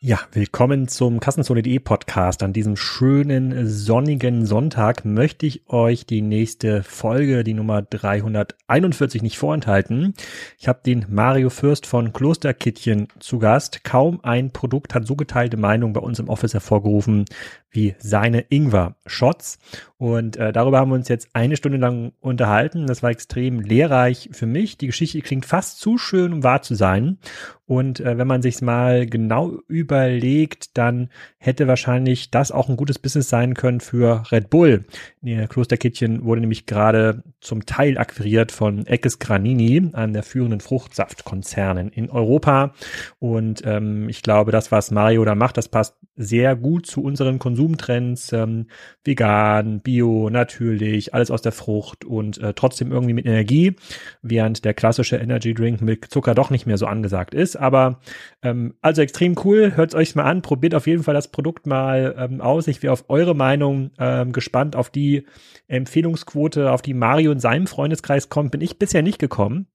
Ja, 0.00 0.20
willkommen 0.30 0.86
zum 0.86 1.18
Kassenzone.de 1.18 1.80
Podcast. 1.80 2.44
An 2.44 2.52
diesem 2.52 2.76
schönen 2.76 3.66
sonnigen 3.66 4.46
Sonntag 4.46 5.04
möchte 5.04 5.44
ich 5.44 5.68
euch 5.68 6.06
die 6.06 6.22
nächste 6.22 6.84
Folge, 6.84 7.42
die 7.42 7.52
Nummer 7.52 7.82
341, 7.82 9.22
nicht 9.22 9.38
vorenthalten. 9.38 10.14
Ich 10.56 10.68
habe 10.68 10.82
den 10.86 11.04
Mario 11.08 11.50
Fürst 11.50 11.84
von 11.84 12.12
Klosterkittchen 12.12 13.08
zu 13.18 13.40
Gast. 13.40 13.82
Kaum 13.82 14.20
ein 14.22 14.52
Produkt 14.52 14.94
hat 14.94 15.04
so 15.04 15.16
geteilte 15.16 15.56
Meinung 15.56 15.94
bei 15.94 16.00
uns 16.00 16.20
im 16.20 16.28
Office 16.28 16.54
hervorgerufen 16.54 17.24
wie 17.70 17.94
seine 17.98 18.40
Ingwer-Shots. 18.48 19.58
Und 19.98 20.36
äh, 20.36 20.52
darüber 20.52 20.78
haben 20.78 20.90
wir 20.90 20.94
uns 20.94 21.08
jetzt 21.08 21.28
eine 21.32 21.56
Stunde 21.56 21.78
lang 21.78 22.12
unterhalten. 22.20 22.86
Das 22.86 23.02
war 23.02 23.10
extrem 23.10 23.60
lehrreich 23.60 24.30
für 24.32 24.46
mich. 24.46 24.78
Die 24.78 24.86
Geschichte 24.86 25.20
klingt 25.22 25.44
fast 25.44 25.80
zu 25.80 25.98
schön, 25.98 26.32
um 26.32 26.44
wahr 26.44 26.62
zu 26.62 26.74
sein. 26.76 27.18
Und 27.66 28.00
äh, 28.00 28.16
wenn 28.16 28.26
man 28.26 28.40
sich 28.40 28.62
mal 28.62 29.06
genau 29.06 29.58
überlegt, 29.66 30.78
dann 30.78 31.10
hätte 31.36 31.66
wahrscheinlich 31.66 32.30
das 32.30 32.50
auch 32.50 32.68
ein 32.68 32.76
gutes 32.76 32.98
Business 32.98 33.28
sein 33.28 33.54
können 33.54 33.80
für 33.80 34.22
Red 34.30 34.50
Bull. 34.50 34.86
Ihr 35.20 35.48
Klosterkittchen 35.48 36.24
wurde 36.24 36.40
nämlich 36.40 36.64
gerade 36.64 37.24
zum 37.40 37.66
Teil 37.66 37.98
akquiriert 37.98 38.52
von 38.52 38.86
Eckes 38.86 39.18
Granini, 39.18 39.90
einem 39.92 40.12
der 40.14 40.22
führenden 40.22 40.60
Fruchtsaftkonzernen 40.60 41.90
in 41.90 42.08
Europa. 42.08 42.72
Und 43.18 43.62
ähm, 43.66 44.08
ich 44.08 44.22
glaube, 44.22 44.52
das, 44.52 44.72
was 44.72 44.90
Mario 44.90 45.24
da 45.24 45.34
macht, 45.34 45.56
das 45.58 45.68
passt 45.68 45.96
sehr 46.18 46.56
gut 46.56 46.84
zu 46.86 47.02
unseren 47.02 47.38
Konsumtrends. 47.38 48.32
Ähm, 48.32 48.66
vegan, 49.04 49.80
bio, 49.80 50.28
natürlich, 50.28 51.14
alles 51.14 51.30
aus 51.30 51.40
der 51.40 51.52
Frucht 51.52 52.04
und 52.04 52.38
äh, 52.38 52.52
trotzdem 52.52 52.92
irgendwie 52.92 53.14
mit 53.14 53.24
Energie, 53.24 53.76
während 54.20 54.64
der 54.64 54.74
klassische 54.74 55.16
Energy 55.16 55.54
Drink 55.54 55.80
mit 55.80 56.06
Zucker 56.10 56.34
doch 56.34 56.50
nicht 56.50 56.66
mehr 56.66 56.76
so 56.76 56.86
angesagt 56.86 57.32
ist. 57.32 57.56
Aber 57.56 58.00
ähm, 58.42 58.74
also 58.82 59.00
extrem 59.00 59.36
cool. 59.44 59.72
Hört 59.76 59.90
es 59.90 59.94
euch 59.94 60.14
mal 60.14 60.24
an. 60.24 60.42
Probiert 60.42 60.74
auf 60.74 60.86
jeden 60.86 61.04
Fall 61.04 61.14
das 61.14 61.28
Produkt 61.28 61.66
mal 61.66 62.14
ähm, 62.18 62.40
aus. 62.40 62.66
Ich 62.66 62.82
wäre 62.82 62.92
auf 62.92 63.04
eure 63.08 63.34
Meinung 63.34 63.92
ähm, 63.98 64.32
gespannt. 64.32 64.76
Auf 64.76 64.90
die 64.90 65.24
Empfehlungsquote, 65.68 66.72
auf 66.72 66.82
die 66.82 66.94
Mario 66.94 67.30
in 67.30 67.40
seinem 67.40 67.68
Freundeskreis 67.68 68.28
kommt, 68.28 68.50
bin 68.50 68.60
ich 68.60 68.78
bisher 68.78 69.02
nicht 69.02 69.18
gekommen. 69.18 69.68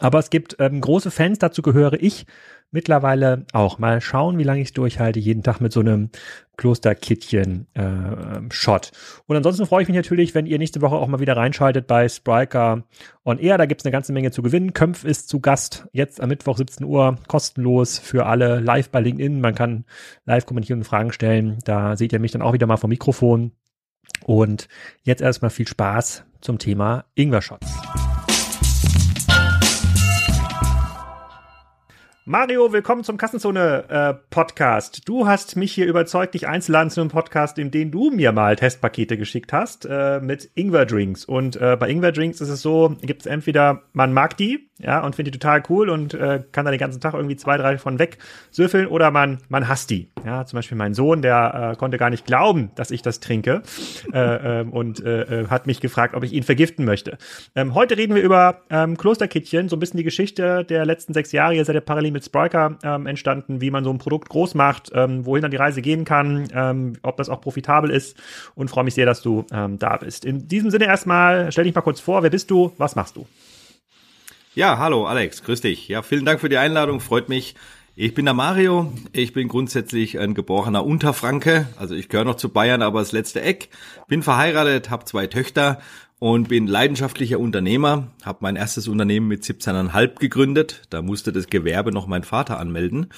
Aber 0.00 0.18
es 0.18 0.30
gibt 0.30 0.56
ähm, 0.58 0.80
große 0.80 1.10
Fans, 1.10 1.38
dazu 1.38 1.62
gehöre 1.62 1.94
ich 1.94 2.26
mittlerweile 2.72 3.46
auch. 3.52 3.78
Mal 3.78 4.00
schauen, 4.00 4.38
wie 4.38 4.44
lange 4.44 4.62
ich 4.62 4.72
durchhalte, 4.72 5.20
jeden 5.20 5.42
Tag 5.42 5.60
mit 5.60 5.72
so 5.72 5.80
einem 5.80 6.08
Klosterkittchen-Shot. 6.56 8.86
Äh, 8.86 8.90
und 9.26 9.36
ansonsten 9.36 9.66
freue 9.66 9.82
ich 9.82 9.88
mich 9.88 9.96
natürlich, 9.96 10.34
wenn 10.34 10.46
ihr 10.46 10.56
nächste 10.58 10.80
Woche 10.80 10.96
auch 10.96 11.06
mal 11.06 11.20
wieder 11.20 11.36
reinschaltet 11.36 11.86
bei 11.86 12.08
Spriker 12.08 12.84
on 13.24 13.38
Air. 13.38 13.58
Da 13.58 13.66
gibt 13.66 13.82
es 13.82 13.84
eine 13.84 13.92
ganze 13.92 14.12
Menge 14.12 14.32
zu 14.32 14.42
gewinnen. 14.42 14.72
Kömpf 14.72 15.04
ist 15.04 15.28
zu 15.28 15.38
Gast 15.40 15.86
jetzt 15.92 16.20
am 16.20 16.30
Mittwoch 16.30 16.56
17 16.56 16.84
Uhr, 16.84 17.16
kostenlos 17.28 17.98
für 17.98 18.26
alle 18.26 18.58
live 18.60 18.88
bei 18.88 19.00
LinkedIn. 19.00 19.40
Man 19.40 19.54
kann 19.54 19.84
live 20.24 20.46
kommentieren 20.46 20.80
und 20.80 20.84
Fragen 20.84 21.12
stellen. 21.12 21.58
Da 21.64 21.96
seht 21.96 22.12
ihr 22.12 22.18
mich 22.18 22.32
dann 22.32 22.42
auch 22.42 22.54
wieder 22.54 22.66
mal 22.66 22.78
vom 22.78 22.90
Mikrofon. 22.90 23.52
Und 24.24 24.66
jetzt 25.02 25.22
erstmal 25.22 25.50
viel 25.50 25.68
Spaß 25.68 26.24
zum 26.40 26.58
Thema 26.58 27.04
Ingwer-Shots. 27.14 28.11
Mario, 32.24 32.72
willkommen 32.72 33.02
zum 33.02 33.16
Kassenzone 33.16 33.84
äh. 34.30 35.04
Du 35.04 35.26
hast 35.26 35.56
mich 35.56 35.72
hier 35.72 35.86
überzeugt, 35.86 36.34
dich 36.34 36.46
einzuladen 36.46 36.88
zu 36.88 37.00
einem 37.00 37.10
Podcast, 37.10 37.58
in 37.58 37.72
dem 37.72 37.90
du 37.90 38.10
mir 38.10 38.30
mal 38.30 38.54
Testpakete 38.54 39.16
geschickt 39.18 39.52
hast 39.52 39.86
äh, 39.90 40.20
mit 40.20 40.48
Ingwer 40.54 40.86
Drinks. 40.86 41.24
Und 41.24 41.56
äh, 41.56 41.76
bei 41.76 41.90
Ingwer 41.90 42.12
Drinks 42.12 42.40
ist 42.40 42.48
es 42.48 42.62
so, 42.62 42.94
gibt 43.02 43.22
es 43.22 43.26
entweder 43.26 43.82
man 43.92 44.12
mag 44.12 44.36
die, 44.36 44.68
ja, 44.78 45.04
und 45.04 45.16
findet 45.16 45.34
die 45.34 45.38
total 45.40 45.64
cool 45.68 45.90
und 45.90 46.14
äh, 46.14 46.44
kann 46.52 46.64
da 46.64 46.70
den 46.70 46.78
ganzen 46.78 47.00
Tag 47.00 47.14
irgendwie 47.14 47.36
zwei, 47.36 47.56
drei 47.56 47.76
von 47.76 47.98
weg 47.98 48.18
süffeln 48.52 48.86
oder 48.86 49.10
man 49.10 49.38
man 49.48 49.66
hasst 49.68 49.90
die. 49.90 50.08
Ja, 50.24 50.44
zum 50.46 50.58
Beispiel 50.58 50.78
mein 50.78 50.94
Sohn, 50.94 51.22
der 51.22 51.72
äh, 51.72 51.76
konnte 51.76 51.98
gar 51.98 52.10
nicht 52.10 52.24
glauben, 52.24 52.70
dass 52.76 52.92
ich 52.92 53.02
das 53.02 53.18
trinke 53.18 53.62
äh, 54.12 54.60
äh, 54.60 54.64
und 54.64 55.02
hat 55.02 55.66
mich 55.66 55.80
gefragt, 55.80 56.14
ob 56.14 56.22
ich 56.22 56.32
ihn 56.32 56.42
vergiften 56.42 56.84
möchte. 56.84 57.18
Ähm, 57.56 57.74
heute 57.74 57.96
reden 57.96 58.14
wir 58.14 58.22
über 58.22 58.62
ähm, 58.70 58.96
Klosterkittchen, 58.96 59.68
so 59.68 59.76
ein 59.76 59.80
bisschen 59.80 59.98
die 59.98 60.04
Geschichte 60.04 60.64
der 60.64 60.84
letzten 60.84 61.14
sechs 61.14 61.32
Jahre. 61.32 61.54
Ihr 61.54 61.64
seid 61.64 61.74
ja 61.74 61.80
parallel 61.80 62.11
mit 62.12 62.24
Spriker 62.24 62.78
ähm, 62.82 63.06
entstanden, 63.06 63.60
wie 63.60 63.70
man 63.70 63.84
so 63.84 63.90
ein 63.90 63.98
Produkt 63.98 64.28
groß 64.28 64.54
macht, 64.54 64.90
ähm, 64.94 65.26
wohin 65.26 65.42
dann 65.42 65.50
die 65.50 65.56
Reise 65.56 65.82
gehen 65.82 66.04
kann, 66.04 66.48
ähm, 66.54 66.94
ob 67.02 67.16
das 67.16 67.28
auch 67.28 67.40
profitabel 67.40 67.90
ist 67.90 68.16
und 68.54 68.68
freue 68.68 68.84
mich 68.84 68.94
sehr, 68.94 69.06
dass 69.06 69.22
du 69.22 69.44
ähm, 69.52 69.78
da 69.78 69.96
bist. 69.96 70.24
In 70.24 70.48
diesem 70.48 70.70
Sinne 70.70 70.86
erstmal, 70.86 71.50
stell 71.52 71.64
dich 71.64 71.74
mal 71.74 71.80
kurz 71.80 72.00
vor, 72.00 72.22
wer 72.22 72.30
bist 72.30 72.50
du, 72.50 72.72
was 72.78 72.94
machst 72.94 73.16
du? 73.16 73.26
Ja, 74.54 74.78
hallo 74.78 75.06
Alex, 75.06 75.42
grüß 75.42 75.62
dich. 75.62 75.88
Ja, 75.88 76.02
vielen 76.02 76.24
Dank 76.24 76.40
für 76.40 76.48
die 76.48 76.58
Einladung, 76.58 77.00
freut 77.00 77.28
mich. 77.28 77.54
Ich 77.94 78.14
bin 78.14 78.24
der 78.24 78.32
Mario, 78.32 78.90
ich 79.12 79.34
bin 79.34 79.48
grundsätzlich 79.48 80.18
ein 80.18 80.32
geborener 80.32 80.82
Unterfranke, 80.82 81.68
also 81.76 81.94
ich 81.94 82.08
gehöre 82.08 82.24
noch 82.24 82.36
zu 82.36 82.48
Bayern, 82.48 82.80
aber 82.80 83.00
das 83.00 83.12
letzte 83.12 83.42
Eck. 83.42 83.68
Bin 84.08 84.22
verheiratet, 84.22 84.88
habe 84.88 85.04
zwei 85.04 85.26
Töchter 85.26 85.78
und 86.22 86.46
bin 86.46 86.68
leidenschaftlicher 86.68 87.40
Unternehmer, 87.40 88.06
habe 88.22 88.38
mein 88.42 88.54
erstes 88.54 88.86
Unternehmen 88.86 89.26
mit 89.26 89.42
17,5 89.42 90.20
gegründet. 90.20 90.82
Da 90.88 91.02
musste 91.02 91.32
das 91.32 91.48
Gewerbe 91.48 91.90
noch 91.90 92.06
mein 92.06 92.22
Vater 92.22 92.60
anmelden. 92.60 93.08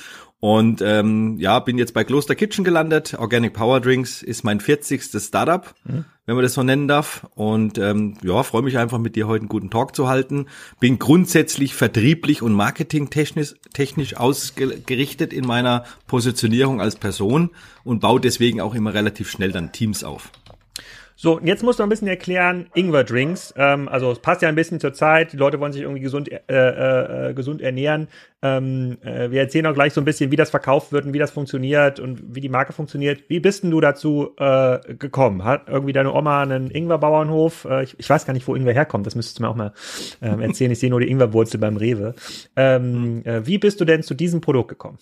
Und 0.41 0.81
ähm, 0.81 1.37
ja, 1.39 1.59
bin 1.59 1.77
jetzt 1.77 1.93
bei 1.93 2.03
Kloster 2.05 2.35
Kitchen 2.35 2.65
gelandet. 2.65 3.13
Organic 3.19 3.53
Power 3.53 3.83
Drinks 3.83 4.23
ist 4.23 4.43
mein 4.43 4.59
40. 4.59 5.03
Startup, 5.21 5.75
mhm. 5.85 6.07
wenn 6.25 6.35
man 6.35 6.45
das 6.45 6.55
so 6.55 6.63
nennen 6.63 6.89
darf. 6.89 7.27
Und 7.35 7.77
ähm, 7.77 8.17
ja, 8.23 8.43
freue 8.43 8.63
mich 8.63 8.79
einfach 8.79 8.99
mit 8.99 9.17
dir 9.17 9.29
heute 9.29 9.43
einen 9.43 9.49
guten 9.51 9.69
Talk 9.69 9.95
zu 9.95 10.09
halten. 10.09 10.47
Bin 10.81 10.99
grundsätzlich 10.99 11.75
vertrieblich 11.75 12.41
und 12.41 12.55
marketingtechnisch 12.55 13.55
technisch 13.75 14.17
ausgerichtet 14.17 15.35
in 15.35 15.47
meiner 15.47 15.85
Positionierung 16.07 16.81
als 16.81 16.97
Person 16.97 17.51
und 17.85 18.01
baue 18.01 18.23
deswegen 18.23 18.63
auch 18.63 18.75
immer 18.75 18.95
relativ 18.95 19.31
schnell 19.31 19.53
dann 19.53 19.73
Teams 19.73 20.05
auf. 20.05 20.31
So, 21.17 21.39
jetzt 21.45 21.63
musst 21.63 21.79
du 21.79 21.85
ein 21.85 21.89
bisschen 21.89 22.09
erklären, 22.09 22.67
Ingwer-Drinks. 22.75 23.55
Ähm, 23.57 23.89
also 23.89 24.11
es 24.11 24.19
passt 24.19 24.43
ja 24.43 24.49
ein 24.49 24.57
bisschen 24.57 24.81
zur 24.81 24.93
Zeit. 24.93 25.33
Die 25.33 25.37
Leute 25.37 25.61
wollen 25.61 25.73
sich 25.73 25.83
irgendwie 25.83 26.01
gesund, 26.01 26.31
äh, 26.31 26.41
äh, 26.49 27.31
äh, 27.31 27.35
gesund 27.35 27.63
ernähren. 27.63 28.09
Ähm, 28.43 28.99
äh, 29.03 29.31
wir 29.31 29.41
erzählen 29.41 29.67
auch 29.67 29.75
gleich 29.75 29.93
so 29.93 30.01
ein 30.01 30.05
bisschen, 30.05 30.33
wie 30.33 30.37
das 30.37 30.51
verkauft 30.51 30.91
wird 30.91 31.07
und 31.07 31.13
wie 31.13 31.21
das 31.21 31.31
funktioniert 31.31 32.01
und 32.01 32.35
wie 32.35 32.41
die 32.41 32.49
Marke 32.49 32.73
funktioniert. 32.73 33.23
Wie 33.29 33.39
bist 33.39 33.63
denn 33.63 33.71
du 33.71 33.81
dazu 33.81 34.31
äh, 34.39 34.95
gekommen? 34.95 35.45
Hat 35.45 35.69
irgendwie 35.69 35.93
deine 35.93 36.13
Oma 36.13 36.43
einen 36.43 36.69
Ingwer-Bauernhof? 36.71 37.65
Äh, 37.65 37.85
ich, 37.85 37.99
ich, 37.99 38.11
weiß 38.11 38.27
gar 38.27 38.33
nicht, 38.33 38.49
wo 38.49 38.57
Ingwer 38.57 38.75
herkommt. 38.75 39.07
Das 39.07 39.15
müsstest 39.15 39.39
du 39.39 39.45
mir 39.45 39.51
auch 39.51 39.57
mal 39.57 39.73
ähm, 40.21 40.41
erzählen. 40.41 40.73
Ich 40.73 40.81
sehe 40.81 40.91
nur 40.91 41.01
die 41.01 41.11
Ingwerwurzel 41.11 41.61
beim 41.61 41.77
Rewe. 41.77 42.15
Ähm, 42.57 43.23
äh, 43.25 43.47
wie 43.47 43.59
bist 43.59 43.81
du 43.81 43.85
denn 43.85 44.03
zu 44.03 44.15
diesem 44.15 44.41
Produkt 44.41 44.69
gekommen? 44.69 44.99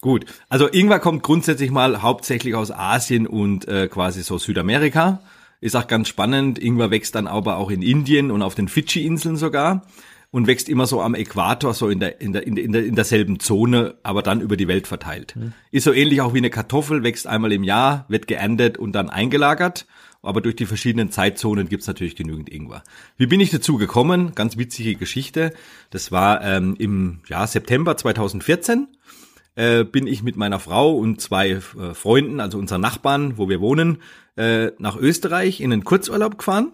Gut, 0.00 0.24
also 0.48 0.66
Ingwer 0.66 0.98
kommt 0.98 1.22
grundsätzlich 1.22 1.70
mal 1.70 2.00
hauptsächlich 2.00 2.54
aus 2.54 2.70
Asien 2.70 3.26
und 3.26 3.68
äh, 3.68 3.88
quasi 3.88 4.22
so 4.22 4.38
Südamerika. 4.38 5.20
Ist 5.60 5.76
auch 5.76 5.86
ganz 5.86 6.08
spannend. 6.08 6.58
Ingwer 6.58 6.90
wächst 6.90 7.14
dann 7.14 7.26
aber 7.26 7.58
auch 7.58 7.70
in 7.70 7.82
Indien 7.82 8.30
und 8.30 8.40
auf 8.40 8.54
den 8.54 8.68
Fidschi-Inseln 8.68 9.36
sogar 9.36 9.82
und 10.30 10.46
wächst 10.46 10.70
immer 10.70 10.86
so 10.86 11.02
am 11.02 11.14
Äquator, 11.14 11.74
so 11.74 11.90
in 11.90 12.00
der, 12.00 12.20
in 12.20 12.32
der, 12.32 12.46
in 12.46 12.72
der, 12.72 12.84
in 12.84 12.94
derselben 12.94 13.40
Zone, 13.40 13.96
aber 14.02 14.22
dann 14.22 14.40
über 14.40 14.56
die 14.56 14.68
Welt 14.68 14.86
verteilt. 14.86 15.34
Mhm. 15.36 15.52
Ist 15.70 15.84
so 15.84 15.92
ähnlich 15.92 16.22
auch 16.22 16.32
wie 16.32 16.38
eine 16.38 16.50
Kartoffel, 16.50 17.02
wächst 17.02 17.26
einmal 17.26 17.52
im 17.52 17.64
Jahr, 17.64 18.06
wird 18.08 18.26
geerntet 18.26 18.78
und 18.78 18.92
dann 18.92 19.10
eingelagert. 19.10 19.86
Aber 20.22 20.42
durch 20.42 20.54
die 20.54 20.66
verschiedenen 20.66 21.10
Zeitzonen 21.10 21.68
gibt's 21.68 21.86
natürlich 21.86 22.14
genügend 22.14 22.50
Ingwer. 22.50 22.84
Wie 23.16 23.26
bin 23.26 23.40
ich 23.40 23.50
dazu 23.50 23.78
gekommen? 23.78 24.32
Ganz 24.34 24.58
witzige 24.58 24.94
Geschichte. 24.94 25.52
Das 25.88 26.12
war 26.12 26.42
ähm, 26.42 26.76
im 26.78 27.20
ja, 27.26 27.46
September 27.46 27.96
2014 27.96 28.88
äh, 29.54 29.84
bin 29.84 30.06
ich 30.06 30.22
mit 30.22 30.36
meiner 30.36 30.60
Frau 30.60 30.94
und 30.96 31.20
zwei 31.20 31.50
äh, 31.50 31.60
Freunden, 31.94 32.40
also 32.40 32.58
unseren 32.58 32.80
Nachbarn, 32.80 33.38
wo 33.38 33.48
wir 33.48 33.60
wohnen, 33.60 33.98
äh, 34.36 34.72
nach 34.78 34.96
Österreich 34.96 35.60
in 35.60 35.72
einen 35.72 35.84
Kurzurlaub 35.84 36.38
gefahren. 36.38 36.72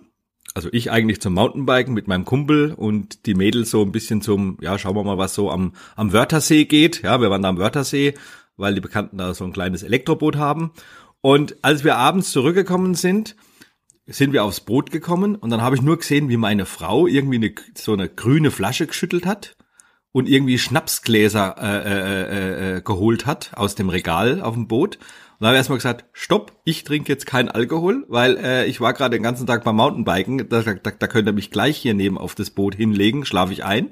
Also 0.54 0.68
ich 0.72 0.90
eigentlich 0.90 1.20
zum 1.20 1.34
Mountainbiken 1.34 1.92
mit 1.92 2.08
meinem 2.08 2.24
Kumpel 2.24 2.72
und 2.72 3.26
die 3.26 3.34
Mädels 3.34 3.70
so 3.70 3.82
ein 3.82 3.92
bisschen 3.92 4.22
zum, 4.22 4.56
ja, 4.60 4.78
schauen 4.78 4.96
wir 4.96 5.04
mal, 5.04 5.18
was 5.18 5.34
so 5.34 5.50
am, 5.50 5.72
am 5.96 6.12
Wörthersee 6.12 6.64
geht. 6.64 7.02
Ja, 7.02 7.20
wir 7.20 7.30
waren 7.30 7.42
da 7.42 7.48
am 7.48 7.58
Wörthersee, 7.58 8.14
weil 8.56 8.74
die 8.74 8.80
Bekannten 8.80 9.18
da 9.18 9.34
so 9.34 9.44
ein 9.44 9.52
kleines 9.52 9.82
Elektroboot 9.82 10.36
haben. 10.36 10.72
Und 11.20 11.56
als 11.62 11.84
wir 11.84 11.96
abends 11.96 12.30
zurückgekommen 12.30 12.94
sind, 12.94 13.36
sind 14.06 14.32
wir 14.32 14.44
aufs 14.44 14.60
Boot 14.60 14.92
gekommen 14.92 15.34
und 15.34 15.50
dann 15.50 15.62
habe 15.62 15.74
ich 15.74 15.82
nur 15.82 15.98
gesehen, 15.98 16.28
wie 16.28 16.36
meine 16.36 16.64
Frau 16.64 17.08
irgendwie 17.08 17.36
eine, 17.36 17.54
so 17.74 17.92
eine 17.92 18.08
grüne 18.08 18.52
Flasche 18.52 18.86
geschüttelt 18.86 19.26
hat 19.26 19.55
und 20.16 20.30
irgendwie 20.30 20.56
Schnapsgläser 20.56 21.56
äh, 21.60 21.90
äh, 21.90 22.22
äh, 22.22 22.76
äh, 22.76 22.80
geholt 22.80 23.26
hat 23.26 23.50
aus 23.54 23.74
dem 23.74 23.90
Regal 23.90 24.40
auf 24.40 24.54
dem 24.54 24.66
Boot. 24.66 24.96
Und 24.96 25.02
dann 25.40 25.48
habe 25.48 25.56
ich 25.56 25.58
erstmal 25.58 25.76
gesagt, 25.76 26.06
stopp, 26.14 26.52
ich 26.64 26.84
trinke 26.84 27.12
jetzt 27.12 27.26
keinen 27.26 27.50
Alkohol, 27.50 28.06
weil 28.08 28.38
äh, 28.38 28.64
ich 28.64 28.80
war 28.80 28.94
gerade 28.94 29.14
den 29.14 29.22
ganzen 29.22 29.46
Tag 29.46 29.62
beim 29.62 29.76
Mountainbiken, 29.76 30.48
da, 30.48 30.62
da, 30.62 30.72
da 30.72 31.06
könnt 31.06 31.28
ihr 31.28 31.34
mich 31.34 31.50
gleich 31.50 31.76
hier 31.76 31.92
neben 31.92 32.16
auf 32.16 32.34
das 32.34 32.48
Boot 32.48 32.74
hinlegen, 32.74 33.26
schlafe 33.26 33.52
ich 33.52 33.62
ein. 33.62 33.88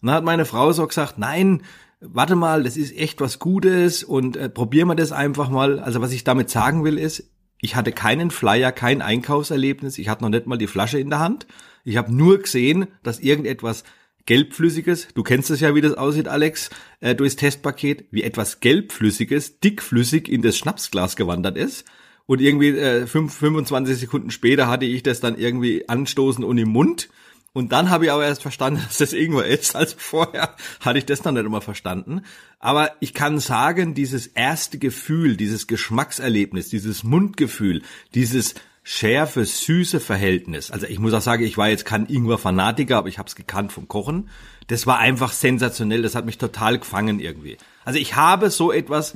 Und 0.00 0.08
dann 0.08 0.16
hat 0.16 0.24
meine 0.24 0.46
Frau 0.46 0.72
so 0.72 0.84
gesagt, 0.84 1.18
nein, 1.18 1.62
warte 2.00 2.34
mal, 2.34 2.64
das 2.64 2.76
ist 2.76 2.98
echt 2.98 3.20
was 3.20 3.38
Gutes 3.38 4.02
und 4.02 4.36
äh, 4.36 4.48
probieren 4.48 4.88
wir 4.88 4.96
das 4.96 5.12
einfach 5.12 5.48
mal. 5.48 5.78
Also 5.78 6.00
was 6.00 6.10
ich 6.10 6.24
damit 6.24 6.50
sagen 6.50 6.82
will 6.82 6.98
ist, 6.98 7.30
ich 7.60 7.76
hatte 7.76 7.92
keinen 7.92 8.32
Flyer, 8.32 8.72
kein 8.72 9.00
Einkaufserlebnis, 9.00 9.98
ich 9.98 10.08
hatte 10.08 10.24
noch 10.24 10.30
nicht 10.30 10.48
mal 10.48 10.58
die 10.58 10.66
Flasche 10.66 10.98
in 10.98 11.10
der 11.10 11.20
Hand. 11.20 11.46
Ich 11.84 11.96
habe 11.96 12.12
nur 12.12 12.38
gesehen, 12.38 12.88
dass 13.04 13.20
irgendetwas 13.20 13.84
gelbflüssiges, 14.26 15.08
du 15.14 15.22
kennst 15.22 15.50
es 15.50 15.60
ja, 15.60 15.74
wie 15.74 15.80
das 15.80 15.94
aussieht, 15.94 16.28
Alex, 16.28 16.70
äh, 17.00 17.14
durchs 17.14 17.36
Testpaket, 17.36 18.06
wie 18.10 18.22
etwas 18.22 18.60
gelbflüssiges, 18.60 19.60
dickflüssig 19.60 20.28
in 20.28 20.42
das 20.42 20.56
Schnapsglas 20.56 21.16
gewandert 21.16 21.56
ist. 21.56 21.84
Und 22.26 22.40
irgendwie 22.40 22.68
äh, 22.68 23.06
5, 23.06 23.34
25 23.34 23.98
Sekunden 23.98 24.30
später 24.30 24.68
hatte 24.68 24.86
ich 24.86 25.02
das 25.02 25.20
dann 25.20 25.36
irgendwie 25.36 25.88
anstoßen 25.88 26.44
und 26.44 26.58
im 26.58 26.68
Mund. 26.68 27.08
Und 27.52 27.72
dann 27.72 27.90
habe 27.90 28.06
ich 28.06 28.12
aber 28.12 28.24
erst 28.24 28.42
verstanden, 28.42 28.80
dass 28.86 28.98
das 28.98 29.12
Ingwer 29.12 29.44
ist. 29.44 29.76
Also 29.76 29.96
vorher 29.98 30.54
hatte 30.80 30.98
ich 30.98 31.06
das 31.06 31.24
noch 31.24 31.32
nicht 31.32 31.44
immer 31.44 31.60
verstanden. 31.60 32.22
Aber 32.58 32.92
ich 33.00 33.12
kann 33.14 33.40
sagen, 33.40 33.94
dieses 33.94 34.28
erste 34.28 34.78
Gefühl, 34.78 35.36
dieses 35.36 35.66
Geschmackserlebnis, 35.66 36.68
dieses 36.68 37.02
Mundgefühl, 37.02 37.82
dieses 38.14 38.54
schärfe, 38.82 39.44
süße 39.44 40.00
Verhältnis. 40.00 40.70
Also 40.70 40.86
ich 40.86 40.98
muss 40.98 41.14
auch 41.14 41.20
sagen, 41.20 41.44
ich 41.44 41.56
war 41.56 41.68
jetzt 41.68 41.84
kein 41.84 42.06
Ingwer-Fanatiker, 42.06 42.98
aber 42.98 43.08
ich 43.08 43.18
habe 43.18 43.28
es 43.28 43.36
gekannt 43.36 43.72
vom 43.72 43.88
Kochen. 43.88 44.28
Das 44.66 44.86
war 44.86 44.98
einfach 44.98 45.32
sensationell. 45.32 46.02
Das 46.02 46.14
hat 46.14 46.26
mich 46.26 46.38
total 46.38 46.78
gefangen 46.78 47.20
irgendwie. 47.20 47.58
Also 47.84 47.98
ich 47.98 48.16
habe 48.16 48.50
so 48.50 48.72
etwas 48.72 49.14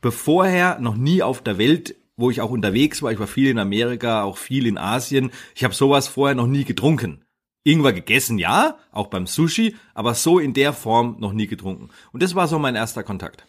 bevorher 0.00 0.78
noch 0.80 0.96
nie 0.96 1.22
auf 1.22 1.42
der 1.42 1.58
Welt 1.58 1.96
wo 2.16 2.30
ich 2.30 2.40
auch 2.40 2.50
unterwegs 2.50 3.02
war. 3.02 3.12
Ich 3.12 3.18
war 3.18 3.26
viel 3.26 3.50
in 3.50 3.58
Amerika, 3.58 4.22
auch 4.22 4.38
viel 4.38 4.66
in 4.66 4.78
Asien. 4.78 5.30
Ich 5.54 5.64
habe 5.64 5.74
sowas 5.74 6.08
vorher 6.08 6.34
noch 6.34 6.46
nie 6.46 6.64
getrunken. 6.64 7.22
Ingwer 7.62 7.92
gegessen, 7.92 8.38
ja, 8.38 8.78
auch 8.92 9.08
beim 9.08 9.26
Sushi, 9.26 9.74
aber 9.92 10.14
so 10.14 10.38
in 10.38 10.54
der 10.54 10.72
Form 10.72 11.16
noch 11.18 11.32
nie 11.32 11.48
getrunken. 11.48 11.90
Und 12.12 12.22
das 12.22 12.34
war 12.34 12.46
so 12.46 12.58
mein 12.58 12.76
erster 12.76 13.02
Kontakt. 13.02 13.44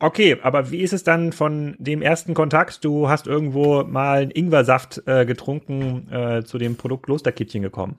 Okay, 0.00 0.38
aber 0.42 0.70
wie 0.70 0.80
ist 0.80 0.92
es 0.92 1.02
dann 1.02 1.32
von 1.32 1.74
dem 1.78 2.02
ersten 2.02 2.34
Kontakt? 2.34 2.84
Du 2.84 3.08
hast 3.08 3.26
irgendwo 3.26 3.82
mal 3.82 4.22
einen 4.22 4.30
Ingwersaft 4.30 5.02
äh, 5.06 5.26
getrunken, 5.26 6.08
äh, 6.12 6.44
zu 6.44 6.58
dem 6.58 6.76
Produkt 6.76 7.06
Klosterkittchen 7.06 7.62
gekommen. 7.62 7.96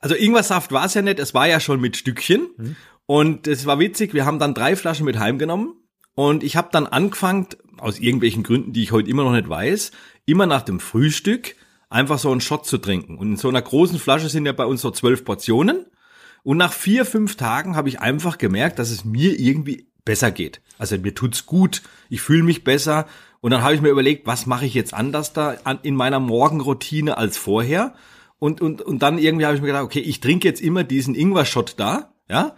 Also 0.00 0.14
Ingwersaft 0.14 0.70
war 0.70 0.84
es 0.84 0.94
ja 0.94 1.02
nicht, 1.02 1.18
es 1.18 1.34
war 1.34 1.48
ja 1.48 1.58
schon 1.58 1.80
mit 1.80 1.96
Stückchen. 1.96 2.48
Mhm. 2.56 2.76
Und 3.06 3.46
es 3.48 3.66
war 3.66 3.80
witzig, 3.80 4.14
wir 4.14 4.24
haben 4.24 4.38
dann 4.38 4.54
drei 4.54 4.76
Flaschen 4.76 5.06
mit 5.06 5.18
heimgenommen. 5.18 5.74
Und 6.14 6.44
ich 6.44 6.56
habe 6.56 6.68
dann 6.70 6.86
angefangen, 6.86 7.48
aus 7.78 7.98
irgendwelchen 7.98 8.42
Gründen, 8.42 8.72
die 8.72 8.82
ich 8.82 8.92
heute 8.92 9.10
immer 9.10 9.24
noch 9.24 9.32
nicht 9.32 9.48
weiß, 9.48 9.92
immer 10.26 10.46
nach 10.46 10.62
dem 10.62 10.78
Frühstück 10.78 11.56
einfach 11.90 12.18
so 12.18 12.30
einen 12.30 12.40
Shot 12.40 12.66
zu 12.66 12.78
trinken. 12.78 13.18
Und 13.18 13.30
in 13.30 13.36
so 13.36 13.48
einer 13.48 13.62
großen 13.62 13.98
Flasche 13.98 14.28
sind 14.28 14.46
ja 14.46 14.52
bei 14.52 14.66
uns 14.66 14.82
so 14.82 14.90
zwölf 14.90 15.24
Portionen. 15.24 15.86
Und 16.42 16.56
nach 16.56 16.72
vier, 16.72 17.04
fünf 17.04 17.36
Tagen 17.36 17.76
habe 17.76 17.88
ich 17.88 18.00
einfach 18.00 18.38
gemerkt, 18.38 18.78
dass 18.78 18.90
es 18.90 19.04
mir 19.04 19.38
irgendwie 19.38 19.87
besser 20.04 20.30
geht. 20.30 20.60
Also 20.78 20.96
mir 20.98 21.14
tut's 21.14 21.46
gut, 21.46 21.82
ich 22.08 22.20
fühle 22.20 22.42
mich 22.42 22.64
besser. 22.64 23.06
Und 23.40 23.52
dann 23.52 23.62
habe 23.62 23.74
ich 23.74 23.80
mir 23.80 23.90
überlegt, 23.90 24.26
was 24.26 24.46
mache 24.46 24.66
ich 24.66 24.74
jetzt 24.74 24.94
anders 24.94 25.32
da 25.32 25.56
in 25.82 25.94
meiner 25.94 26.20
Morgenroutine 26.20 27.16
als 27.18 27.36
vorher? 27.36 27.94
Und, 28.38 28.60
und, 28.60 28.82
und 28.82 29.02
dann 29.02 29.18
irgendwie 29.18 29.46
habe 29.46 29.54
ich 29.54 29.60
mir 29.60 29.68
gedacht, 29.68 29.84
okay, 29.84 30.00
ich 30.00 30.20
trinke 30.20 30.46
jetzt 30.46 30.60
immer 30.60 30.84
diesen 30.84 31.14
Ingwer-Shot 31.14 31.74
da, 31.76 32.12
ja. 32.28 32.54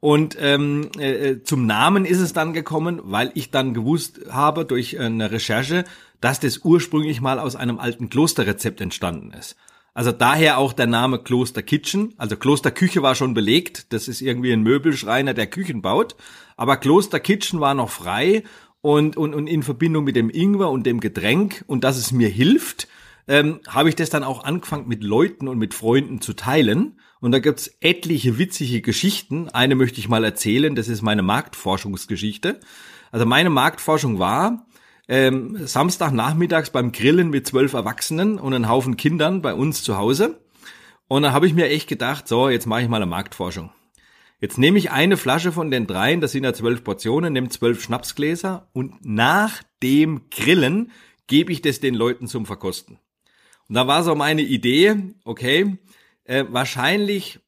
Und 0.00 0.36
ähm, 0.40 0.90
äh, 0.98 1.12
äh, 1.12 1.42
zum 1.44 1.64
Namen 1.64 2.04
ist 2.04 2.18
es 2.18 2.32
dann 2.32 2.52
gekommen, 2.52 3.00
weil 3.04 3.30
ich 3.34 3.50
dann 3.52 3.72
gewusst 3.72 4.20
habe 4.30 4.64
durch 4.64 4.98
eine 4.98 5.30
Recherche, 5.30 5.84
dass 6.20 6.40
das 6.40 6.58
ursprünglich 6.64 7.20
mal 7.20 7.38
aus 7.38 7.54
einem 7.54 7.78
alten 7.78 8.10
Klosterrezept 8.10 8.80
entstanden 8.80 9.32
ist. 9.32 9.56
Also 9.94 10.10
daher 10.10 10.58
auch 10.58 10.72
der 10.72 10.86
Name 10.86 11.18
Kloster 11.18 11.62
Kitchen. 11.62 12.14
Also 12.16 12.36
Klosterküche 12.36 13.02
war 13.02 13.14
schon 13.14 13.34
belegt. 13.34 13.92
Das 13.92 14.08
ist 14.08 14.22
irgendwie 14.22 14.52
ein 14.52 14.62
Möbelschreiner, 14.62 15.34
der 15.34 15.46
Küchen 15.46 15.82
baut. 15.82 16.16
Aber 16.56 16.76
Kloster 16.76 17.20
Kitchen 17.20 17.60
war 17.60 17.74
noch 17.74 17.90
frei 17.90 18.44
und, 18.80 19.16
und, 19.16 19.34
und 19.34 19.46
in 19.46 19.62
Verbindung 19.62 20.04
mit 20.04 20.16
dem 20.16 20.30
Ingwer 20.30 20.70
und 20.70 20.84
dem 20.84 21.00
Getränk 21.00 21.64
und 21.66 21.84
dass 21.84 21.96
es 21.96 22.12
mir 22.12 22.28
hilft, 22.28 22.88
ähm, 23.28 23.60
habe 23.68 23.88
ich 23.88 23.94
das 23.94 24.10
dann 24.10 24.24
auch 24.24 24.44
angefangen 24.44 24.88
mit 24.88 25.04
Leuten 25.04 25.48
und 25.48 25.58
mit 25.58 25.74
Freunden 25.74 26.20
zu 26.20 26.32
teilen. 26.32 26.98
Und 27.20 27.30
da 27.32 27.38
gibt's 27.38 27.70
etliche 27.80 28.38
witzige 28.38 28.80
Geschichten. 28.80 29.48
Eine 29.48 29.76
möchte 29.76 30.00
ich 30.00 30.08
mal 30.08 30.24
erzählen, 30.24 30.74
das 30.74 30.88
ist 30.88 31.02
meine 31.02 31.22
Marktforschungsgeschichte. 31.22 32.58
Also 33.12 33.26
meine 33.26 33.50
Marktforschung 33.50 34.18
war, 34.18 34.66
ähm, 35.08 35.56
Samstagnachmittags 35.64 36.70
beim 36.70 36.90
Grillen 36.90 37.30
mit 37.30 37.46
zwölf 37.46 37.74
Erwachsenen 37.74 38.38
und 38.38 38.54
einem 38.54 38.68
Haufen 38.68 38.96
Kindern 38.96 39.42
bei 39.42 39.54
uns 39.54 39.84
zu 39.84 39.96
Hause. 39.96 40.40
Und 41.06 41.22
dann 41.22 41.32
habe 41.32 41.46
ich 41.46 41.54
mir 41.54 41.68
echt 41.68 41.88
gedacht, 41.88 42.26
so, 42.26 42.48
jetzt 42.48 42.66
mache 42.66 42.82
ich 42.82 42.88
mal 42.88 42.96
eine 42.96 43.06
Marktforschung. 43.06 43.70
Jetzt 44.42 44.58
nehme 44.58 44.76
ich 44.76 44.90
eine 44.90 45.16
Flasche 45.16 45.52
von 45.52 45.70
den 45.70 45.86
dreien, 45.86 46.20
das 46.20 46.32
sind 46.32 46.42
ja 46.42 46.52
zwölf 46.52 46.82
Portionen, 46.82 47.32
nehme 47.32 47.48
zwölf 47.48 47.80
Schnapsgläser 47.80 48.68
und 48.72 48.96
nach 49.04 49.62
dem 49.84 50.22
Grillen 50.32 50.90
gebe 51.28 51.52
ich 51.52 51.62
das 51.62 51.78
den 51.78 51.94
Leuten 51.94 52.26
zum 52.26 52.44
Verkosten. 52.44 52.98
Und 53.68 53.76
da 53.76 53.86
war 53.86 54.02
so 54.02 54.16
meine 54.16 54.42
Idee, 54.42 54.96
okay, 55.24 55.78
äh, 56.24 56.44
wahrscheinlich 56.48 57.38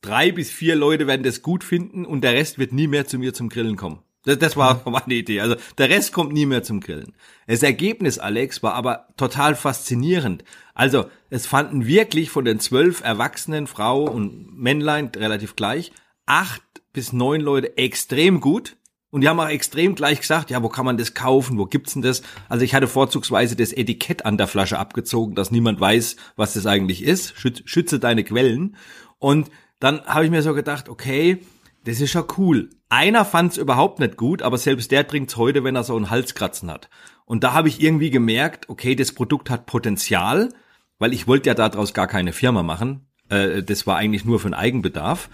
drei 0.00 0.30
bis 0.30 0.52
vier 0.52 0.76
Leute 0.76 1.08
werden 1.08 1.24
das 1.24 1.42
gut 1.42 1.64
finden 1.64 2.06
und 2.06 2.22
der 2.22 2.34
Rest 2.34 2.56
wird 2.56 2.72
nie 2.72 2.86
mehr 2.86 3.08
zu 3.08 3.18
mir 3.18 3.34
zum 3.34 3.48
Grillen 3.48 3.74
kommen. 3.74 3.98
Das, 4.22 4.38
das 4.38 4.56
war 4.56 4.80
meine 4.88 5.14
Idee. 5.14 5.40
Also 5.40 5.56
der 5.76 5.90
Rest 5.90 6.12
kommt 6.12 6.32
nie 6.32 6.46
mehr 6.46 6.62
zum 6.62 6.78
Grillen. 6.78 7.16
Das 7.48 7.64
Ergebnis, 7.64 8.20
Alex, 8.20 8.62
war 8.62 8.74
aber 8.74 9.08
total 9.16 9.56
faszinierend. 9.56 10.44
Also 10.72 11.06
es 11.30 11.46
fanden 11.46 11.84
wirklich 11.84 12.30
von 12.30 12.44
den 12.44 12.60
zwölf 12.60 13.02
erwachsenen 13.02 13.66
Frau 13.66 14.04
und 14.04 14.56
Männlein 14.56 15.10
relativ 15.16 15.56
gleich 15.56 15.90
acht 16.26 16.62
bis 16.92 17.12
neun 17.12 17.40
Leute 17.40 17.76
extrem 17.78 18.40
gut. 18.40 18.76
Und 19.10 19.20
die 19.20 19.28
haben 19.28 19.40
auch 19.40 19.48
extrem 19.48 19.94
gleich 19.94 20.20
gesagt, 20.20 20.50
ja, 20.50 20.62
wo 20.62 20.70
kann 20.70 20.86
man 20.86 20.96
das 20.96 21.12
kaufen? 21.12 21.58
Wo 21.58 21.66
gibt's 21.66 21.92
denn 21.92 22.02
das? 22.02 22.22
Also 22.48 22.64
ich 22.64 22.74
hatte 22.74 22.88
vorzugsweise 22.88 23.56
das 23.56 23.72
Etikett 23.72 24.24
an 24.24 24.38
der 24.38 24.46
Flasche 24.46 24.78
abgezogen, 24.78 25.34
dass 25.34 25.50
niemand 25.50 25.80
weiß, 25.80 26.16
was 26.36 26.54
das 26.54 26.64
eigentlich 26.64 27.02
ist. 27.02 27.34
Schütze 27.36 27.98
deine 27.98 28.24
Quellen. 28.24 28.76
Und 29.18 29.50
dann 29.80 30.02
habe 30.06 30.24
ich 30.24 30.30
mir 30.30 30.42
so 30.42 30.54
gedacht, 30.54 30.88
okay, 30.88 31.40
das 31.84 32.00
ist 32.00 32.14
ja 32.14 32.24
cool. 32.38 32.70
Einer 32.88 33.24
fand's 33.24 33.56
überhaupt 33.56 33.98
nicht 33.98 34.16
gut, 34.16 34.40
aber 34.40 34.56
selbst 34.56 34.90
der 34.90 35.06
trinkt's 35.06 35.36
heute, 35.36 35.64
wenn 35.64 35.76
er 35.76 35.84
so 35.84 35.96
einen 35.96 36.08
Halskratzen 36.08 36.70
hat. 36.70 36.88
Und 37.24 37.44
da 37.44 37.52
habe 37.52 37.68
ich 37.68 37.82
irgendwie 37.82 38.10
gemerkt, 38.10 38.68
okay, 38.68 38.94
das 38.94 39.12
Produkt 39.12 39.50
hat 39.50 39.66
Potenzial, 39.66 40.50
weil 40.98 41.12
ich 41.12 41.26
wollte 41.26 41.48
ja 41.48 41.54
daraus 41.54 41.94
gar 41.94 42.06
keine 42.06 42.32
Firma 42.32 42.62
machen. 42.62 43.06
Äh, 43.28 43.62
das 43.62 43.86
war 43.86 43.96
eigentlich 43.96 44.24
nur 44.24 44.40
für 44.40 44.48
den 44.48 44.54
Eigenbedarf. 44.54 45.28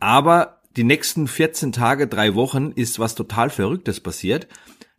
Aber 0.00 0.58
die 0.76 0.84
nächsten 0.84 1.26
14 1.26 1.72
Tage, 1.72 2.06
drei 2.06 2.34
Wochen 2.34 2.70
ist 2.70 2.98
was 2.98 3.14
total 3.14 3.50
Verrücktes 3.50 4.00
passiert. 4.00 4.46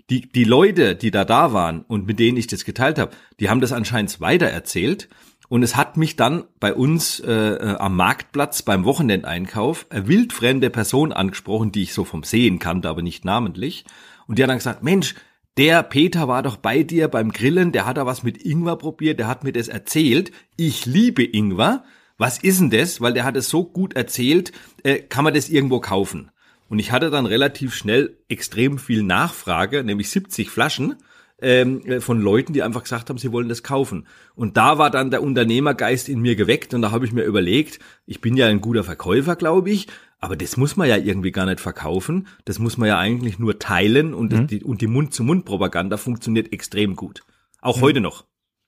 Die, 0.09 0.21
die 0.21 0.43
Leute, 0.43 0.95
die 0.95 1.11
da 1.11 1.23
da 1.23 1.53
waren 1.53 1.81
und 1.87 2.07
mit 2.07 2.19
denen 2.19 2.37
ich 2.37 2.47
das 2.47 2.65
geteilt 2.65 2.97
habe, 2.97 3.11
die 3.39 3.49
haben 3.49 3.61
das 3.61 3.71
anscheinend 3.71 4.19
weiter 4.19 4.47
erzählt. 4.47 5.07
Und 5.49 5.63
es 5.63 5.75
hat 5.75 5.97
mich 5.97 6.15
dann 6.15 6.43
bei 6.59 6.73
uns 6.73 7.19
äh, 7.19 7.31
äh, 7.31 7.75
am 7.77 7.95
Marktplatz 7.95 8.61
beim 8.61 8.85
Wochenendeinkauf 8.85 9.87
eine 9.89 10.07
wildfremde 10.07 10.69
Person 10.69 11.11
angesprochen, 11.11 11.71
die 11.71 11.83
ich 11.83 11.93
so 11.93 12.05
vom 12.05 12.23
Sehen 12.23 12.59
kannte, 12.59 12.87
aber 12.87 13.01
nicht 13.01 13.25
namentlich. 13.25 13.85
Und 14.27 14.37
die 14.37 14.43
hat 14.43 14.49
dann 14.49 14.57
gesagt, 14.57 14.83
Mensch, 14.83 15.15
der 15.57 15.81
Peter 15.83 16.27
war 16.27 16.43
doch 16.43 16.57
bei 16.57 16.83
dir 16.83 17.07
beim 17.07 17.31
Grillen, 17.31 17.71
der 17.71 17.85
hat 17.85 17.97
da 17.97 18.05
was 18.05 18.21
mit 18.21 18.43
Ingwer 18.45 18.77
probiert, 18.77 19.19
der 19.19 19.27
hat 19.27 19.43
mir 19.43 19.51
das 19.51 19.67
erzählt. 19.67 20.31
Ich 20.55 20.85
liebe 20.85 21.23
Ingwer 21.23 21.83
was 22.19 22.37
ist 22.37 22.59
denn 22.59 22.69
das? 22.69 23.01
Weil 23.01 23.13
der 23.13 23.23
hat 23.23 23.35
es 23.35 23.49
so 23.49 23.63
gut 23.63 23.95
erzählt, 23.95 24.51
äh, 24.83 24.99
kann 24.99 25.23
man 25.23 25.33
das 25.33 25.49
irgendwo 25.49 25.79
kaufen? 25.79 26.29
Und 26.67 26.77
ich 26.77 26.91
hatte 26.91 27.09
dann 27.09 27.25
relativ 27.25 27.73
schnell 27.73 28.17
extrem 28.27 28.77
viel 28.77 29.01
Nachfrage, 29.01 29.83
nämlich 29.83 30.11
70 30.11 30.51
Flaschen 30.51 30.97
ähm, 31.41 31.81
äh, 31.85 32.01
von 32.01 32.21
Leuten, 32.21 32.53
die 32.53 32.61
einfach 32.61 32.83
gesagt 32.83 33.09
haben, 33.09 33.17
sie 33.17 33.31
wollen 33.31 33.49
das 33.49 33.63
kaufen. 33.63 34.05
Und 34.35 34.57
da 34.57 34.77
war 34.77 34.91
dann 34.91 35.09
der 35.09 35.23
Unternehmergeist 35.23 36.09
in 36.09 36.19
mir 36.19 36.35
geweckt 36.35 36.73
und 36.73 36.83
da 36.83 36.91
habe 36.91 37.05
ich 37.05 37.13
mir 37.13 37.23
überlegt, 37.23 37.79
ich 38.05 38.21
bin 38.21 38.37
ja 38.37 38.47
ein 38.47 38.61
guter 38.61 38.83
Verkäufer, 38.83 39.35
glaube 39.35 39.71
ich, 39.71 39.87
aber 40.19 40.35
das 40.35 40.57
muss 40.57 40.75
man 40.75 40.89
ja 40.89 40.97
irgendwie 40.97 41.31
gar 41.31 41.45
nicht 41.45 41.61
verkaufen. 41.61 42.27
Das 42.43 42.59
muss 42.59 42.77
man 42.77 42.89
ja 42.89 42.99
eigentlich 42.99 43.39
nur 43.39 43.57
teilen 43.57 44.13
und, 44.13 44.33
mhm. 44.33 44.47
die, 44.47 44.63
und 44.63 44.81
die 44.81 44.87
Mund-zu-Mund-Propaganda 44.87 45.95
funktioniert 45.97 46.51
extrem 46.51 46.95
gut. 46.95 47.21
Auch 47.61 47.77
mhm. 47.77 47.81
heute 47.81 48.01
noch. 48.01 48.25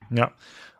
Ja. 0.10 0.32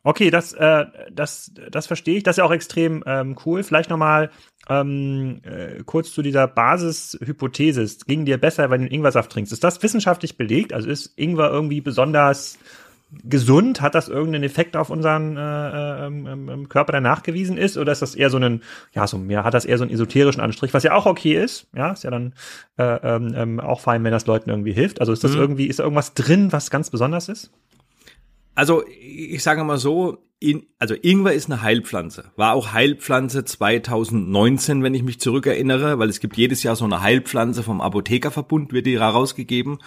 Okay, 0.04 0.32
das, 0.32 0.54
äh, 0.54 0.86
das, 1.12 1.52
das 1.70 1.88
verstehe 1.88 2.18
ich. 2.18 2.24
Das 2.24 2.34
ist 2.34 2.38
ja 2.38 2.44
auch 2.44 2.52
extrem 2.52 3.04
ähm, 3.06 3.36
cool. 3.46 3.64
Vielleicht 3.64 3.90
nochmal 3.90 4.32
ähm, 4.70 5.42
äh, 5.44 5.84
kurz 5.84 6.12
zu 6.12 6.22
dieser 6.22 6.48
Basishypothese. 6.48 7.84
Es 7.84 8.06
ging 8.06 8.26
dir 8.26 8.40
besser, 8.40 8.70
wenn 8.70 8.82
du 8.82 8.88
Ingwersaft 8.88 9.32
trinkst. 9.32 9.54
Ist 9.54 9.64
das 9.64 9.82
wissenschaftlich 9.84 10.38
belegt? 10.38 10.74
Also 10.74 10.90
ist 10.90 11.14
Ingwer 11.18 11.52
irgendwie 11.52 11.82
besonders 11.82 12.58
gesund? 13.24 13.82
Hat 13.82 13.94
das 13.94 14.08
irgendeinen 14.08 14.44
Effekt 14.44 14.76
auf 14.76 14.90
unseren 14.90 15.38
äh, 15.38 16.06
ähm, 16.06 16.28
ähm, 16.28 16.50
ähm, 16.50 16.70
Körper, 16.70 16.94
der 16.94 17.02
nachgewiesen 17.02 17.58
ist? 17.58 17.78
Oder 17.78 17.92
ist 17.92 18.02
das 18.02 18.16
eher 18.16 18.30
so 18.30 18.38
ein, 18.38 18.62
ja, 18.94 19.06
so 19.06 19.18
mehr, 19.18 19.44
hat 19.44 19.54
das 19.54 19.66
eher 19.66 19.78
so 19.78 19.84
einen 19.84 19.94
esoterischen 19.94 20.42
Anstrich, 20.42 20.74
was 20.74 20.84
ja 20.84 20.94
auch 20.94 21.06
okay 21.06 21.34
ist? 21.34 21.68
Ja, 21.76 21.92
ist 21.92 22.04
ja 22.04 22.10
dann 22.10 22.34
äh, 22.78 22.84
ähm, 22.84 23.34
ähm 23.36 23.60
auch 23.60 23.82
fein, 23.82 24.04
wenn 24.04 24.12
das 24.12 24.26
Leuten 24.26 24.50
irgendwie 24.50 24.74
hilft. 24.74 25.00
Also 25.00 25.14
ist 25.14 25.24
das 25.24 25.34
mhm. 25.34 25.42
irgendwie, 25.42 25.68
ist 25.68 25.80
da 25.80 25.84
irgendwas 25.84 26.14
drin, 26.14 26.52
was 26.52 26.72
ganz 26.72 26.90
besonders 26.90 27.30
ist? 27.30 27.52
Also 28.56 28.84
ich 28.88 29.42
sage 29.44 29.64
mal 29.64 29.78
so, 29.78 30.18
in, 30.40 30.66
also 30.80 30.96
Ingwer 31.00 31.34
ist 31.34 31.52
eine 31.52 31.62
Heilpflanze. 31.62 32.32
War 32.36 32.54
auch 32.54 32.74
Heilpflanze 32.74 33.46
2019, 33.46 34.82
wenn 34.82 34.96
ich 34.96 35.04
mich 35.04 35.20
zurückerinnere, 35.20 36.00
weil 36.00 36.10
es 36.10 36.20
gibt 36.20 36.36
jedes 36.36 36.64
Jahr 36.64 36.76
so 36.76 36.84
eine 36.84 37.02
Heilpflanze 37.02 37.62
vom 37.62 37.80
Apothekerverbund, 37.80 38.74
wird 38.74 38.88
die 38.88 39.00
herausgegeben. 39.00 39.78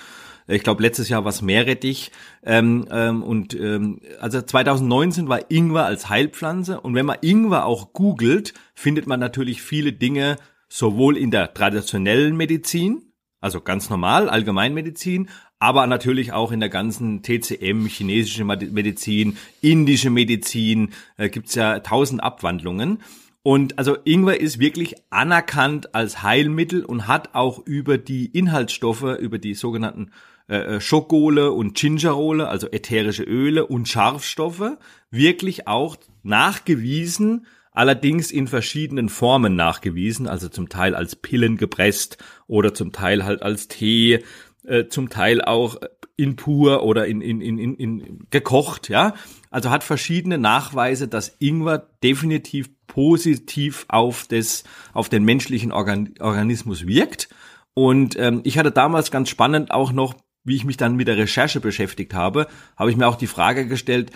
Ich 0.46 0.62
glaube, 0.62 0.82
letztes 0.82 1.08
Jahr 1.08 1.24
war 1.24 1.30
es 1.30 1.42
Meerrettich. 1.42 2.12
Ähm, 2.44 2.86
ähm, 2.90 3.22
und 3.22 3.54
ähm, 3.54 4.00
also 4.20 4.40
2019 4.40 5.28
war 5.28 5.50
Ingwer 5.50 5.86
als 5.86 6.08
Heilpflanze. 6.08 6.80
Und 6.80 6.94
wenn 6.94 7.06
man 7.06 7.18
Ingwer 7.20 7.64
auch 7.64 7.92
googelt, 7.92 8.54
findet 8.74 9.08
man 9.08 9.18
natürlich 9.18 9.60
viele 9.60 9.92
Dinge, 9.92 10.36
sowohl 10.68 11.16
in 11.16 11.30
der 11.30 11.52
traditionellen 11.54 12.36
Medizin, 12.36 13.12
also 13.40 13.60
ganz 13.60 13.90
normal, 13.90 14.28
Allgemeinmedizin, 14.28 15.28
aber 15.64 15.86
natürlich 15.86 16.34
auch 16.34 16.52
in 16.52 16.60
der 16.60 16.68
ganzen 16.68 17.22
TCM, 17.22 17.86
chinesische 17.86 18.44
Medizin, 18.44 19.38
indische 19.62 20.10
Medizin, 20.10 20.90
äh, 21.16 21.30
gibt's 21.30 21.54
ja 21.54 21.78
tausend 21.80 22.22
Abwandlungen. 22.22 22.98
Und 23.42 23.78
also 23.78 23.96
Ingwer 24.04 24.38
ist 24.38 24.58
wirklich 24.58 24.94
anerkannt 25.08 25.94
als 25.94 26.22
Heilmittel 26.22 26.84
und 26.84 27.08
hat 27.08 27.34
auch 27.34 27.64
über 27.64 27.96
die 27.96 28.26
Inhaltsstoffe, 28.26 29.16
über 29.18 29.38
die 29.38 29.54
sogenannten 29.54 30.10
äh, 30.50 30.56
äh, 30.56 30.80
Schokole 30.82 31.50
und 31.52 31.74
Gingerole, 31.74 32.46
also 32.46 32.70
ätherische 32.70 33.22
Öle 33.22 33.66
und 33.66 33.88
Scharfstoffe, 33.88 34.76
wirklich 35.10 35.66
auch 35.66 35.96
nachgewiesen, 36.22 37.46
allerdings 37.74 38.30
in 38.30 38.46
verschiedenen 38.48 39.08
Formen 39.08 39.56
nachgewiesen, 39.56 40.28
also 40.28 40.48
zum 40.48 40.68
Teil 40.68 40.94
als 40.94 41.16
Pillen 41.16 41.56
gepresst 41.56 42.18
oder 42.46 42.72
zum 42.72 42.92
Teil 42.92 43.24
halt 43.24 43.42
als 43.42 43.68
Tee, 43.68 44.20
äh, 44.64 44.88
zum 44.88 45.10
Teil 45.10 45.42
auch 45.42 45.76
in 46.16 46.36
pur 46.36 46.84
oder 46.84 47.06
in, 47.06 47.20
in, 47.20 47.40
in, 47.40 47.58
in, 47.58 47.74
in 47.74 48.26
gekocht, 48.30 48.88
ja. 48.88 49.14
Also 49.50 49.70
hat 49.70 49.84
verschiedene 49.84 50.38
Nachweise, 50.38 51.08
dass 51.08 51.36
Ingwer 51.38 51.90
definitiv 52.02 52.70
positiv 52.86 53.84
auf 53.88 54.26
das, 54.28 54.64
auf 54.92 55.08
den 55.08 55.24
menschlichen 55.24 55.72
Organ 55.72 56.14
Organismus 56.20 56.86
wirkt. 56.86 57.28
Und 57.74 58.16
ähm, 58.18 58.40
ich 58.44 58.58
hatte 58.58 58.70
damals 58.70 59.10
ganz 59.10 59.28
spannend 59.28 59.72
auch 59.72 59.92
noch, 59.92 60.14
wie 60.44 60.56
ich 60.56 60.64
mich 60.64 60.76
dann 60.76 60.94
mit 60.94 61.08
der 61.08 61.16
Recherche 61.16 61.60
beschäftigt 61.60 62.14
habe, 62.14 62.46
habe 62.76 62.90
ich 62.90 62.96
mir 62.96 63.08
auch 63.08 63.16
die 63.16 63.26
Frage 63.26 63.66
gestellt, 63.66 64.12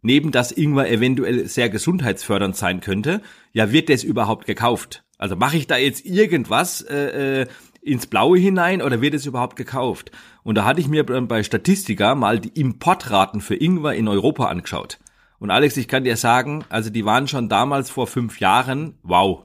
neben 0.00 0.30
dass 0.30 0.52
Ingwer 0.52 0.90
eventuell 0.90 1.46
sehr 1.46 1.68
gesundheitsfördernd 1.68 2.56
sein 2.56 2.80
könnte, 2.80 3.20
ja, 3.52 3.72
wird 3.72 3.88
das 3.88 4.04
überhaupt 4.04 4.46
gekauft? 4.46 5.04
Also 5.18 5.36
mache 5.36 5.56
ich 5.56 5.66
da 5.66 5.76
jetzt 5.76 6.04
irgendwas 6.04 6.80
äh, 6.82 7.42
äh, 7.42 7.46
ins 7.82 8.06
Blaue 8.06 8.38
hinein 8.38 8.80
oder 8.80 9.00
wird 9.00 9.14
es 9.14 9.26
überhaupt 9.26 9.56
gekauft? 9.56 10.10
Und 10.42 10.54
da 10.54 10.64
hatte 10.64 10.80
ich 10.80 10.88
mir 10.88 11.04
bei 11.04 11.42
Statistika 11.42 12.14
mal 12.14 12.40
die 12.40 12.60
Importraten 12.60 13.40
für 13.40 13.56
Ingwer 13.56 13.94
in 13.94 14.08
Europa 14.08 14.46
angeschaut. 14.46 14.98
Und 15.38 15.50
Alex, 15.50 15.76
ich 15.76 15.88
kann 15.88 16.04
dir 16.04 16.16
sagen, 16.16 16.64
also 16.68 16.88
die 16.88 17.04
waren 17.04 17.26
schon 17.26 17.48
damals 17.48 17.90
vor 17.90 18.06
fünf 18.06 18.38
Jahren, 18.38 18.98
wow. 19.02 19.44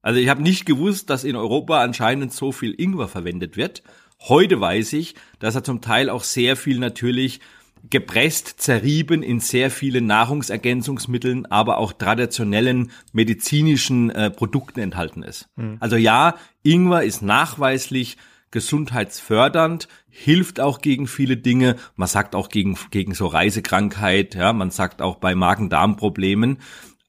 Also 0.00 0.18
ich 0.18 0.28
habe 0.28 0.42
nicht 0.42 0.64
gewusst, 0.64 1.10
dass 1.10 1.24
in 1.24 1.36
Europa 1.36 1.82
anscheinend 1.82 2.32
so 2.32 2.52
viel 2.52 2.74
Ingwer 2.80 3.08
verwendet 3.08 3.56
wird. 3.56 3.82
Heute 4.20 4.60
weiß 4.60 4.94
ich, 4.94 5.14
dass 5.38 5.54
er 5.54 5.62
zum 5.62 5.82
Teil 5.82 6.08
auch 6.08 6.24
sehr 6.24 6.56
viel 6.56 6.78
natürlich 6.78 7.40
gepresst, 7.88 8.60
zerrieben 8.60 9.22
in 9.22 9.40
sehr 9.40 9.70
vielen 9.70 10.06
Nahrungsergänzungsmitteln, 10.06 11.46
aber 11.46 11.78
auch 11.78 11.92
traditionellen 11.92 12.90
medizinischen 13.12 14.10
äh, 14.10 14.30
Produkten 14.30 14.80
enthalten 14.80 15.22
ist. 15.22 15.48
Mhm. 15.56 15.76
Also 15.80 15.96
ja, 15.96 16.36
Ingwer 16.62 17.04
ist 17.04 17.22
nachweislich 17.22 18.16
gesundheitsfördernd, 18.50 19.88
hilft 20.08 20.60
auch 20.60 20.80
gegen 20.80 21.06
viele 21.06 21.36
Dinge. 21.36 21.76
Man 21.94 22.08
sagt 22.08 22.34
auch 22.34 22.48
gegen, 22.48 22.76
gegen 22.90 23.14
so 23.14 23.26
Reisekrankheit, 23.26 24.34
ja, 24.34 24.52
man 24.52 24.70
sagt 24.70 25.02
auch 25.02 25.16
bei 25.16 25.34
Magen-Darm-Problemen. 25.34 26.58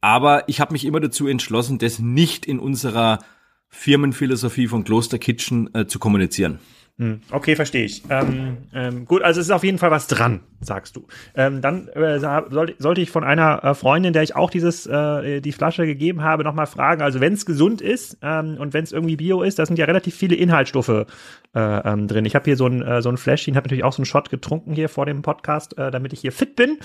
Aber 0.02 0.48
ich 0.48 0.60
habe 0.60 0.74
mich 0.74 0.86
immer 0.86 1.00
dazu 1.00 1.28
entschlossen, 1.28 1.80
das 1.80 2.00
nicht 2.00 2.46
in 2.46 2.60
unserer 2.60 3.20
Firmenphilosophie 3.70 4.68
von 4.68 4.84
Kloster 4.84 5.20
Kitchen 5.20 5.74
äh, 5.74 5.88
zu 5.88 6.00
kommunizieren. 6.00 6.60
Hm, 7.00 7.22
okay, 7.30 7.56
verstehe 7.56 7.86
ich. 7.86 8.02
Ähm, 8.10 8.58
ähm, 8.74 9.06
gut, 9.06 9.22
also 9.22 9.40
es 9.40 9.46
ist 9.46 9.52
auf 9.52 9.64
jeden 9.64 9.78
Fall 9.78 9.92
was 9.92 10.08
dran, 10.08 10.40
sagst 10.62 10.96
du. 10.96 11.06
Ähm, 11.36 11.62
dann 11.62 11.90
äh, 11.90 12.18
soll, 12.20 12.74
sollte 12.80 13.02
ich 13.02 13.12
von 13.12 13.24
einer 13.24 13.64
äh, 13.64 13.76
Freundin, 13.76 14.14
der 14.14 14.24
ich 14.24 14.36
auch 14.36 14.50
dieses 14.50 14.88
äh, 14.88 15.40
die 15.40 15.52
Flasche 15.52 15.86
gegeben 15.86 16.24
habe, 16.24 16.44
nochmal 16.44 16.66
fragen. 16.66 17.04
Also 17.04 17.22
wenn 17.22 17.34
es 17.34 17.46
gesund 17.46 17.82
ist 17.82 18.18
ähm, 18.24 18.58
und 18.58 18.74
wenn 18.74 18.84
es 18.84 18.92
irgendwie 18.92 19.16
Bio 19.16 19.44
ist, 19.44 19.60
da 19.60 19.68
sind 19.68 19.78
ja 19.78 19.86
relativ 19.86 20.16
viele 20.16 20.36
Inhaltsstoffe 20.38 20.90
äh, 20.90 21.06
ähm, 21.54 22.08
drin. 22.08 22.26
Ich 22.26 22.34
habe 22.34 22.46
hier 22.46 22.58
so 22.58 22.66
ein 22.66 22.82
äh, 22.82 23.04
so 23.04 23.10
ein 23.10 23.18
Fläschchen, 23.18 23.56
habe 23.56 23.68
natürlich 23.68 23.84
auch 23.84 23.94
so 23.94 24.00
einen 24.00 24.08
Shot 24.08 24.32
getrunken 24.32 24.74
hier 24.74 24.90
vor 24.90 25.06
dem 25.06 25.22
Podcast, 25.22 25.76
damit 25.78 26.14
ich 26.14 26.22
hier 26.22 26.32
fit 26.32 26.56
bin 26.56 26.80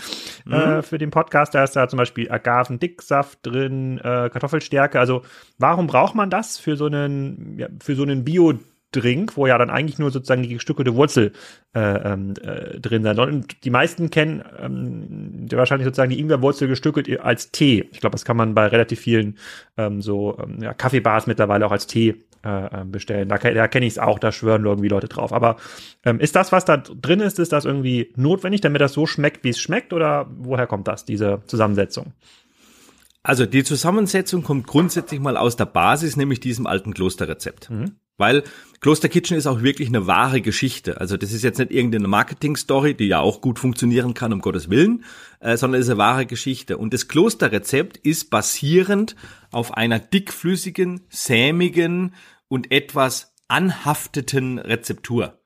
mhm. 0.44 0.82
für 0.82 0.98
den 0.98 1.10
Podcast. 1.10 1.54
Da 1.54 1.64
ist 1.64 1.74
da 1.74 1.88
zum 1.88 1.96
Beispiel 1.96 2.30
Agavendicksaft 2.30 3.38
drin, 3.42 3.98
Kartoffelstärke. 4.02 4.98
Also 4.98 5.22
warum 5.58 5.86
braucht 5.86 6.14
man 6.14 6.30
das 6.30 6.58
für 6.58 6.76
so 6.76 6.86
einen 6.86 7.58
ja, 7.58 7.68
für 7.80 7.94
so 7.94 8.02
einen 8.02 8.24
Bio 8.24 8.54
Drink, 8.92 9.36
wo 9.36 9.46
ja 9.46 9.58
dann 9.58 9.70
eigentlich 9.70 9.98
nur 9.98 10.10
sozusagen 10.10 10.42
die 10.42 10.54
gestückelte 10.54 10.94
Wurzel 10.94 11.32
äh, 11.74 11.80
ähm, 11.80 12.34
äh, 12.42 12.78
drin 12.78 13.02
sein 13.02 13.16
soll. 13.16 13.28
Und 13.28 13.64
die 13.64 13.70
meisten 13.70 14.10
kennen 14.10 14.42
ähm, 14.60 15.48
wahrscheinlich 15.50 15.86
sozusagen 15.86 16.10
die 16.10 16.20
Ingwerwurzel 16.20 16.68
gestückelt 16.68 17.20
als 17.20 17.50
Tee. 17.50 17.88
Ich 17.92 18.00
glaube, 18.00 18.12
das 18.12 18.24
kann 18.24 18.36
man 18.36 18.54
bei 18.54 18.66
relativ 18.66 19.00
vielen 19.00 19.38
ähm, 19.76 20.02
so 20.02 20.38
ähm, 20.38 20.62
ja, 20.62 20.74
Kaffeebars 20.74 21.26
mittlerweile 21.26 21.66
auch 21.66 21.72
als 21.72 21.86
Tee 21.86 22.24
äh, 22.44 22.80
ähm, 22.80 22.90
bestellen. 22.90 23.28
Da, 23.28 23.38
da 23.38 23.68
kenne 23.68 23.86
ich 23.86 23.94
es 23.94 23.98
auch, 23.98 24.18
da 24.18 24.32
schwören 24.32 24.64
irgendwie 24.64 24.88
Leute 24.88 25.08
drauf. 25.08 25.32
Aber 25.32 25.56
ähm, 26.04 26.20
ist 26.20 26.36
das, 26.36 26.52
was 26.52 26.64
da 26.64 26.76
drin 26.76 27.20
ist, 27.20 27.38
ist 27.38 27.52
das 27.52 27.64
irgendwie 27.64 28.12
notwendig, 28.16 28.60
damit 28.60 28.80
das 28.80 28.92
so 28.92 29.06
schmeckt, 29.06 29.44
wie 29.44 29.50
es 29.50 29.60
schmeckt? 29.60 29.92
Oder 29.92 30.28
woher 30.38 30.66
kommt 30.66 30.88
das, 30.88 31.04
diese 31.04 31.42
Zusammensetzung? 31.46 32.12
Also 33.22 33.46
die 33.46 33.62
Zusammensetzung 33.62 34.42
kommt 34.42 34.66
grundsätzlich 34.66 35.20
mal 35.20 35.36
aus 35.36 35.56
der 35.56 35.66
Basis, 35.66 36.16
nämlich 36.16 36.40
diesem 36.40 36.66
alten 36.66 36.92
Klosterrezept. 36.92 37.70
Mhm. 37.70 37.96
Weil 38.18 38.44
Kloster 38.80 39.08
Kitchen 39.08 39.36
ist 39.36 39.46
auch 39.46 39.62
wirklich 39.62 39.88
eine 39.88 40.06
wahre 40.06 40.40
Geschichte. 40.40 41.00
Also 41.00 41.16
das 41.16 41.32
ist 41.32 41.42
jetzt 41.42 41.58
nicht 41.58 41.70
irgendeine 41.70 42.08
Marketing-Story, 42.08 42.94
die 42.94 43.06
ja 43.06 43.20
auch 43.20 43.40
gut 43.40 43.58
funktionieren 43.58 44.12
kann, 44.12 44.32
um 44.32 44.40
Gottes 44.40 44.70
Willen, 44.70 45.04
äh, 45.40 45.56
sondern 45.56 45.80
es 45.80 45.86
ist 45.86 45.90
eine 45.90 45.98
wahre 45.98 46.26
Geschichte. 46.26 46.78
Und 46.78 46.92
das 46.92 47.08
Klosterrezept 47.08 47.96
ist 47.96 48.30
basierend 48.30 49.16
auf 49.50 49.74
einer 49.74 49.98
dickflüssigen, 49.98 51.02
sämigen 51.08 52.14
und 52.48 52.72
etwas 52.72 53.34
anhafteten 53.48 54.58
Rezeptur. 54.58 55.38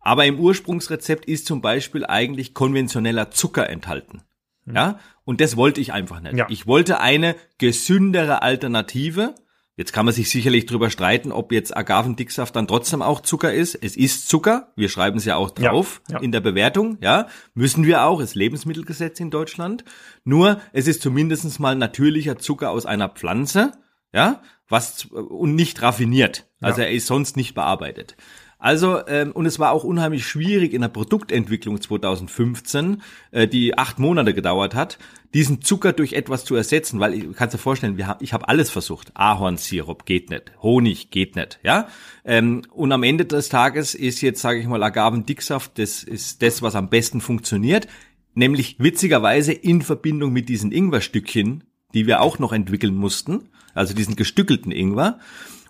Aber 0.00 0.26
im 0.26 0.38
Ursprungsrezept 0.38 1.24
ist 1.24 1.46
zum 1.46 1.60
Beispiel 1.60 2.04
eigentlich 2.06 2.54
konventioneller 2.54 3.30
Zucker 3.30 3.68
enthalten. 3.68 4.22
Ja, 4.66 4.98
und 5.24 5.40
das 5.40 5.56
wollte 5.56 5.80
ich 5.80 5.92
einfach 5.92 6.20
nicht. 6.20 6.36
Ja. 6.36 6.46
Ich 6.48 6.66
wollte 6.66 7.00
eine 7.00 7.36
gesündere 7.58 8.42
Alternative 8.42 9.34
Jetzt 9.76 9.92
kann 9.92 10.06
man 10.06 10.14
sich 10.14 10.30
sicherlich 10.30 10.64
drüber 10.64 10.88
streiten, 10.88 11.32
ob 11.32 11.52
jetzt 11.52 11.76
Agavendicksaft 11.76 12.56
dann 12.56 12.66
trotzdem 12.66 13.02
auch 13.02 13.20
Zucker 13.20 13.52
ist. 13.52 13.74
Es 13.74 13.94
ist 13.94 14.26
Zucker. 14.26 14.72
Wir 14.74 14.88
schreiben 14.88 15.18
es 15.18 15.26
ja 15.26 15.36
auch 15.36 15.50
drauf 15.50 16.00
ja, 16.08 16.16
ja. 16.16 16.22
in 16.22 16.32
der 16.32 16.40
Bewertung. 16.40 16.96
Ja, 17.02 17.26
müssen 17.52 17.84
wir 17.84 18.04
auch. 18.04 18.20
Es 18.20 18.30
ist 18.30 18.34
Lebensmittelgesetz 18.36 19.20
in 19.20 19.30
Deutschland. 19.30 19.84
Nur, 20.24 20.62
es 20.72 20.86
ist 20.86 21.02
zumindestens 21.02 21.58
mal 21.58 21.76
natürlicher 21.76 22.38
Zucker 22.38 22.70
aus 22.70 22.86
einer 22.86 23.10
Pflanze. 23.10 23.72
Ja, 24.14 24.40
was, 24.66 25.04
und 25.04 25.54
nicht 25.54 25.82
raffiniert. 25.82 26.46
Also 26.62 26.80
ja. 26.80 26.86
er 26.86 26.92
ist 26.92 27.06
sonst 27.06 27.36
nicht 27.36 27.54
bearbeitet. 27.54 28.16
Also, 28.58 29.06
ähm, 29.06 29.32
und 29.32 29.44
es 29.44 29.58
war 29.58 29.72
auch 29.72 29.84
unheimlich 29.84 30.26
schwierig 30.26 30.72
in 30.72 30.80
der 30.80 30.88
Produktentwicklung 30.88 31.80
2015, 31.80 33.02
äh, 33.30 33.46
die 33.46 33.76
acht 33.76 33.98
Monate 33.98 34.32
gedauert 34.32 34.74
hat, 34.74 34.98
diesen 35.36 35.60
Zucker 35.60 35.92
durch 35.92 36.14
etwas 36.14 36.46
zu 36.46 36.54
ersetzen, 36.54 36.98
weil 36.98 37.12
ich 37.12 37.36
kannst 37.36 37.52
dir 37.54 37.58
vorstellen, 37.58 37.98
wir 37.98 38.06
haben, 38.06 38.24
ich 38.24 38.32
habe 38.32 38.48
alles 38.48 38.70
versucht. 38.70 39.10
Ahornsirup 39.12 40.06
geht 40.06 40.30
nicht, 40.30 40.50
Honig 40.62 41.10
geht 41.10 41.36
nicht, 41.36 41.60
ja. 41.62 41.88
Ähm, 42.24 42.62
und 42.72 42.90
am 42.90 43.02
Ende 43.02 43.26
des 43.26 43.50
Tages 43.50 43.94
ist 43.94 44.22
jetzt, 44.22 44.40
sage 44.40 44.60
ich 44.60 44.66
mal, 44.66 44.82
Agavendicksaft, 44.82 45.78
das 45.78 46.02
ist 46.02 46.40
das, 46.40 46.62
was 46.62 46.74
am 46.74 46.88
besten 46.88 47.20
funktioniert, 47.20 47.86
nämlich 48.32 48.76
witzigerweise 48.78 49.52
in 49.52 49.82
Verbindung 49.82 50.32
mit 50.32 50.48
diesen 50.48 50.72
Ingwerstückchen, 50.72 51.64
die 51.92 52.06
wir 52.06 52.22
auch 52.22 52.38
noch 52.38 52.54
entwickeln 52.54 52.94
mussten, 52.94 53.50
also 53.74 53.92
diesen 53.92 54.16
gestückelten 54.16 54.72
Ingwer. 54.72 55.18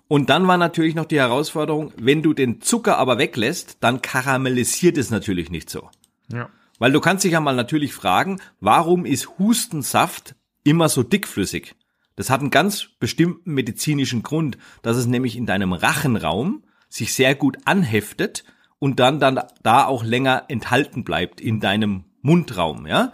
Und 0.06 0.30
dann 0.30 0.46
war 0.46 0.58
natürlich 0.58 0.94
noch 0.94 1.06
die 1.06 1.18
Herausforderung, 1.18 1.92
wenn 1.96 2.22
du 2.22 2.34
den 2.34 2.60
Zucker 2.60 2.98
aber 2.98 3.18
weglässt, 3.18 3.78
dann 3.80 4.00
karamellisiert 4.00 4.96
es 4.96 5.10
natürlich 5.10 5.50
nicht 5.50 5.70
so. 5.70 5.90
Ja. 6.32 6.50
Weil 6.78 6.92
du 6.92 7.00
kannst 7.00 7.24
dich 7.24 7.32
ja 7.32 7.40
mal 7.40 7.56
natürlich 7.56 7.92
fragen, 7.92 8.40
warum 8.60 9.06
ist 9.06 9.38
Hustensaft 9.38 10.34
immer 10.62 10.88
so 10.88 11.02
dickflüssig? 11.02 11.74
Das 12.16 12.30
hat 12.30 12.40
einen 12.40 12.50
ganz 12.50 12.88
bestimmten 12.98 13.52
medizinischen 13.52 14.22
Grund, 14.22 14.58
dass 14.82 14.96
es 14.96 15.06
nämlich 15.06 15.36
in 15.36 15.46
deinem 15.46 15.72
Rachenraum 15.72 16.64
sich 16.88 17.14
sehr 17.14 17.34
gut 17.34 17.58
anheftet 17.64 18.44
und 18.78 19.00
dann 19.00 19.20
dann 19.20 19.40
da 19.62 19.84
auch 19.86 20.04
länger 20.04 20.44
enthalten 20.48 21.04
bleibt 21.04 21.40
in 21.40 21.60
deinem 21.60 22.04
Mundraum, 22.22 22.86
ja. 22.86 23.12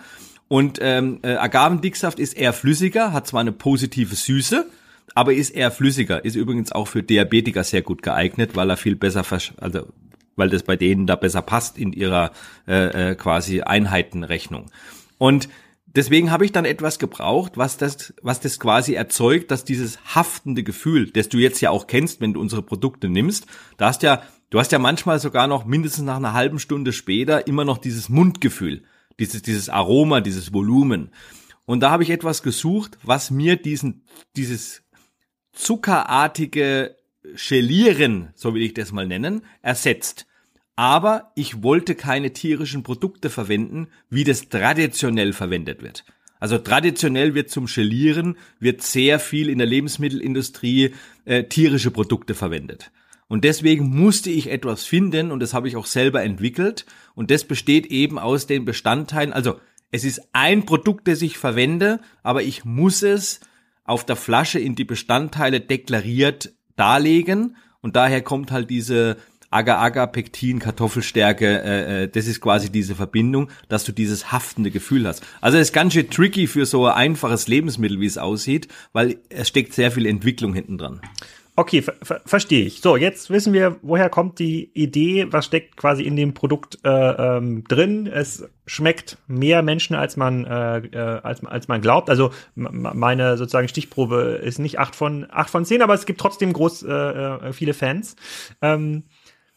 Und 0.49 0.79
ähm, 0.83 1.21
äh, 1.23 1.37
Agavendicksaft 1.37 2.19
ist 2.19 2.35
eher 2.35 2.53
flüssiger, 2.53 3.13
hat 3.13 3.27
zwar 3.27 3.41
eine 3.41 3.53
positive 3.53 4.15
Süße, 4.15 4.67
aber 5.15 5.33
ist 5.33 5.51
eher 5.51 5.71
flüssiger. 5.71 6.25
Ist 6.25 6.37
übrigens 6.37 6.73
auch 6.73 6.89
für 6.89 7.03
Diabetiker 7.03 7.65
sehr 7.65 7.81
gut 7.81 8.03
geeignet, 8.03 8.55
weil 8.55 8.69
er 8.69 8.77
viel 8.77 8.97
besser, 8.97 9.25
also 9.59 9.87
weil 10.37 10.51
das 10.51 10.63
bei 10.63 10.77
denen 10.77 11.07
da 11.07 11.17
besser 11.17 11.43
passt 11.43 11.79
in 11.79 11.93
ihrer 11.93 12.33
äh, 12.67 13.11
äh, 13.11 13.15
quasi 13.15 13.63
Einheitenrechnung. 13.63 14.71
Und 15.19 15.49
deswegen 15.87 16.31
habe 16.31 16.45
ich 16.45 16.53
dann 16.53 16.65
etwas 16.65 16.99
gebraucht, 16.99 17.57
was 17.57 17.77
das, 17.77 18.15
was 18.23 18.41
das 18.41 18.59
quasi 18.59 18.95
erzeugt, 18.95 19.51
dass 19.51 19.65
dieses 19.65 19.99
haftende 20.15 20.63
Gefühl, 20.63 21.11
das 21.11 21.29
du 21.29 21.39
jetzt 21.39 21.61
ja 21.61 21.71
auch 21.71 21.87
kennst, 21.87 22.21
wenn 22.21 22.33
du 22.33 22.41
unsere 22.41 22.63
Produkte 22.63 23.09
nimmst, 23.09 23.47
da 23.77 23.87
hast 23.87 24.03
ja 24.03 24.23
Du 24.53 24.59
hast 24.59 24.71
ja 24.71 24.79
manchmal 24.79 25.19
sogar 25.19 25.47
noch 25.47 25.65
mindestens 25.65 26.05
nach 26.05 26.17
einer 26.17 26.35
halben 26.35 26.59
Stunde 26.59 26.93
später 26.93 27.47
immer 27.47 27.65
noch 27.65 27.79
dieses 27.79 28.11
Mundgefühl, 28.11 28.83
dieses, 29.19 29.41
dieses 29.41 29.71
Aroma, 29.71 30.21
dieses 30.21 30.53
Volumen. 30.53 31.11
Und 31.65 31.81
da 31.81 31.91
habe 31.91 32.03
ich 32.03 32.11
etwas 32.11 32.43
gesucht, 32.43 32.99
was 33.03 33.31
mir 33.31 33.57
diesen, 33.57 34.05
dieses 34.37 34.83
zuckerartige 35.53 36.97
Gelieren, 37.49 38.31
so 38.35 38.55
will 38.55 38.63
ich 38.63 38.75
das 38.75 38.93
mal 38.93 39.07
nennen, 39.07 39.43
ersetzt. 39.63 40.27
Aber 40.75 41.33
ich 41.35 41.63
wollte 41.63 41.95
keine 41.95 42.33
tierischen 42.33 42.83
Produkte 42.83 43.31
verwenden, 43.31 43.89
wie 44.11 44.25
das 44.25 44.49
traditionell 44.49 45.33
verwendet 45.33 45.83
wird. 45.83 46.05
Also 46.41 46.59
traditionell 46.59 47.35
wird 47.35 47.51
zum 47.51 47.67
Gelieren 47.67 48.37
wird 48.59 48.83
sehr 48.83 49.21
viel 49.21 49.49
in 49.49 49.59
der 49.59 49.67
Lebensmittelindustrie 49.67 50.93
äh, 51.25 51.45
tierische 51.45 51.93
Produkte 51.93 52.35
verwendet. 52.35 52.91
Und 53.29 53.45
deswegen 53.45 53.89
musste 53.89 54.31
ich 54.31 54.51
etwas 54.51 54.85
finden 54.85 55.31
und 55.31 55.41
das 55.41 55.55
habe 55.55 55.69
ich 55.69 55.77
auch 55.77 55.87
selber 55.87 56.23
entwickelt 56.23 56.85
und 57.15 57.31
das 57.31 57.45
besteht 57.45 57.87
eben 57.87 58.19
aus 58.19 58.47
den 58.47 58.65
Bestandteilen, 58.65 59.33
also 59.33 59.61
es 59.93 60.05
ist 60.05 60.21
ein 60.33 60.67
Produkt, 60.67 61.07
das 61.07 61.23
ich 61.23 61.39
verwende, 61.39 62.01
aber 62.23 62.43
ich 62.43 62.65
muss 62.65 63.03
es 63.03 63.41
auf 63.85 64.05
der 64.05 64.17
Flasche 64.17 64.59
in 64.59 64.75
die 64.75 64.85
Bestandteile 64.85 65.61
deklariert 65.61 66.53
darlegen 66.77 67.57
und 67.81 67.97
daher 67.97 68.23
kommt 68.23 68.53
halt 68.53 68.71
diese 68.71 69.17
Agar-Agar, 69.53 70.07
Pektin, 70.07 70.59
Kartoffelstärke, 70.59 71.63
äh, 71.63 72.05
äh, 72.05 72.09
das 72.09 72.27
ist 72.27 72.41
quasi 72.41 72.71
diese 72.71 72.95
Verbindung, 72.95 73.51
dass 73.69 73.85
du 73.85 73.93
dieses 73.93 74.33
haftende 74.33 74.71
Gefühl 74.71 75.07
hast. 75.07 75.23
Also 75.41 75.59
ist 75.59 75.75
ganz 75.75 75.93
schön 75.93 76.09
tricky 76.09 76.47
für 76.47 76.65
so 76.65 76.87
ein 76.87 76.95
einfaches 76.95 77.49
Lebensmittel, 77.49 78.01
wie 78.01 78.07
es 78.07 78.19
aussieht, 78.19 78.69
weil 78.93 79.19
es 79.29 79.49
steckt 79.49 79.75
sehr 79.75 79.91
viel 79.91 80.07
Entwicklung 80.07 80.55
hinten 80.55 80.79
dran. 80.79 81.01
Okay, 81.55 81.83
ver 81.83 81.95
ver 82.03 82.23
verstehe 82.25 82.65
ich. 82.65 82.81
So, 82.81 82.97
jetzt 82.97 83.29
wissen 83.29 83.53
wir, 83.53 83.77
woher 83.83 84.09
kommt 84.09 84.39
die 84.39 84.71
Idee, 84.73 85.27
was 85.31 85.45
steckt 85.45 85.77
quasi 85.77 86.03
in 86.03 86.17
dem 86.17 86.33
Produkt 86.33 86.79
äh, 86.83 86.89
ähm, 86.89 87.65
drin. 87.65 88.07
Es 88.07 88.49
schmeckt 88.65 89.19
mehr 89.27 89.63
Menschen, 89.63 89.95
als 89.95 90.17
man 90.17 90.47
äh, 90.47 90.79
äh 90.79 91.21
als, 91.23 91.45
als 91.45 91.69
man 91.69 91.83
glaubt. 91.83 92.09
Also 92.09 92.31
meine 92.55 93.37
sozusagen 93.37 93.69
Stichprobe 93.69 94.41
ist 94.43 94.61
nicht 94.61 94.79
acht 94.79 94.97
von 94.97 95.27
acht 95.31 95.51
von 95.51 95.67
zehn, 95.67 95.83
aber 95.83 95.93
es 95.93 96.07
gibt 96.07 96.21
trotzdem 96.21 96.55
groß 96.55 96.85
äh, 96.85 96.91
äh 96.91 97.53
viele 97.53 97.75
Fans. 97.75 98.17
Ähm, 98.63 99.05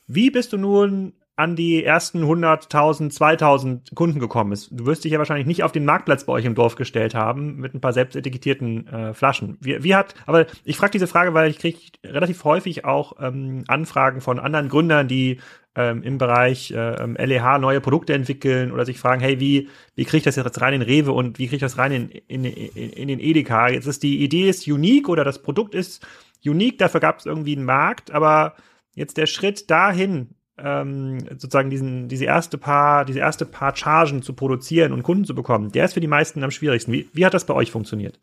wie 0.05 0.31
bist 0.31 0.51
du 0.51 0.57
nun 0.57 1.13
an 1.37 1.55
die 1.55 1.83
ersten 1.83 2.23
100.000, 2.23 3.13
2.000 3.13 3.93
Kunden 3.93 4.19
gekommen 4.19 4.53
ist. 4.53 4.69
Du 4.71 4.85
wirst 4.85 5.03
dich 5.03 5.11
ja 5.11 5.19
wahrscheinlich 5.19 5.47
nicht 5.47 5.63
auf 5.63 5.73
den 5.73 5.83
Marktplatz 5.83 6.25
bei 6.25 6.33
euch 6.33 6.45
im 6.45 6.55
Dorf 6.55 6.75
gestellt 6.75 7.13
haben 7.13 7.57
mit 7.57 7.73
ein 7.73 7.81
paar 7.81 7.91
selbstetikettierten 7.91 8.87
äh, 8.87 9.13
Flaschen. 9.13 9.57
Wie, 9.59 9.83
wie 9.83 9.95
hat, 9.95 10.15
aber 10.25 10.45
ich 10.63 10.77
frage 10.77 10.91
diese 10.91 11.07
Frage, 11.07 11.33
weil 11.33 11.49
ich 11.49 11.59
kriege 11.59 11.77
relativ 12.05 12.43
häufig 12.45 12.85
auch 12.85 13.13
ähm, 13.19 13.65
Anfragen 13.67 14.21
von 14.21 14.39
anderen 14.39 14.69
Gründern, 14.69 15.09
die 15.09 15.41
ähm, 15.75 16.03
im 16.03 16.17
Bereich 16.17 16.71
äh, 16.71 17.25
LEH 17.25 17.59
neue 17.59 17.81
Produkte 17.81 18.13
entwickeln 18.13 18.71
oder 18.71 18.85
sich 18.85 18.97
fragen, 18.97 19.21
hey, 19.21 19.41
wie, 19.41 19.67
wie 19.95 20.05
kriege 20.05 20.17
ich 20.17 20.23
das 20.23 20.37
jetzt 20.37 20.61
rein 20.61 20.73
in 20.73 20.81
Rewe 20.81 21.11
und 21.11 21.37
wie 21.37 21.47
kriege 21.47 21.57
ich 21.57 21.61
das 21.61 21.77
rein 21.77 21.91
in, 21.91 22.09
in, 22.09 22.45
in, 22.45 22.89
in 22.91 23.07
den 23.09 23.19
Edeka? 23.19 23.67
Jetzt 23.67 23.87
ist 23.87 24.03
die 24.03 24.23
Idee 24.23 24.49
ist 24.49 24.65
unique 24.67 25.09
oder 25.09 25.25
das 25.25 25.41
Produkt 25.41 25.75
ist 25.75 26.05
unique, 26.45 26.77
dafür 26.77 27.01
gab 27.01 27.19
es 27.19 27.25
irgendwie 27.25 27.57
einen 27.57 27.65
Markt, 27.65 28.11
aber 28.11 28.55
jetzt 28.93 29.17
der 29.17 29.25
Schritt 29.25 29.69
dahin, 29.69 30.29
ähm, 30.57 31.19
sozusagen 31.29 31.69
diesen, 31.69 32.07
diese 32.07 32.25
erste 32.25 32.57
paar, 32.57 33.05
diese 33.05 33.19
erste 33.19 33.45
paar 33.45 33.75
Chargen 33.75 34.21
zu 34.21 34.33
produzieren 34.33 34.93
und 34.93 35.03
Kunden 35.03 35.25
zu 35.25 35.35
bekommen, 35.35 35.71
der 35.71 35.85
ist 35.85 35.93
für 35.93 35.99
die 35.99 36.07
meisten 36.07 36.43
am 36.43 36.51
schwierigsten. 36.51 36.91
Wie, 36.91 37.09
wie 37.13 37.25
hat 37.25 37.33
das 37.33 37.45
bei 37.45 37.53
euch 37.53 37.71
funktioniert? 37.71 38.19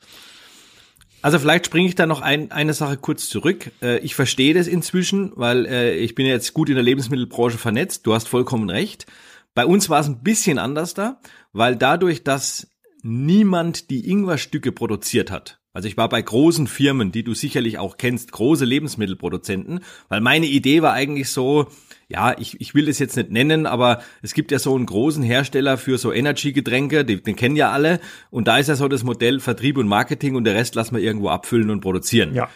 Also 1.21 1.39
vielleicht 1.39 1.67
springe 1.67 1.89
ich 1.89 1.95
da 1.95 2.07
noch 2.07 2.21
ein, 2.21 2.51
eine 2.51 2.75
Sache 2.75 2.97
kurz 2.97 3.29
zurück. 3.29 3.71
Äh, 3.81 3.99
ich 3.99 4.15
verstehe 4.15 4.55
das 4.55 4.67
inzwischen, 4.67 5.33
weil 5.37 5.67
äh, 5.67 5.95
ich 5.95 6.15
bin 6.15 6.27
jetzt 6.27 6.53
gut 6.53 6.69
in 6.69 6.75
der 6.75 6.85
Lebensmittelbranche 6.85 7.59
vernetzt. 7.59 8.07
Du 8.07 8.15
hast 8.15 8.29
vollkommen 8.29 8.69
recht. 8.69 9.07
Bei 9.55 9.65
uns 9.65 9.89
war 9.89 10.01
es 10.01 10.09
ein 10.09 10.23
bisschen 10.23 10.59
anders 10.59 10.95
da, 10.95 11.21
weil 11.53 11.77
dadurch, 11.77 12.25
dass 12.25 12.69
niemand 13.03 13.91
die 13.91 14.09
Ingwerstücke 14.11 14.73
produziert 14.73 15.31
hat, 15.31 15.61
also 15.75 15.89
ich 15.89 15.97
war 15.97 16.09
bei 16.09 16.21
großen 16.21 16.67
Firmen, 16.67 17.13
die 17.13 17.25
du 17.25 17.35
sicherlich 17.35 17.79
auch 17.79 17.97
kennst, 17.97 18.33
große 18.33 18.65
Lebensmittelproduzenten, 18.65 19.81
weil 20.09 20.21
meine 20.21 20.47
Idee 20.47 20.83
war 20.83 20.93
eigentlich 20.93 21.31
so, 21.31 21.69
ja, 22.13 22.37
ich, 22.39 22.61
ich 22.61 22.75
will 22.75 22.87
das 22.87 22.99
jetzt 22.99 23.17
nicht 23.17 23.31
nennen, 23.31 23.67
aber 23.67 24.03
es 24.21 24.35
gibt 24.35 24.51
ja 24.51 24.59
so 24.59 24.75
einen 24.75 24.87
großen 24.87 25.23
Hersteller 25.23 25.79
für 25.79 25.97
so 25.97 26.13
Energy-Getränke, 26.13 27.05
den, 27.05 27.23
den 27.23 27.37
kennen 27.37 27.57
ja 27.57 27.71
alle. 27.71 28.01
Und 28.31 28.49
da 28.49 28.59
ist 28.59 28.69
ja 28.69 28.77
so 28.77 28.87
das 28.87 29.03
Modell 29.03 29.41
Vertrieb 29.41 29.79
und 29.79 29.89
Marketing 29.89 30.35
und 30.37 30.45
der 30.45 30.55
Rest 30.55 30.75
lassen 30.75 30.95
wir 30.95 31.03
irgendwo 31.03 31.31
abfüllen 31.31 31.71
und 31.71 31.81
produzieren. 31.81 32.35
Ja. 32.35 32.49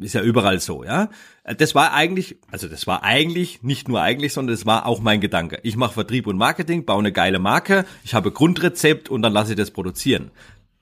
Ist 0.00 0.14
ja 0.14 0.22
überall 0.22 0.60
so, 0.60 0.84
ja. 0.84 1.10
Das 1.58 1.74
war 1.74 1.92
eigentlich, 1.92 2.38
also 2.50 2.68
das 2.68 2.86
war 2.86 3.02
eigentlich, 3.02 3.62
nicht 3.62 3.88
nur 3.88 4.00
eigentlich, 4.00 4.32
sondern 4.32 4.54
das 4.54 4.64
war 4.64 4.86
auch 4.86 5.00
mein 5.00 5.20
Gedanke. 5.20 5.58
Ich 5.62 5.76
mache 5.76 5.94
Vertrieb 5.94 6.26
und 6.26 6.36
Marketing, 6.38 6.84
baue 6.84 7.00
eine 7.00 7.12
geile 7.12 7.38
Marke, 7.38 7.84
ich 8.04 8.14
habe 8.14 8.30
Grundrezept 8.30 9.08
und 9.10 9.22
dann 9.22 9.32
lasse 9.32 9.52
ich 9.52 9.56
das 9.58 9.72
produzieren. 9.72 10.30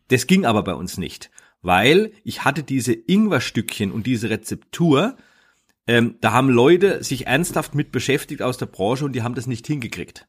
Das 0.09 0.27
ging 0.27 0.45
aber 0.45 0.63
bei 0.63 0.75
uns 0.75 0.99
nicht, 0.99 1.31
weil 1.63 2.13
ich 2.25 2.45
hatte 2.45 2.63
diese 2.63 2.93
Ingwerstückchen 2.93 3.91
und 3.91 4.07
diese 4.07 4.29
Rezeptur, 4.29 5.17
ähm, 5.91 6.19
da 6.21 6.31
haben 6.31 6.51
Leute 6.51 7.03
sich 7.03 7.27
ernsthaft 7.27 7.75
mit 7.75 7.91
beschäftigt 7.91 8.43
aus 8.43 8.57
der 8.59 8.67
Branche 8.67 9.05
und 9.05 9.13
die 9.13 9.25
haben 9.25 9.35
das 9.35 9.49
nicht 9.49 9.67
hingekriegt. 9.67 10.29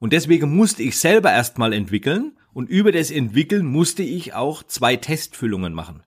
Und 0.00 0.12
deswegen 0.12 0.56
musste 0.56 0.82
ich 0.82 0.98
selber 0.98 1.30
erstmal 1.30 1.72
entwickeln 1.72 2.36
und 2.52 2.68
über 2.68 2.90
das 2.90 3.12
Entwickeln 3.12 3.66
musste 3.66 4.02
ich 4.02 4.34
auch 4.34 4.64
zwei 4.64 4.96
Testfüllungen 4.96 5.74
machen. 5.74 6.02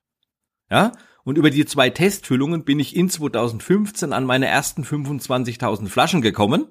Ja? 0.70 0.92
Und 1.24 1.38
über 1.38 1.48
die 1.48 1.64
zwei 1.64 1.88
Testfüllungen 1.88 2.66
bin 2.66 2.78
ich 2.78 2.94
in 2.94 3.08
2015 3.08 4.12
an 4.12 4.26
meine 4.26 4.48
ersten 4.48 4.84
25.000 4.84 5.88
Flaschen 5.88 6.20
gekommen. 6.20 6.66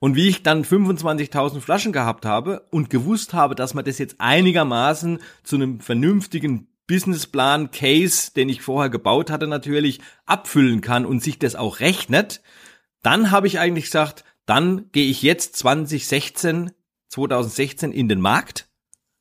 Und 0.00 0.16
wie 0.16 0.26
ich 0.26 0.42
dann 0.42 0.64
25.000 0.64 1.60
Flaschen 1.60 1.92
gehabt 1.92 2.26
habe 2.26 2.66
und 2.72 2.90
gewusst 2.90 3.34
habe, 3.34 3.54
dass 3.54 3.74
man 3.74 3.84
das 3.84 3.98
jetzt 3.98 4.16
einigermaßen 4.18 5.20
zu 5.44 5.54
einem 5.54 5.78
vernünftigen 5.78 6.69
Businessplan, 6.90 7.70
Case, 7.70 8.32
den 8.34 8.48
ich 8.48 8.62
vorher 8.62 8.90
gebaut 8.90 9.30
hatte, 9.30 9.46
natürlich 9.46 10.00
abfüllen 10.26 10.80
kann 10.80 11.06
und 11.06 11.22
sich 11.22 11.38
das 11.38 11.54
auch 11.54 11.78
rechnet, 11.78 12.42
dann 13.00 13.30
habe 13.30 13.46
ich 13.46 13.60
eigentlich 13.60 13.84
gesagt, 13.84 14.24
dann 14.44 14.90
gehe 14.90 15.08
ich 15.08 15.22
jetzt 15.22 15.54
2016, 15.54 16.72
2016 17.06 17.92
in 17.92 18.08
den 18.08 18.20
Markt, 18.20 18.68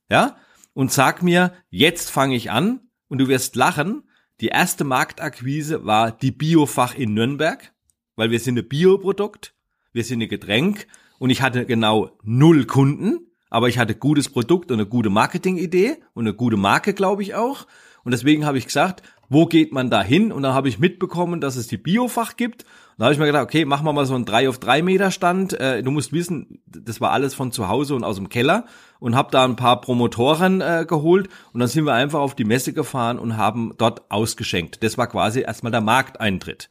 ja, 0.10 0.38
und 0.74 0.92
sag 0.92 1.22
mir, 1.22 1.54
jetzt 1.70 2.10
fange 2.10 2.36
ich 2.36 2.50
an 2.50 2.90
und 3.08 3.20
du 3.20 3.28
wirst 3.28 3.56
lachen. 3.56 4.10
Die 4.42 4.48
erste 4.48 4.84
Marktakquise 4.84 5.86
war 5.86 6.12
die 6.12 6.32
Biofach 6.32 6.96
in 6.96 7.14
Nürnberg, 7.14 7.72
weil 8.16 8.32
wir 8.32 8.40
sind 8.40 8.58
ein 8.58 8.68
Bioprodukt, 8.68 9.54
wir 9.94 10.04
sind 10.04 10.24
ein 10.24 10.30
Getränk 10.30 10.88
und 11.20 11.30
ich 11.30 11.44
hatte 11.44 11.68
genau 11.68 12.18
null 12.24 12.66
Kunden 12.66 13.29
aber 13.50 13.68
ich 13.68 13.78
hatte 13.78 13.96
gutes 13.96 14.30
Produkt 14.30 14.72
und 14.72 14.80
eine 14.80 14.88
gute 14.88 15.10
Marketingidee 15.10 15.98
und 16.14 16.28
eine 16.28 16.36
gute 16.36 16.58
Marke, 16.58 16.94
glaube 16.94 17.24
ich 17.24 17.36
auch. 17.36 17.66
Und 18.04 18.12
deswegen 18.12 18.46
habe 18.46 18.58
ich 18.58 18.66
gesagt, 18.66 19.04
wo 19.30 19.46
geht 19.46 19.72
man 19.72 19.90
da 19.90 20.02
hin? 20.02 20.32
Und 20.32 20.44
dann 20.44 20.54
habe 20.54 20.70
ich 20.70 20.80
mitbekommen, 20.80 21.40
dass 21.42 21.56
es 21.56 21.68
die 21.68 21.78
Biofach 21.78 22.36
gibt. 22.36 22.64
Und 22.64 23.00
da 23.00 23.06
habe 23.06 23.14
ich 23.14 23.20
mir 23.20 23.28
gedacht, 23.28 23.44
okay, 23.44 23.66
machen 23.66 23.86
wir 23.86 23.94
mal 23.94 24.06
so 24.06 24.16
einen 24.16 24.26
3 24.26 24.50
auf 24.50 24.58
3 24.58 24.82
Meter 24.82 25.12
Stand. 25.12 25.54
Äh, 25.54 25.84
du 25.84 25.92
musst 25.92 26.12
wissen, 26.12 26.62
das 26.66 27.00
war 27.00 27.12
alles 27.12 27.36
von 27.36 27.52
zu 27.52 27.68
Hause 27.68 27.96
und 27.96 28.04
aus 28.04 28.16
dem 28.16 28.30
Keller. 28.30 28.66
Und 29.00 29.16
habe 29.16 29.32
da 29.32 29.46
ein 29.46 29.56
paar 29.56 29.82
Promotoren 29.82 30.62
äh, 30.62 30.86
geholt. 30.88 31.30
Und 31.54 31.60
dann 31.60 31.70
sind 31.70 31.86
wir 31.86 31.94
einfach 31.94 32.20
auf 32.20 32.36
die 32.36 32.46
Messe 32.46 32.74
gefahren 32.74 33.20
und 33.20 33.38
haben 33.38 33.74
dort 33.78 34.10
ausgeschenkt. 34.10 34.84
Das 34.84 34.98
war 34.98 35.08
quasi 35.08 35.42
erstmal 35.42 35.72
der 35.72 35.82
Markteintritt. 35.82 36.70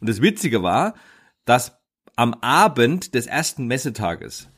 Und 0.00 0.08
das 0.08 0.22
Witzige 0.22 0.62
war, 0.62 0.94
dass 1.44 1.78
am 2.14 2.34
Abend 2.34 3.14
des 3.14 3.26
ersten 3.26 3.66
Messetages 3.66 4.48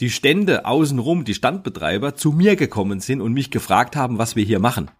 die 0.00 0.10
Stände 0.10 0.64
außenrum, 0.64 1.24
die 1.24 1.34
Standbetreiber, 1.34 2.14
zu 2.14 2.32
mir 2.32 2.56
gekommen 2.56 3.00
sind 3.00 3.20
und 3.20 3.32
mich 3.32 3.50
gefragt 3.50 3.96
haben, 3.96 4.18
was 4.18 4.36
wir 4.36 4.44
hier 4.44 4.58
machen. 4.58 4.90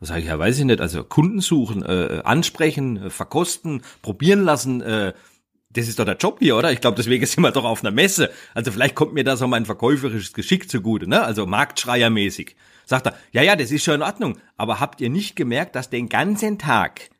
Da 0.00 0.06
sage 0.06 0.20
ich, 0.20 0.26
ja, 0.26 0.38
weiß 0.38 0.58
ich 0.58 0.64
nicht, 0.64 0.80
also 0.80 1.04
Kunden 1.04 1.40
suchen, 1.40 1.82
äh, 1.84 2.22
ansprechen, 2.24 3.04
äh, 3.04 3.10
verkosten, 3.10 3.82
probieren 4.02 4.42
lassen, 4.42 4.80
äh, 4.80 5.12
das 5.72 5.88
ist 5.88 5.98
doch 5.98 6.04
der 6.04 6.16
Job 6.16 6.38
hier, 6.40 6.56
oder? 6.56 6.72
Ich 6.72 6.80
glaube, 6.80 6.96
deswegen 6.96 7.24
sind 7.26 7.42
wir 7.42 7.50
doch 7.50 7.64
auf 7.64 7.82
einer 7.82 7.92
Messe. 7.92 8.30
Also 8.54 8.72
vielleicht 8.72 8.94
kommt 8.94 9.14
mir 9.14 9.24
da 9.24 9.36
so 9.36 9.46
mein 9.46 9.64
verkäuferisches 9.64 10.32
Geschick 10.32 10.70
zugute, 10.70 11.08
ne? 11.08 11.22
Also 11.22 11.46
Marktschreiermäßig. 11.46 12.56
Sagt 12.84 13.06
er, 13.06 13.14
ja, 13.30 13.42
ja, 13.42 13.56
das 13.56 13.70
ist 13.70 13.84
schon 13.84 13.94
in 13.94 14.02
Ordnung. 14.02 14.38
Aber 14.56 14.80
habt 14.80 15.00
ihr 15.00 15.08
nicht 15.08 15.36
gemerkt, 15.36 15.76
dass 15.76 15.88
den 15.88 16.08
ganzen 16.08 16.58
Tag 16.58 17.10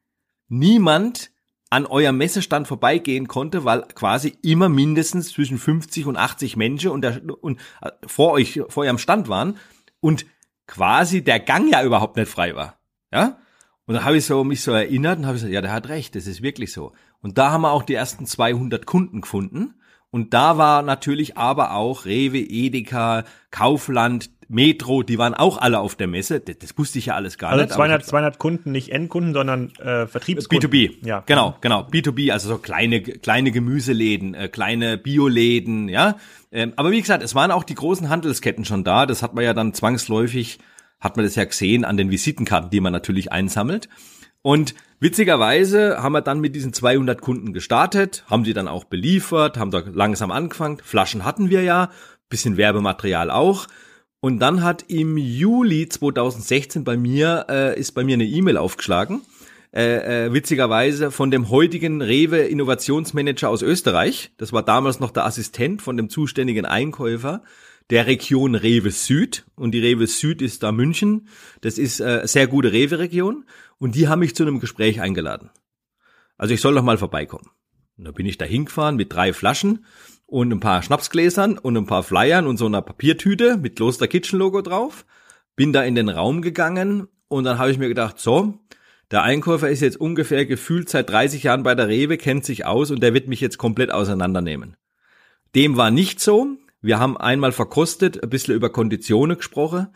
niemand 0.48 1.30
an 1.72 1.86
eurem 1.86 2.18
Messestand 2.18 2.68
vorbeigehen 2.68 3.28
konnte, 3.28 3.64
weil 3.64 3.80
quasi 3.94 4.36
immer 4.42 4.68
mindestens 4.68 5.30
zwischen 5.30 5.56
50 5.56 6.04
und 6.04 6.18
80 6.18 6.58
Menschen 6.58 6.90
und, 6.90 7.00
der, 7.00 7.22
und 7.40 7.58
äh, 7.80 7.90
vor 8.06 8.32
euch, 8.32 8.60
vor 8.68 8.84
eurem 8.84 8.98
Stand 8.98 9.30
waren 9.30 9.56
und 10.00 10.26
quasi 10.66 11.24
der 11.24 11.40
Gang 11.40 11.72
ja 11.72 11.82
überhaupt 11.82 12.16
nicht 12.16 12.30
frei 12.30 12.54
war. 12.54 12.76
Ja? 13.10 13.38
Und 13.86 13.94
da 13.94 14.04
habe 14.04 14.18
ich 14.18 14.26
so 14.26 14.44
mich 14.44 14.60
so 14.60 14.72
erinnert 14.72 15.18
und 15.18 15.24
habe 15.24 15.36
gesagt, 15.36 15.50
ja, 15.50 15.62
der 15.62 15.72
hat 15.72 15.88
recht, 15.88 16.14
das 16.14 16.26
ist 16.26 16.42
wirklich 16.42 16.74
so. 16.74 16.92
Und 17.22 17.38
da 17.38 17.52
haben 17.52 17.62
wir 17.62 17.72
auch 17.72 17.84
die 17.84 17.94
ersten 17.94 18.26
200 18.26 18.84
Kunden 18.84 19.22
gefunden. 19.22 19.72
Und 20.10 20.34
da 20.34 20.58
war 20.58 20.82
natürlich 20.82 21.38
aber 21.38 21.72
auch 21.72 22.04
Rewe, 22.04 22.40
Edeka, 22.40 23.24
Kaufland, 23.50 24.28
Metro, 24.52 25.02
die 25.02 25.18
waren 25.18 25.34
auch 25.34 25.58
alle 25.58 25.80
auf 25.80 25.94
der 25.94 26.06
Messe. 26.06 26.40
Das, 26.40 26.58
das 26.58 26.76
wusste 26.76 26.98
ich 26.98 27.06
ja 27.06 27.14
alles 27.14 27.38
gar 27.38 27.50
also 27.50 27.64
nicht. 27.64 27.74
200, 27.74 28.04
200 28.04 28.38
Kunden, 28.38 28.70
nicht 28.70 28.90
Endkunden, 28.90 29.32
sondern 29.32 29.70
äh, 29.76 30.06
Vertriebskunden. 30.06 30.70
B2B. 30.70 31.06
Ja. 31.06 31.22
Genau, 31.26 31.56
genau. 31.60 31.88
B2B, 31.90 32.32
also 32.32 32.48
so 32.48 32.58
kleine, 32.58 33.00
kleine 33.00 33.50
Gemüseläden, 33.50 34.34
äh, 34.34 34.48
kleine 34.48 34.98
Bioläden, 34.98 35.88
ja. 35.88 36.16
Ähm, 36.52 36.74
aber 36.76 36.90
wie 36.90 37.00
gesagt, 37.00 37.22
es 37.22 37.34
waren 37.34 37.50
auch 37.50 37.64
die 37.64 37.74
großen 37.74 38.10
Handelsketten 38.10 38.64
schon 38.64 38.84
da. 38.84 39.06
Das 39.06 39.22
hat 39.22 39.32
man 39.34 39.42
ja 39.42 39.54
dann 39.54 39.72
zwangsläufig, 39.72 40.58
hat 41.00 41.16
man 41.16 41.24
das 41.24 41.34
ja 41.34 41.44
gesehen 41.44 41.84
an 41.86 41.96
den 41.96 42.10
Visitenkarten, 42.10 42.68
die 42.68 42.80
man 42.80 42.92
natürlich 42.92 43.32
einsammelt. 43.32 43.88
Und 44.42 44.74
witzigerweise 45.00 46.02
haben 46.02 46.12
wir 46.12 46.20
dann 46.20 46.40
mit 46.40 46.54
diesen 46.54 46.74
200 46.74 47.22
Kunden 47.22 47.54
gestartet, 47.54 48.24
haben 48.28 48.44
sie 48.44 48.52
dann 48.52 48.68
auch 48.68 48.84
beliefert, 48.84 49.56
haben 49.56 49.70
da 49.70 49.82
langsam 49.90 50.30
angefangen. 50.30 50.78
Flaschen 50.82 51.24
hatten 51.24 51.48
wir 51.48 51.62
ja, 51.62 51.90
bisschen 52.28 52.56
Werbematerial 52.56 53.30
auch. 53.30 53.66
Und 54.24 54.38
dann 54.38 54.62
hat 54.62 54.84
im 54.86 55.18
Juli 55.18 55.88
2016 55.88 56.84
bei 56.84 56.96
mir, 56.96 57.46
äh, 57.48 57.78
ist 57.78 57.90
bei 57.90 58.04
mir 58.04 58.14
eine 58.14 58.24
E-Mail 58.24 58.56
aufgeschlagen. 58.56 59.22
Äh, 59.74 60.26
äh, 60.26 60.32
witzigerweise 60.32 61.10
von 61.10 61.32
dem 61.32 61.50
heutigen 61.50 62.00
Rewe 62.00 62.38
Innovationsmanager 62.38 63.48
aus 63.48 63.62
Österreich. 63.62 64.30
Das 64.36 64.52
war 64.52 64.62
damals 64.62 65.00
noch 65.00 65.10
der 65.10 65.26
Assistent 65.26 65.82
von 65.82 65.96
dem 65.96 66.08
zuständigen 66.08 66.66
Einkäufer 66.66 67.42
der 67.90 68.06
Region 68.06 68.54
Rewe 68.54 68.92
Süd. 68.92 69.44
Und 69.56 69.72
die 69.72 69.80
Rewe 69.80 70.06
Süd 70.06 70.40
ist 70.40 70.62
da 70.62 70.70
München. 70.70 71.26
Das 71.60 71.76
ist 71.76 71.98
äh, 71.98 72.20
sehr 72.24 72.46
gute 72.46 72.72
Rewe-Region. 72.72 73.44
Und 73.78 73.96
die 73.96 74.06
haben 74.06 74.20
mich 74.20 74.36
zu 74.36 74.44
einem 74.44 74.60
Gespräch 74.60 75.00
eingeladen. 75.00 75.50
Also 76.38 76.54
ich 76.54 76.60
soll 76.60 76.76
doch 76.76 76.84
mal 76.84 76.96
vorbeikommen. 76.96 77.50
Und 77.98 78.04
da 78.04 78.12
bin 78.12 78.26
ich 78.26 78.38
da 78.38 78.44
hingefahren 78.44 78.94
mit 78.94 79.12
drei 79.12 79.32
Flaschen 79.32 79.84
und 80.32 80.52
ein 80.52 80.60
paar 80.60 80.82
Schnapsgläsern 80.82 81.58
und 81.58 81.76
ein 81.76 81.86
paar 81.86 82.02
Flyern 82.02 82.46
und 82.46 82.56
so 82.56 82.66
einer 82.66 82.82
Papiertüte 82.82 83.56
mit 83.56 83.76
Kloster 83.76 84.08
Kitchen 84.08 84.38
Logo 84.38 84.62
drauf. 84.62 85.04
Bin 85.56 85.72
da 85.72 85.82
in 85.82 85.94
den 85.94 86.08
Raum 86.08 86.42
gegangen 86.42 87.06
und 87.28 87.44
dann 87.44 87.58
habe 87.58 87.70
ich 87.70 87.78
mir 87.78 87.88
gedacht, 87.88 88.18
so, 88.18 88.54
der 89.10 89.22
Einkäufer 89.22 89.68
ist 89.68 89.80
jetzt 89.80 90.00
ungefähr 90.00 90.46
gefühlt 90.46 90.88
seit 90.88 91.10
30 91.10 91.42
Jahren 91.42 91.62
bei 91.62 91.74
der 91.74 91.88
Rewe, 91.88 92.16
kennt 92.16 92.44
sich 92.44 92.64
aus 92.64 92.90
und 92.90 93.02
der 93.02 93.14
wird 93.14 93.28
mich 93.28 93.40
jetzt 93.40 93.58
komplett 93.58 93.90
auseinandernehmen. 93.90 94.76
Dem 95.54 95.76
war 95.76 95.90
nicht 95.90 96.20
so. 96.20 96.56
Wir 96.80 96.98
haben 96.98 97.16
einmal 97.16 97.52
verkostet, 97.52 98.22
ein 98.22 98.30
bisschen 98.30 98.54
über 98.54 98.70
Konditionen 98.70 99.36
gesprochen 99.36 99.88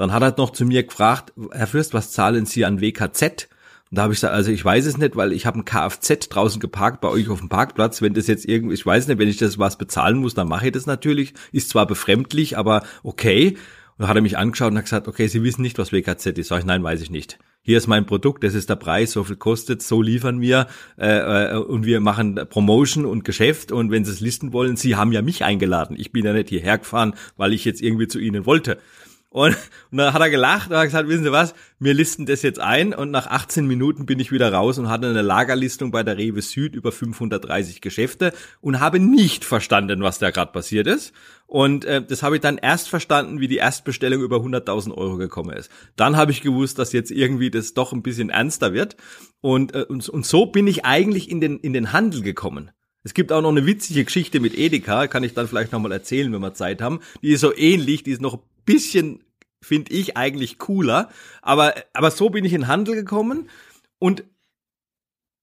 dann 0.00 0.12
hat 0.12 0.22
er 0.22 0.34
noch 0.38 0.50
zu 0.50 0.64
mir 0.64 0.82
gefragt, 0.82 1.34
Herr 1.52 1.66
Fürst, 1.66 1.92
was 1.92 2.10
zahlen 2.10 2.46
Sie 2.46 2.64
an 2.64 2.80
WKZ? 2.80 3.50
Und 3.90 3.98
da 3.98 4.02
habe 4.02 4.12
ich 4.12 4.18
gesagt, 4.18 4.34
also 4.34 4.52
ich 4.52 4.64
weiß 4.64 4.86
es 4.86 4.98
nicht, 4.98 5.16
weil 5.16 5.32
ich 5.32 5.46
habe 5.46 5.58
ein 5.58 5.64
Kfz 5.64 6.28
draußen 6.28 6.60
geparkt 6.60 7.00
bei 7.00 7.08
euch 7.08 7.28
auf 7.28 7.40
dem 7.40 7.48
Parkplatz. 7.48 8.00
Wenn 8.00 8.14
das 8.14 8.28
jetzt 8.28 8.44
irgendwie, 8.44 8.74
ich 8.74 8.86
weiß 8.86 9.08
nicht, 9.08 9.18
wenn 9.18 9.28
ich 9.28 9.38
das 9.38 9.58
was 9.58 9.78
bezahlen 9.78 10.18
muss, 10.18 10.34
dann 10.34 10.48
mache 10.48 10.66
ich 10.66 10.72
das 10.72 10.86
natürlich. 10.86 11.34
Ist 11.50 11.70
zwar 11.70 11.86
befremdlich, 11.86 12.56
aber 12.56 12.84
okay. 13.02 13.56
Und 13.98 14.06
hat 14.06 14.14
er 14.14 14.22
mich 14.22 14.38
angeschaut 14.38 14.70
und 14.70 14.78
hat 14.78 14.84
gesagt, 14.84 15.08
okay, 15.08 15.26
Sie 15.26 15.42
wissen 15.42 15.62
nicht, 15.62 15.76
was 15.76 15.92
WKZ 15.92 16.38
ist. 16.38 16.48
Sag 16.48 16.60
ich, 16.60 16.64
nein, 16.64 16.84
weiß 16.84 17.02
ich 17.02 17.10
nicht. 17.10 17.38
Hier 17.62 17.76
ist 17.76 17.88
mein 17.88 18.06
Produkt, 18.06 18.44
das 18.44 18.54
ist 18.54 18.70
der 18.70 18.76
Preis, 18.76 19.12
so 19.12 19.24
viel 19.24 19.36
kostet, 19.36 19.82
so 19.82 20.00
liefern 20.00 20.40
wir 20.40 20.68
äh, 20.96 21.50
äh, 21.52 21.56
und 21.56 21.84
wir 21.84 22.00
machen 22.00 22.40
Promotion 22.48 23.04
und 23.04 23.24
Geschäft 23.24 23.70
und 23.70 23.90
wenn 23.90 24.06
Sie 24.06 24.12
es 24.12 24.20
listen 24.20 24.54
wollen, 24.54 24.76
Sie 24.76 24.96
haben 24.96 25.12
ja 25.12 25.20
mich 25.20 25.44
eingeladen. 25.44 25.96
Ich 25.98 26.10
bin 26.10 26.24
ja 26.24 26.32
nicht 26.32 26.48
hierher 26.48 26.78
gefahren, 26.78 27.14
weil 27.36 27.52
ich 27.52 27.66
jetzt 27.66 27.82
irgendwie 27.82 28.08
zu 28.08 28.18
Ihnen 28.18 28.46
wollte. 28.46 28.78
Und, 29.32 29.56
und 29.92 29.98
dann 29.98 30.12
hat 30.12 30.20
er 30.20 30.28
gelacht 30.28 30.70
und 30.70 30.76
hat 30.76 30.86
gesagt, 30.86 31.08
wissen 31.08 31.22
Sie 31.22 31.30
was, 31.30 31.54
wir 31.78 31.94
listen 31.94 32.26
das 32.26 32.42
jetzt 32.42 32.58
ein 32.58 32.92
und 32.92 33.12
nach 33.12 33.28
18 33.28 33.64
Minuten 33.64 34.04
bin 34.04 34.18
ich 34.18 34.32
wieder 34.32 34.52
raus 34.52 34.76
und 34.76 34.88
hatte 34.88 35.08
eine 35.08 35.22
Lagerlistung 35.22 35.92
bei 35.92 36.02
der 36.02 36.18
Rewe 36.18 36.42
Süd 36.42 36.74
über 36.74 36.90
530 36.90 37.80
Geschäfte 37.80 38.32
und 38.60 38.80
habe 38.80 38.98
nicht 38.98 39.44
verstanden, 39.44 40.02
was 40.02 40.18
da 40.18 40.30
gerade 40.30 40.50
passiert 40.50 40.88
ist. 40.88 41.12
Und 41.46 41.84
äh, 41.84 42.04
das 42.04 42.24
habe 42.24 42.36
ich 42.36 42.40
dann 42.42 42.58
erst 42.58 42.88
verstanden, 42.88 43.38
wie 43.38 43.46
die 43.46 43.58
Erstbestellung 43.58 44.20
über 44.20 44.38
100.000 44.38 44.96
Euro 44.96 45.16
gekommen 45.16 45.56
ist. 45.56 45.70
Dann 45.94 46.16
habe 46.16 46.32
ich 46.32 46.42
gewusst, 46.42 46.80
dass 46.80 46.92
jetzt 46.92 47.12
irgendwie 47.12 47.50
das 47.50 47.72
doch 47.72 47.92
ein 47.92 48.02
bisschen 48.02 48.30
ernster 48.30 48.72
wird. 48.72 48.96
Und, 49.40 49.76
äh, 49.76 49.84
und, 49.88 50.08
und 50.08 50.26
so 50.26 50.46
bin 50.46 50.66
ich 50.66 50.84
eigentlich 50.84 51.30
in 51.30 51.40
den, 51.40 51.60
in 51.60 51.72
den 51.72 51.92
Handel 51.92 52.22
gekommen. 52.22 52.72
Es 53.02 53.14
gibt 53.14 53.32
auch 53.32 53.40
noch 53.40 53.50
eine 53.50 53.66
witzige 53.66 54.04
Geschichte 54.04 54.40
mit 54.40 54.56
Edeka, 54.56 55.06
kann 55.06 55.24
ich 55.24 55.34
dann 55.34 55.48
vielleicht 55.48 55.72
nochmal 55.72 55.92
erzählen, 55.92 56.32
wenn 56.32 56.40
wir 56.40 56.54
Zeit 56.54 56.82
haben. 56.82 57.00
Die 57.22 57.30
ist 57.30 57.40
so 57.40 57.54
ähnlich, 57.56 58.02
die 58.02 58.10
ist 58.10 58.20
noch 58.20 58.38
bisschen, 58.66 59.24
finde 59.62 59.92
ich, 59.92 60.16
eigentlich 60.16 60.58
cooler. 60.58 61.08
Aber, 61.40 61.74
aber 61.94 62.10
so 62.10 62.30
bin 62.30 62.44
ich 62.44 62.52
in 62.52 62.68
Handel 62.68 62.94
gekommen 62.94 63.48
und 63.98 64.24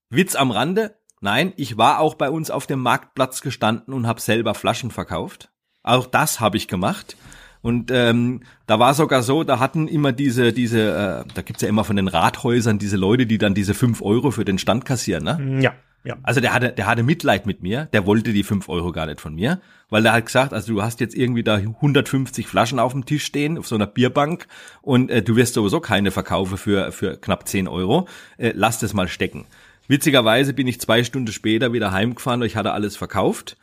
Witz 0.10 0.36
am 0.36 0.52
Rande, 0.52 0.96
nein, 1.20 1.54
ich 1.58 1.78
war 1.78 2.00
auch 2.00 2.16
bei 2.16 2.30
uns 2.30 2.52
auf 2.52 2.68
dem 2.68 2.80
Marktplatz 2.80 3.42
gestanden 3.42 3.94
und 3.94 4.08
habe 4.08 4.22
selber 4.22 4.54
Flaschen 4.54 4.92
verkauft. 4.92 5.50
Auch 5.84 6.06
das 6.06 6.40
habe 6.40 6.58
ich 6.58 6.68
gemacht. 6.68 7.18
Und 7.62 7.92
ähm, 7.92 8.44
da 8.68 8.80
war 8.80 8.94
sogar 8.94 9.24
so, 9.24 9.44
da 9.44 9.60
hatten 9.60 9.88
immer 9.88 10.12
diese, 10.12 10.54
diese, 10.54 11.26
äh, 11.26 11.34
da 11.34 11.42
gibt's 11.42 11.64
ja 11.64 11.68
immer 11.68 11.84
von 11.84 11.96
den 11.96 12.08
Rathäusern 12.08 12.78
diese 12.78 12.98
Leute, 12.98 13.26
die 13.26 13.38
dann 13.38 13.56
diese 13.56 13.74
fünf 13.74 14.02
Euro 14.02 14.32
für 14.32 14.46
den 14.46 14.60
Stand 14.60 14.86
kassieren, 14.86 15.24
ne? 15.24 15.60
Ja. 15.62 15.74
Ja. 16.04 16.18
Also 16.24 16.40
der 16.40 16.54
hatte, 16.54 16.72
der 16.72 16.88
hatte 16.88 17.04
Mitleid 17.04 17.46
mit 17.46 17.62
mir, 17.64 17.86
der 17.92 18.06
wollte 18.06 18.32
die 18.32 18.44
fünf 18.44 18.70
Euro 18.70 18.92
gar 18.92 19.08
nicht 19.08 19.20
von 19.20 19.36
mir, 19.36 19.60
weil 19.90 20.04
der 20.04 20.14
hat 20.14 20.26
gesagt, 20.26 20.54
also 20.54 20.74
du 20.74 20.82
hast 20.82 21.00
jetzt 21.00 21.16
irgendwie 21.16 21.44
da 21.44 21.56
150 21.56 22.48
Flaschen 22.48 22.80
auf 22.80 22.94
dem 22.94 23.06
Tisch 23.06 23.26
stehen, 23.26 23.58
auf 23.58 23.68
so 23.68 23.76
einer 23.76 23.88
Bierbank 23.88 24.48
und 24.82 25.10
äh, 25.10 25.22
du 25.22 25.36
wirst 25.36 25.56
sowieso 25.56 25.82
keine 25.82 26.12
verkaufen 26.12 26.58
für, 26.58 26.92
für 26.92 27.18
knapp 27.18 27.48
zehn 27.48 27.68
Euro, 27.68 28.08
äh, 28.38 28.54
lass 28.56 28.80
das 28.80 28.94
mal 28.94 29.08
stecken. 29.08 29.48
Witzigerweise 29.90 30.54
bin 30.54 30.68
ich 30.68 30.80
zwei 30.80 31.04
Stunden 31.04 31.32
später 31.32 31.74
wieder 31.74 31.92
heimgefahren 31.92 32.42
und 32.42 32.48
ich 32.48 32.56
hatte 32.56 32.72
alles 32.72 32.96
verkauft 32.96 33.58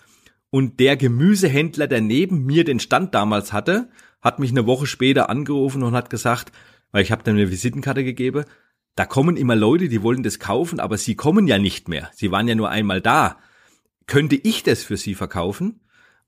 und 0.50 0.78
der 0.78 0.96
Gemüsehändler, 0.96 1.86
der 1.86 2.00
neben 2.00 2.44
mir 2.44 2.64
den 2.64 2.78
Stand 2.78 3.14
damals 3.14 3.52
hatte, 3.52 3.88
hat 4.22 4.38
mich 4.38 4.50
eine 4.50 4.66
Woche 4.66 4.86
später 4.86 5.28
angerufen 5.28 5.82
und 5.82 5.94
hat 5.94 6.10
gesagt, 6.10 6.52
weil 6.92 7.02
ich 7.02 7.10
habe 7.10 7.24
dann 7.24 7.34
eine 7.34 7.50
Visitenkarte 7.50 8.04
gegeben, 8.04 8.44
da 8.96 9.06
kommen 9.06 9.36
immer 9.36 9.56
Leute, 9.56 9.88
die 9.88 10.02
wollen 10.02 10.22
das 10.22 10.38
kaufen, 10.38 10.80
aber 10.80 10.96
sie 10.96 11.16
kommen 11.16 11.46
ja 11.46 11.58
nicht 11.58 11.88
mehr. 11.88 12.10
Sie 12.14 12.30
waren 12.30 12.48
ja 12.48 12.54
nur 12.54 12.70
einmal 12.70 13.00
da. 13.00 13.38
Könnte 14.06 14.36
ich 14.36 14.62
das 14.62 14.84
für 14.84 14.96
sie 14.96 15.14
verkaufen? 15.14 15.80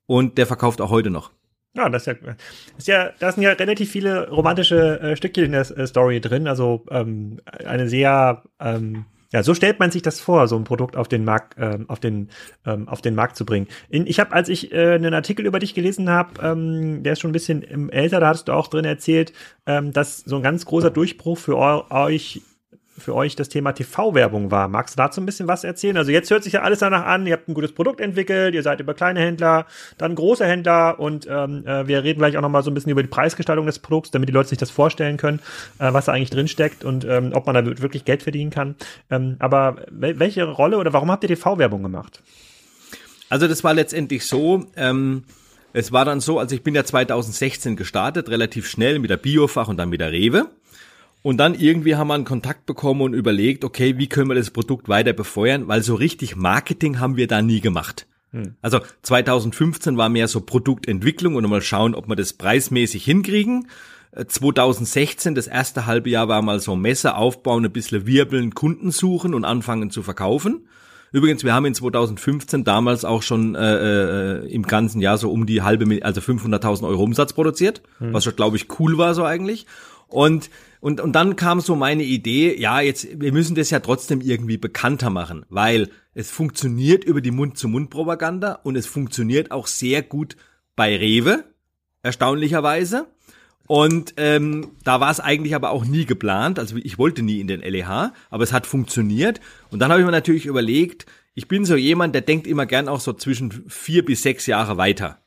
Und 0.05 0.37
der 0.37 0.47
verkauft 0.47 0.81
auch 0.81 0.89
heute 0.89 1.09
noch. 1.09 1.31
Ja, 1.75 1.89
das 1.89 2.07
ist 2.07 2.07
ja, 2.07 2.13
das 2.13 2.35
ist 2.77 2.87
ja, 2.87 3.11
da 3.19 3.31
sind 3.31 3.43
ja 3.43 3.51
relativ 3.51 3.91
viele 3.91 4.29
romantische 4.29 4.99
äh, 4.99 5.15
Stückchen 5.15 5.45
in 5.45 5.51
der 5.51 5.69
äh, 5.77 5.85
Story 5.85 6.19
drin. 6.21 6.47
Also 6.47 6.85
ähm, 6.89 7.39
eine 7.45 7.87
sehr 7.87 8.43
ähm, 8.59 9.05
ja, 9.33 9.43
so 9.43 9.53
stellt 9.53 9.79
man 9.79 9.91
sich 9.91 10.01
das 10.01 10.21
vor, 10.21 10.47
so 10.47 10.55
ein 10.55 10.63
Produkt 10.63 10.95
auf 10.95 11.09
den 11.09 11.25
Markt, 11.25 11.55
ähm, 11.59 11.89
auf 11.89 11.99
den, 11.99 12.29
ähm, 12.65 12.87
auf 12.87 13.01
den 13.01 13.13
Markt 13.13 13.35
zu 13.35 13.45
bringen. 13.45 13.67
In, 13.89 14.07
ich 14.07 14.19
habe, 14.19 14.31
als 14.31 14.47
ich 14.47 14.71
äh, 14.71 14.93
einen 14.93 15.13
Artikel 15.13 15.45
über 15.45 15.59
dich 15.59 15.73
gelesen 15.73 16.09
habe, 16.09 16.41
ähm, 16.41 17.03
der 17.03 17.13
ist 17.13 17.19
schon 17.19 17.31
ein 17.31 17.33
bisschen 17.33 17.89
älter, 17.89 18.21
da 18.21 18.29
hattest 18.29 18.47
du 18.47 18.53
auch 18.53 18.69
drin 18.69 18.85
erzählt, 18.85 19.33
ähm, 19.65 19.91
dass 19.91 20.19
so 20.19 20.37
ein 20.37 20.43
ganz 20.43 20.65
großer 20.65 20.91
Durchbruch 20.91 21.37
für 21.37 21.57
euch 21.91 22.41
für 22.97 23.13
euch 23.13 23.35
das 23.35 23.49
Thema 23.49 23.73
TV-Werbung 23.73 24.51
war. 24.51 24.67
Magst 24.67 24.95
du 24.95 24.97
dazu 24.97 25.21
ein 25.21 25.25
bisschen 25.25 25.47
was 25.47 25.63
erzählen? 25.63 25.97
Also 25.97 26.11
jetzt 26.11 26.31
hört 26.31 26.43
sich 26.43 26.53
ja 26.53 26.61
alles 26.61 26.79
danach 26.79 27.05
an, 27.05 27.27
ihr 27.27 27.33
habt 27.33 27.47
ein 27.47 27.53
gutes 27.53 27.73
Produkt 27.73 28.01
entwickelt, 28.01 28.55
ihr 28.55 28.63
seid 28.63 28.79
über 28.79 28.93
kleine 28.93 29.19
Händler, 29.19 29.65
dann 29.97 30.15
große 30.15 30.45
Händler 30.45 30.99
und 30.99 31.27
ähm, 31.29 31.65
äh, 31.65 31.87
wir 31.87 32.03
reden 32.03 32.19
gleich 32.19 32.37
auch 32.37 32.41
nochmal 32.41 32.63
so 32.63 32.71
ein 32.71 32.73
bisschen 32.73 32.91
über 32.91 33.03
die 33.03 33.09
Preisgestaltung 33.09 33.65
des 33.65 33.79
Produkts, 33.79 34.11
damit 34.11 34.29
die 34.29 34.33
Leute 34.33 34.49
sich 34.49 34.57
das 34.57 34.71
vorstellen 34.71 35.17
können, 35.17 35.39
äh, 35.79 35.93
was 35.93 36.05
da 36.05 36.13
eigentlich 36.13 36.31
drinsteckt 36.31 36.83
und 36.83 37.05
ähm, 37.05 37.31
ob 37.33 37.45
man 37.45 37.55
da 37.55 37.65
wirklich 37.81 38.05
Geld 38.05 38.23
verdienen 38.23 38.49
kann. 38.49 38.75
Ähm, 39.09 39.35
aber 39.39 39.77
welche 39.91 40.43
Rolle 40.45 40.77
oder 40.77 40.93
warum 40.93 41.11
habt 41.11 41.23
ihr 41.23 41.29
TV-Werbung 41.29 41.83
gemacht? 41.83 42.21
Also 43.29 43.47
das 43.47 43.63
war 43.63 43.73
letztendlich 43.73 44.25
so, 44.25 44.65
ähm, 44.75 45.23
es 45.73 45.91
war 45.91 46.05
dann 46.05 46.21
so, 46.21 46.39
also 46.39 46.55
ich 46.55 46.63
bin 46.63 46.73
ja 46.73 46.83
2016 46.83 47.75
gestartet, 47.75 48.29
relativ 48.29 48.67
schnell 48.67 48.99
mit 48.99 49.09
der 49.09 49.17
Biofach 49.17 49.67
und 49.67 49.77
dann 49.77 49.89
mit 49.89 50.01
der 50.01 50.11
Rewe. 50.11 50.47
Und 51.21 51.37
dann 51.37 51.55
irgendwie 51.55 51.95
haben 51.95 52.07
wir 52.07 52.13
einen 52.13 52.25
Kontakt 52.25 52.65
bekommen 52.65 53.01
und 53.01 53.13
überlegt, 53.13 53.63
okay, 53.65 53.97
wie 53.97 54.07
können 54.07 54.29
wir 54.29 54.35
das 54.35 54.51
Produkt 54.51 54.87
weiter 54.87 55.13
befeuern, 55.13 55.67
weil 55.67 55.81
so 55.83 55.95
richtig 55.95 56.35
Marketing 56.35 56.99
haben 56.99 57.17
wir 57.17 57.27
da 57.27 57.41
nie 57.41 57.59
gemacht. 57.59 58.07
Hm. 58.31 58.55
Also 58.61 58.79
2015 59.01 59.97
war 59.97 60.09
mehr 60.09 60.27
so 60.27 60.41
Produktentwicklung 60.41 61.35
und 61.35 61.49
mal 61.49 61.61
schauen, 61.61 61.95
ob 61.95 62.07
wir 62.07 62.15
das 62.15 62.33
preismäßig 62.33 63.03
hinkriegen. 63.03 63.67
2016, 64.25 65.31
äh, 65.31 65.35
das 65.35 65.47
erste 65.47 65.85
halbe 65.85 66.09
Jahr 66.09 66.27
war 66.27 66.41
mal 66.41 66.59
so 66.59 66.75
Messe 66.75 67.15
aufbauen, 67.15 67.65
ein 67.65 67.71
bisschen 67.71 68.05
wirbeln, 68.05 68.53
Kunden 68.53 68.91
suchen 68.91 69.33
und 69.33 69.45
anfangen 69.45 69.91
zu 69.91 70.03
verkaufen. 70.03 70.67
Übrigens, 71.13 71.43
wir 71.43 71.53
haben 71.53 71.65
in 71.65 71.73
2015 71.73 72.65
damals 72.65 73.05
auch 73.05 73.21
schon 73.21 73.55
äh, 73.55 74.39
äh, 74.39 74.47
im 74.47 74.63
ganzen 74.63 74.99
Jahr 74.99 75.17
so 75.17 75.31
um 75.31 75.45
die 75.45 75.61
halbe, 75.61 76.03
also 76.03 76.19
500.000 76.19 76.85
Euro 76.85 77.03
Umsatz 77.03 77.33
produziert, 77.33 77.81
hm. 77.99 78.13
was 78.13 78.23
schon, 78.23 78.35
glaube 78.35 78.57
ich, 78.57 78.67
cool 78.79 78.97
war 78.97 79.13
so 79.13 79.23
eigentlich. 79.23 79.65
Und, 80.07 80.49
und, 80.79 81.01
und 81.01 81.13
dann 81.13 81.35
kam 81.35 81.59
so 81.59 81.75
meine 81.75 82.03
Idee, 82.03 82.55
ja, 82.59 82.81
jetzt, 82.81 83.19
wir 83.19 83.33
müssen 83.33 83.55
das 83.55 83.69
ja 83.69 83.79
trotzdem 83.79 84.21
irgendwie 84.21 84.57
bekannter 84.57 85.09
machen, 85.09 85.45
weil 85.49 85.89
es 86.13 86.31
funktioniert 86.31 87.03
über 87.03 87.21
die 87.21 87.31
Mund-zu-Mund-Propaganda 87.31 88.59
und 88.63 88.75
es 88.75 88.85
funktioniert 88.85 89.51
auch 89.51 89.67
sehr 89.67 90.01
gut 90.01 90.37
bei 90.75 90.95
Rewe, 90.95 91.43
erstaunlicherweise. 92.03 93.07
Und 93.67 94.13
ähm, 94.15 94.71
da 94.83 95.01
war 95.01 95.11
es 95.11 95.19
eigentlich 95.19 95.53
aber 95.53 95.71
auch 95.71 95.83
nie 95.83 96.05
geplant. 96.05 96.57
Also 96.57 96.77
ich 96.77 96.97
wollte 96.97 97.21
nie 97.21 97.41
in 97.41 97.47
den 97.47 97.59
LEH, 97.59 98.13
aber 98.29 98.43
es 98.43 98.53
hat 98.53 98.65
funktioniert. 98.65 99.41
Und 99.71 99.79
dann 99.79 99.91
habe 99.91 99.99
ich 99.99 100.05
mir 100.05 100.11
natürlich 100.11 100.45
überlegt, 100.45 101.05
ich 101.33 101.47
bin 101.47 101.65
so 101.65 101.75
jemand, 101.75 102.15
der 102.15 102.21
denkt 102.21 102.47
immer 102.47 102.65
gern 102.65 102.87
auch 102.87 103.01
so 103.01 103.13
zwischen 103.13 103.65
vier 103.67 104.05
bis 104.05 104.21
sechs 104.21 104.47
Jahre 104.47 104.77
weiter. 104.77 105.19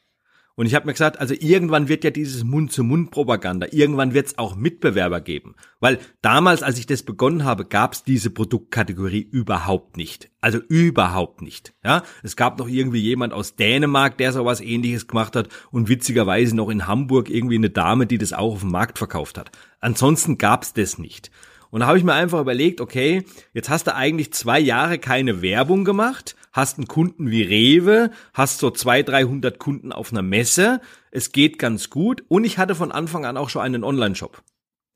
Und 0.60 0.66
ich 0.66 0.74
habe 0.74 0.84
mir 0.84 0.92
gesagt, 0.92 1.18
also 1.18 1.34
irgendwann 1.34 1.88
wird 1.88 2.04
ja 2.04 2.10
dieses 2.10 2.44
Mund-zu-Mund-Propaganda, 2.44 3.68
irgendwann 3.70 4.12
wird 4.12 4.26
es 4.26 4.36
auch 4.36 4.56
Mitbewerber 4.56 5.22
geben. 5.22 5.54
Weil 5.80 5.98
damals, 6.20 6.62
als 6.62 6.78
ich 6.78 6.84
das 6.84 7.02
begonnen 7.02 7.46
habe, 7.46 7.64
gab 7.64 7.94
es 7.94 8.04
diese 8.04 8.28
Produktkategorie 8.28 9.22
überhaupt 9.22 9.96
nicht. 9.96 10.28
Also 10.42 10.58
überhaupt 10.58 11.40
nicht. 11.40 11.72
Ja, 11.82 12.02
Es 12.22 12.36
gab 12.36 12.58
noch 12.58 12.68
irgendwie 12.68 13.00
jemand 13.00 13.32
aus 13.32 13.56
Dänemark, 13.56 14.18
der 14.18 14.34
sowas 14.34 14.60
ähnliches 14.60 15.08
gemacht 15.08 15.34
hat 15.34 15.48
und 15.70 15.88
witzigerweise 15.88 16.54
noch 16.54 16.68
in 16.68 16.86
Hamburg 16.86 17.30
irgendwie 17.30 17.56
eine 17.56 17.70
Dame, 17.70 18.06
die 18.06 18.18
das 18.18 18.34
auch 18.34 18.52
auf 18.52 18.60
dem 18.60 18.70
Markt 18.70 18.98
verkauft 18.98 19.38
hat. 19.38 19.52
Ansonsten 19.80 20.36
gab 20.36 20.64
es 20.64 20.74
das 20.74 20.98
nicht. 20.98 21.30
Und 21.70 21.80
da 21.80 21.86
habe 21.86 21.96
ich 21.96 22.04
mir 22.04 22.12
einfach 22.12 22.38
überlegt, 22.38 22.82
okay, 22.82 23.24
jetzt 23.54 23.70
hast 23.70 23.86
du 23.86 23.94
eigentlich 23.94 24.34
zwei 24.34 24.60
Jahre 24.60 24.98
keine 24.98 25.40
Werbung 25.40 25.86
gemacht, 25.86 26.36
hast 26.52 26.78
einen 26.78 26.88
Kunden 26.88 27.30
wie 27.30 27.42
Rewe, 27.42 28.10
hast 28.34 28.58
so 28.58 28.70
zwei, 28.70 29.02
dreihundert 29.02 29.58
Kunden 29.58 29.92
auf 29.92 30.12
einer 30.12 30.22
Messe, 30.22 30.80
es 31.10 31.32
geht 31.32 31.58
ganz 31.58 31.90
gut 31.90 32.24
und 32.28 32.44
ich 32.44 32.58
hatte 32.58 32.74
von 32.74 32.92
Anfang 32.92 33.24
an 33.24 33.36
auch 33.36 33.50
schon 33.50 33.62
einen 33.62 33.84
Online-Shop. 33.84 34.42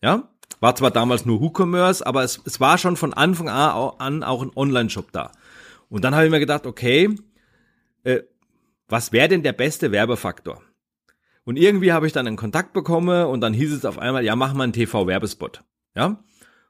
Ja, 0.03 0.29
war 0.61 0.75
zwar 0.77 0.91
damals 0.91 1.25
nur 1.25 1.41
WooCommerce, 1.41 2.03
aber 2.03 2.23
es, 2.23 2.41
es 2.45 2.61
war 2.61 2.79
schon 2.79 2.97
von 2.97 3.15
Anfang 3.15 3.49
an 3.49 4.23
auch 4.23 4.43
ein 4.43 4.57
Online-Shop 4.57 5.13
da. 5.13 5.33
Und 5.89 6.05
dann 6.05 6.15
habe 6.15 6.27
ich 6.27 6.31
mir 6.31 6.41
gedacht, 6.41 6.67
okay, 6.67 7.15
äh, 8.03 8.21
was 8.89 9.13
wäre 9.13 9.29
denn 9.29 9.43
der 9.43 9.53
beste 9.53 9.93
Werbefaktor? 9.93 10.61
Und 11.45 11.57
irgendwie 11.57 11.93
habe 11.93 12.07
ich 12.07 12.13
dann 12.13 12.27
einen 12.27 12.37
Kontakt 12.37 12.73
bekommen 12.73 13.27
und 13.27 13.41
dann 13.41 13.53
hieß 13.53 13.73
es 13.73 13.85
auf 13.85 13.99
einmal, 13.99 14.25
ja, 14.25 14.35
mach 14.35 14.55
mal 14.55 14.65
einen 14.65 14.73
TV-Werbespot. 14.73 15.63
Ja, 15.95 16.23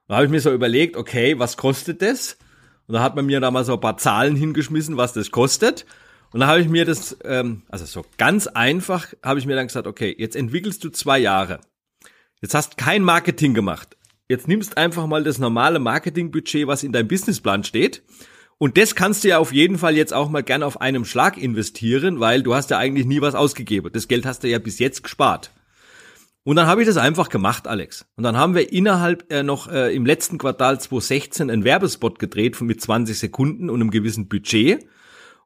da 0.08 0.16
habe 0.16 0.26
ich 0.26 0.30
mir 0.30 0.40
so 0.40 0.52
überlegt, 0.52 0.96
okay, 0.96 1.38
was 1.38 1.56
kostet 1.56 2.02
das? 2.02 2.38
Und 2.86 2.94
da 2.94 3.02
hat 3.02 3.16
man 3.16 3.26
mir 3.26 3.40
da 3.40 3.50
mal 3.50 3.64
so 3.64 3.74
ein 3.74 3.80
paar 3.80 3.96
Zahlen 3.96 4.36
hingeschmissen, 4.36 4.96
was 4.96 5.12
das 5.12 5.30
kostet. 5.30 5.86
Und 6.32 6.40
da 6.40 6.46
habe 6.48 6.60
ich 6.60 6.68
mir 6.68 6.84
das, 6.84 7.16
ähm, 7.24 7.62
also 7.68 7.84
so 7.84 8.04
ganz 8.18 8.46
einfach, 8.46 9.08
habe 9.22 9.38
ich 9.38 9.46
mir 9.46 9.56
dann 9.56 9.68
gesagt, 9.68 9.86
okay, 9.86 10.14
jetzt 10.18 10.36
entwickelst 10.36 10.82
du 10.84 10.90
zwei 10.90 11.18
Jahre. 11.18 11.60
Jetzt 12.40 12.54
hast 12.54 12.76
kein 12.76 13.02
Marketing 13.02 13.54
gemacht. 13.54 13.96
Jetzt 14.28 14.48
nimmst 14.48 14.76
einfach 14.76 15.06
mal 15.06 15.22
das 15.22 15.38
normale 15.38 15.78
Marketingbudget, 15.78 16.66
was 16.66 16.82
in 16.82 16.92
deinem 16.92 17.08
Businessplan 17.08 17.64
steht. 17.64 18.02
Und 18.58 18.76
das 18.78 18.94
kannst 18.94 19.24
du 19.24 19.28
ja 19.28 19.38
auf 19.38 19.52
jeden 19.52 19.78
Fall 19.78 19.96
jetzt 19.96 20.14
auch 20.14 20.28
mal 20.28 20.42
gerne 20.42 20.66
auf 20.66 20.80
einem 20.80 21.04
Schlag 21.04 21.36
investieren, 21.36 22.20
weil 22.20 22.42
du 22.42 22.54
hast 22.54 22.70
ja 22.70 22.78
eigentlich 22.78 23.06
nie 23.06 23.20
was 23.20 23.34
ausgegeben. 23.34 23.90
Das 23.92 24.08
Geld 24.08 24.26
hast 24.26 24.42
du 24.42 24.48
ja 24.48 24.58
bis 24.58 24.78
jetzt 24.78 25.02
gespart. 25.02 25.50
Und 26.44 26.56
dann 26.56 26.66
habe 26.66 26.82
ich 26.82 26.86
das 26.86 26.98
einfach 26.98 27.30
gemacht, 27.30 27.66
Alex. 27.66 28.06
Und 28.16 28.24
dann 28.24 28.36
haben 28.36 28.54
wir 28.54 28.70
innerhalb 28.70 29.32
äh, 29.32 29.42
noch 29.42 29.70
äh, 29.70 29.94
im 29.94 30.04
letzten 30.04 30.36
Quartal 30.36 30.78
2016 30.78 31.50
einen 31.50 31.64
Werbespot 31.64 32.18
gedreht 32.18 32.60
mit 32.60 32.82
20 32.82 33.18
Sekunden 33.18 33.70
und 33.70 33.80
einem 33.80 33.90
gewissen 33.90 34.28
Budget 34.28 34.86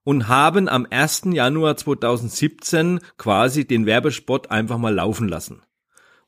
und 0.02 0.26
haben 0.26 0.68
am 0.68 0.86
1. 0.90 1.22
Januar 1.32 1.76
2017 1.76 2.98
quasi 3.16 3.64
den 3.64 3.86
Werbespot 3.86 4.50
einfach 4.50 4.78
mal 4.78 4.92
laufen 4.92 5.28
lassen. 5.28 5.62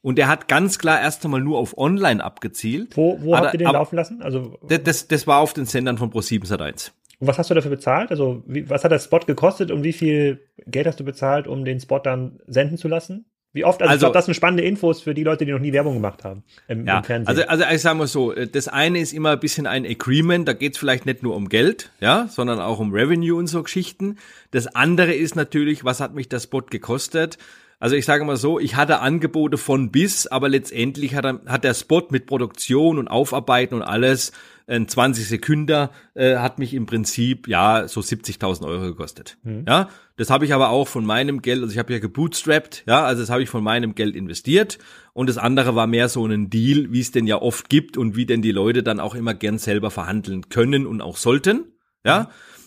Und 0.02 0.16
der 0.18 0.28
hat 0.28 0.48
ganz 0.48 0.78
klar 0.78 1.00
erst 1.00 1.24
einmal 1.24 1.40
nur 1.40 1.58
auf 1.58 1.76
Online 1.76 2.22
abgezielt. 2.22 2.96
Wo, 2.96 3.20
wo 3.22 3.36
habt 3.36 3.52
ihr 3.54 3.58
den 3.58 3.72
laufen 3.72 3.96
lassen? 3.96 4.22
Also 4.22 4.56
das, 4.66 4.82
das, 4.84 5.08
das 5.08 5.26
war 5.26 5.38
auf 5.38 5.52
den 5.52 5.66
Sendern 5.66 5.98
von 5.98 6.10
Pro7 6.10 6.46
Sat1. 6.46 6.92
Und 7.18 7.26
was 7.26 7.38
hast 7.38 7.50
du 7.50 7.54
dafür 7.54 7.70
bezahlt? 7.70 8.10
Also 8.10 8.42
wie, 8.46 8.70
was 8.70 8.84
hat 8.84 8.92
der 8.92 8.98
Spot 8.98 9.18
gekostet 9.18 9.70
und 9.70 9.82
wie 9.82 9.92
viel 9.92 10.40
Geld 10.66 10.86
hast 10.86 11.00
du 11.00 11.04
bezahlt, 11.04 11.48
um 11.48 11.64
den 11.64 11.80
Spot 11.80 11.98
dann 11.98 12.40
senden 12.46 12.78
zu 12.78 12.88
lassen? 12.88 13.26
Wie 13.52 13.64
oft, 13.64 13.82
also, 13.82 13.90
also 13.90 13.96
ich 13.96 14.00
glaube, 14.00 14.14
das 14.14 14.24
sind 14.26 14.34
spannende 14.34 14.62
Infos 14.62 15.00
für 15.00 15.12
die 15.12 15.24
Leute, 15.24 15.44
die 15.44 15.50
noch 15.50 15.58
nie 15.58 15.72
Werbung 15.72 15.94
gemacht 15.94 16.22
haben 16.22 16.44
im, 16.68 16.86
ja, 16.86 16.98
im 16.98 17.04
Fernsehen. 17.04 17.28
Also, 17.36 17.48
also 17.48 17.64
ich 17.74 17.80
sage 17.80 17.98
mal 17.98 18.06
so, 18.06 18.32
äh, 18.32 18.46
das 18.46 18.68
eine 18.68 19.00
ist 19.00 19.12
immer 19.12 19.30
ein 19.30 19.40
bisschen 19.40 19.66
ein 19.66 19.84
Agreement, 19.84 20.46
da 20.46 20.52
geht's 20.52 20.78
vielleicht 20.78 21.04
nicht 21.04 21.24
nur 21.24 21.34
um 21.34 21.48
Geld, 21.48 21.90
ja, 22.00 22.28
sondern 22.28 22.60
auch 22.60 22.78
um 22.78 22.92
Revenue 22.92 23.36
und 23.36 23.48
so 23.48 23.62
Geschichten. 23.62 24.18
Das 24.52 24.68
andere 24.68 25.14
ist 25.14 25.34
natürlich, 25.34 25.84
was 25.84 26.00
hat 26.00 26.14
mich 26.14 26.28
der 26.28 26.38
Spot 26.38 26.62
gekostet? 26.62 27.38
Also 27.80 27.96
ich 27.96 28.04
sage 28.04 28.26
mal 28.26 28.36
so, 28.36 28.60
ich 28.60 28.76
hatte 28.76 29.00
Angebote 29.00 29.56
von 29.56 29.90
bis, 29.90 30.26
aber 30.26 30.50
letztendlich 30.50 31.14
hat, 31.14 31.24
er, 31.24 31.40
hat 31.46 31.64
der 31.64 31.72
Spot 31.72 32.06
mit 32.10 32.26
Produktion 32.26 32.98
und 32.98 33.08
Aufarbeiten 33.08 33.74
und 33.74 33.82
alles 33.82 34.32
ein 34.66 34.86
20 34.86 35.26
Sekunden 35.26 35.88
äh, 36.14 36.36
hat 36.36 36.58
mich 36.58 36.74
im 36.74 36.84
Prinzip 36.84 37.48
ja 37.48 37.88
so 37.88 38.02
70.000 38.02 38.66
Euro 38.66 38.82
gekostet. 38.82 39.38
Mhm. 39.42 39.64
Ja, 39.66 39.88
das 40.16 40.28
habe 40.28 40.44
ich 40.44 40.52
aber 40.52 40.68
auch 40.68 40.88
von 40.88 41.06
meinem 41.06 41.40
Geld, 41.40 41.62
also 41.62 41.72
ich 41.72 41.78
habe 41.78 41.92
ja 41.94 41.98
gebootstrapped, 42.00 42.84
ja, 42.86 43.02
also 43.02 43.22
das 43.22 43.30
habe 43.30 43.42
ich 43.42 43.48
von 43.48 43.64
meinem 43.64 43.94
Geld 43.94 44.14
investiert 44.14 44.78
und 45.14 45.30
das 45.30 45.38
andere 45.38 45.74
war 45.74 45.86
mehr 45.86 46.10
so 46.10 46.26
ein 46.26 46.50
Deal, 46.50 46.92
wie 46.92 47.00
es 47.00 47.12
denn 47.12 47.26
ja 47.26 47.40
oft 47.40 47.70
gibt 47.70 47.96
und 47.96 48.14
wie 48.14 48.26
denn 48.26 48.42
die 48.42 48.52
Leute 48.52 48.82
dann 48.82 49.00
auch 49.00 49.14
immer 49.14 49.32
gern 49.32 49.56
selber 49.56 49.90
verhandeln 49.90 50.50
können 50.50 50.86
und 50.86 51.00
auch 51.00 51.16
sollten, 51.16 51.64
ja. 52.04 52.20
Mhm. 52.20 52.26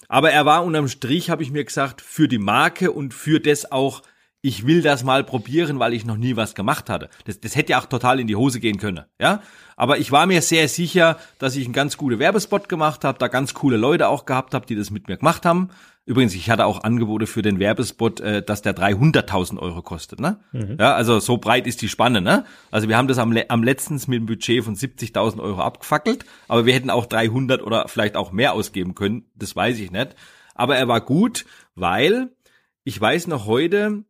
Aber 0.10 0.32
er 0.32 0.46
war 0.46 0.64
unterm 0.64 0.90
Strich, 0.90 1.30
habe 1.30 1.42
ich 1.42 1.52
mir 1.52 1.64
gesagt, 1.64 2.02
für 2.02 2.28
die 2.28 2.38
Marke 2.38 2.92
und 2.92 3.14
für 3.14 3.40
das 3.40 3.72
auch 3.72 4.04
ich 4.46 4.68
will 4.68 4.82
das 4.82 5.06
mal 5.06 5.24
probieren, 5.24 5.80
weil 5.80 5.94
ich 5.94 6.06
noch 6.06 6.18
nie 6.18 6.36
was 6.36 6.54
gemacht 6.54 6.90
hatte. 6.90 7.10
Das, 7.24 7.40
das 7.40 7.56
hätte 7.56 7.72
ja 7.72 7.80
auch 7.80 7.86
total 7.86 8.20
in 8.20 8.28
die 8.28 8.36
Hose 8.36 8.60
gehen 8.60 8.78
können, 8.78 9.06
ja. 9.20 9.42
Aber 9.78 9.98
ich 9.98 10.12
war 10.12 10.28
mir 10.28 10.42
sehr 10.42 10.68
sicher, 10.68 11.18
dass 11.40 11.56
ich 11.56 11.64
einen 11.64 11.74
ganz 11.74 11.98
guten 11.98 12.20
Werbespot 12.20 12.68
gemacht 12.68 13.06
habe, 13.06 13.18
da 13.18 13.30
ganz 13.30 13.54
coole 13.54 13.78
Leute 13.78 14.10
auch 14.10 14.26
gehabt 14.26 14.54
habe, 14.54 14.66
die 14.66 14.76
das 14.76 14.92
mit 14.92 15.08
mir 15.08 15.18
gemacht 15.18 15.46
haben. 15.46 15.70
Übrigens, 16.06 16.36
ich 16.36 16.50
hatte 16.50 16.66
auch 16.66 16.84
Angebote 16.84 17.26
für 17.26 17.42
den 17.42 17.60
Werbespot, 17.60 18.20
äh, 18.20 18.44
dass 18.44 18.62
der 18.62 18.76
300.000 18.76 19.58
Euro 19.58 19.82
kostet, 19.82 20.20
ne? 20.20 20.42
Mhm. 20.52 20.76
Ja, 20.78 20.94
also 20.94 21.20
so 21.20 21.38
breit 21.38 21.66
ist 21.66 21.82
die 21.82 21.88
Spanne, 21.88 22.20
ne? 22.20 22.44
Also 22.70 22.90
wir 22.90 22.98
haben 22.98 23.08
das 23.08 23.20
am, 23.20 23.34
am 23.48 23.64
letztens 23.64 24.10
mit 24.10 24.18
einem 24.18 24.26
Budget 24.26 24.66
von 24.66 24.76
70.000 24.76 25.40
Euro 25.40 25.62
abgefackelt, 25.62 26.26
aber 26.50 26.66
wir 26.66 26.74
hätten 26.74 26.90
auch 26.90 27.06
300 27.06 27.62
oder 27.62 27.88
vielleicht 27.88 28.18
auch 28.18 28.34
mehr 28.34 28.52
ausgeben 28.52 28.94
können, 28.94 29.26
das 29.36 29.56
weiß 29.56 29.80
ich 29.80 29.92
nicht. 29.92 30.16
Aber 30.54 30.76
er 30.76 30.90
war 30.90 31.00
gut, 31.00 31.46
weil 31.76 32.36
ich 32.84 33.00
weiß 33.00 33.28
noch 33.28 33.46
heute, 33.46 34.04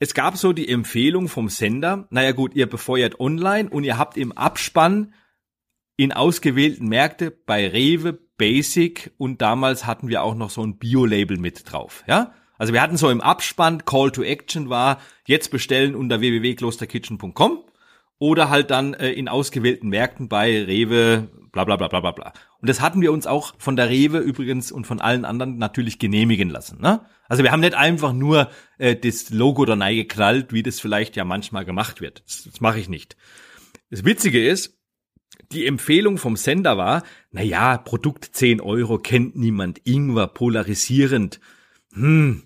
es 0.00 0.14
gab 0.14 0.38
so 0.38 0.52
die 0.54 0.68
Empfehlung 0.68 1.28
vom 1.28 1.48
Sender, 1.50 2.08
naja 2.10 2.32
gut, 2.32 2.54
ihr 2.54 2.66
befeuert 2.66 3.20
online 3.20 3.68
und 3.68 3.84
ihr 3.84 3.98
habt 3.98 4.16
im 4.16 4.32
Abspann 4.32 5.14
in 5.96 6.12
ausgewählten 6.12 6.88
Märkte 6.88 7.30
bei 7.30 7.68
Rewe, 7.68 8.18
Basic 8.38 9.12
und 9.18 9.42
damals 9.42 9.84
hatten 9.84 10.08
wir 10.08 10.22
auch 10.22 10.34
noch 10.34 10.48
so 10.48 10.62
ein 10.62 10.78
Bio-Label 10.78 11.36
mit 11.36 11.70
drauf, 11.70 12.02
ja? 12.08 12.32
Also 12.56 12.72
wir 12.72 12.82
hatten 12.82 12.96
so 12.96 13.10
im 13.10 13.20
Abspann, 13.20 13.84
Call 13.84 14.10
to 14.10 14.22
Action 14.22 14.68
war, 14.70 15.00
jetzt 15.26 15.50
bestellen 15.50 15.94
unter 15.94 16.20
www.klosterkitchen.com 16.20 17.64
oder 18.20 18.50
halt 18.50 18.70
dann 18.70 18.94
äh, 18.94 19.10
in 19.10 19.28
ausgewählten 19.28 19.88
Märkten 19.88 20.28
bei 20.28 20.62
Rewe, 20.62 21.28
bla 21.50 21.64
bla 21.64 21.76
bla 21.76 21.88
bla 21.88 22.00
bla 22.00 22.12
bla. 22.12 22.32
Und 22.60 22.68
das 22.68 22.80
hatten 22.80 23.00
wir 23.00 23.12
uns 23.12 23.26
auch 23.26 23.54
von 23.58 23.74
der 23.74 23.88
Rewe 23.88 24.18
übrigens 24.18 24.70
und 24.70 24.86
von 24.86 25.00
allen 25.00 25.24
anderen 25.24 25.56
natürlich 25.56 25.98
genehmigen 25.98 26.50
lassen. 26.50 26.80
Ne? 26.80 27.00
Also 27.28 27.42
wir 27.42 27.50
haben 27.50 27.60
nicht 27.60 27.74
einfach 27.74 28.12
nur 28.12 28.50
äh, 28.78 28.94
das 28.94 29.30
Logo 29.30 29.64
da 29.64 29.74
geknallt, 29.90 30.52
wie 30.52 30.62
das 30.62 30.80
vielleicht 30.80 31.16
ja 31.16 31.24
manchmal 31.24 31.64
gemacht 31.64 32.02
wird. 32.02 32.22
Das, 32.26 32.44
das 32.44 32.60
mache 32.60 32.78
ich 32.78 32.90
nicht. 32.90 33.16
Das 33.88 34.04
Witzige 34.04 34.46
ist, 34.46 34.78
die 35.50 35.66
Empfehlung 35.66 36.18
vom 36.18 36.36
Sender 36.36 36.76
war, 36.76 37.02
na 37.32 37.42
ja, 37.42 37.78
Produkt 37.78 38.26
10 38.36 38.60
Euro 38.60 38.98
kennt 38.98 39.34
niemand, 39.34 39.80
Ingwer, 39.84 40.26
polarisierend. 40.26 41.40
Hm, 41.94 42.42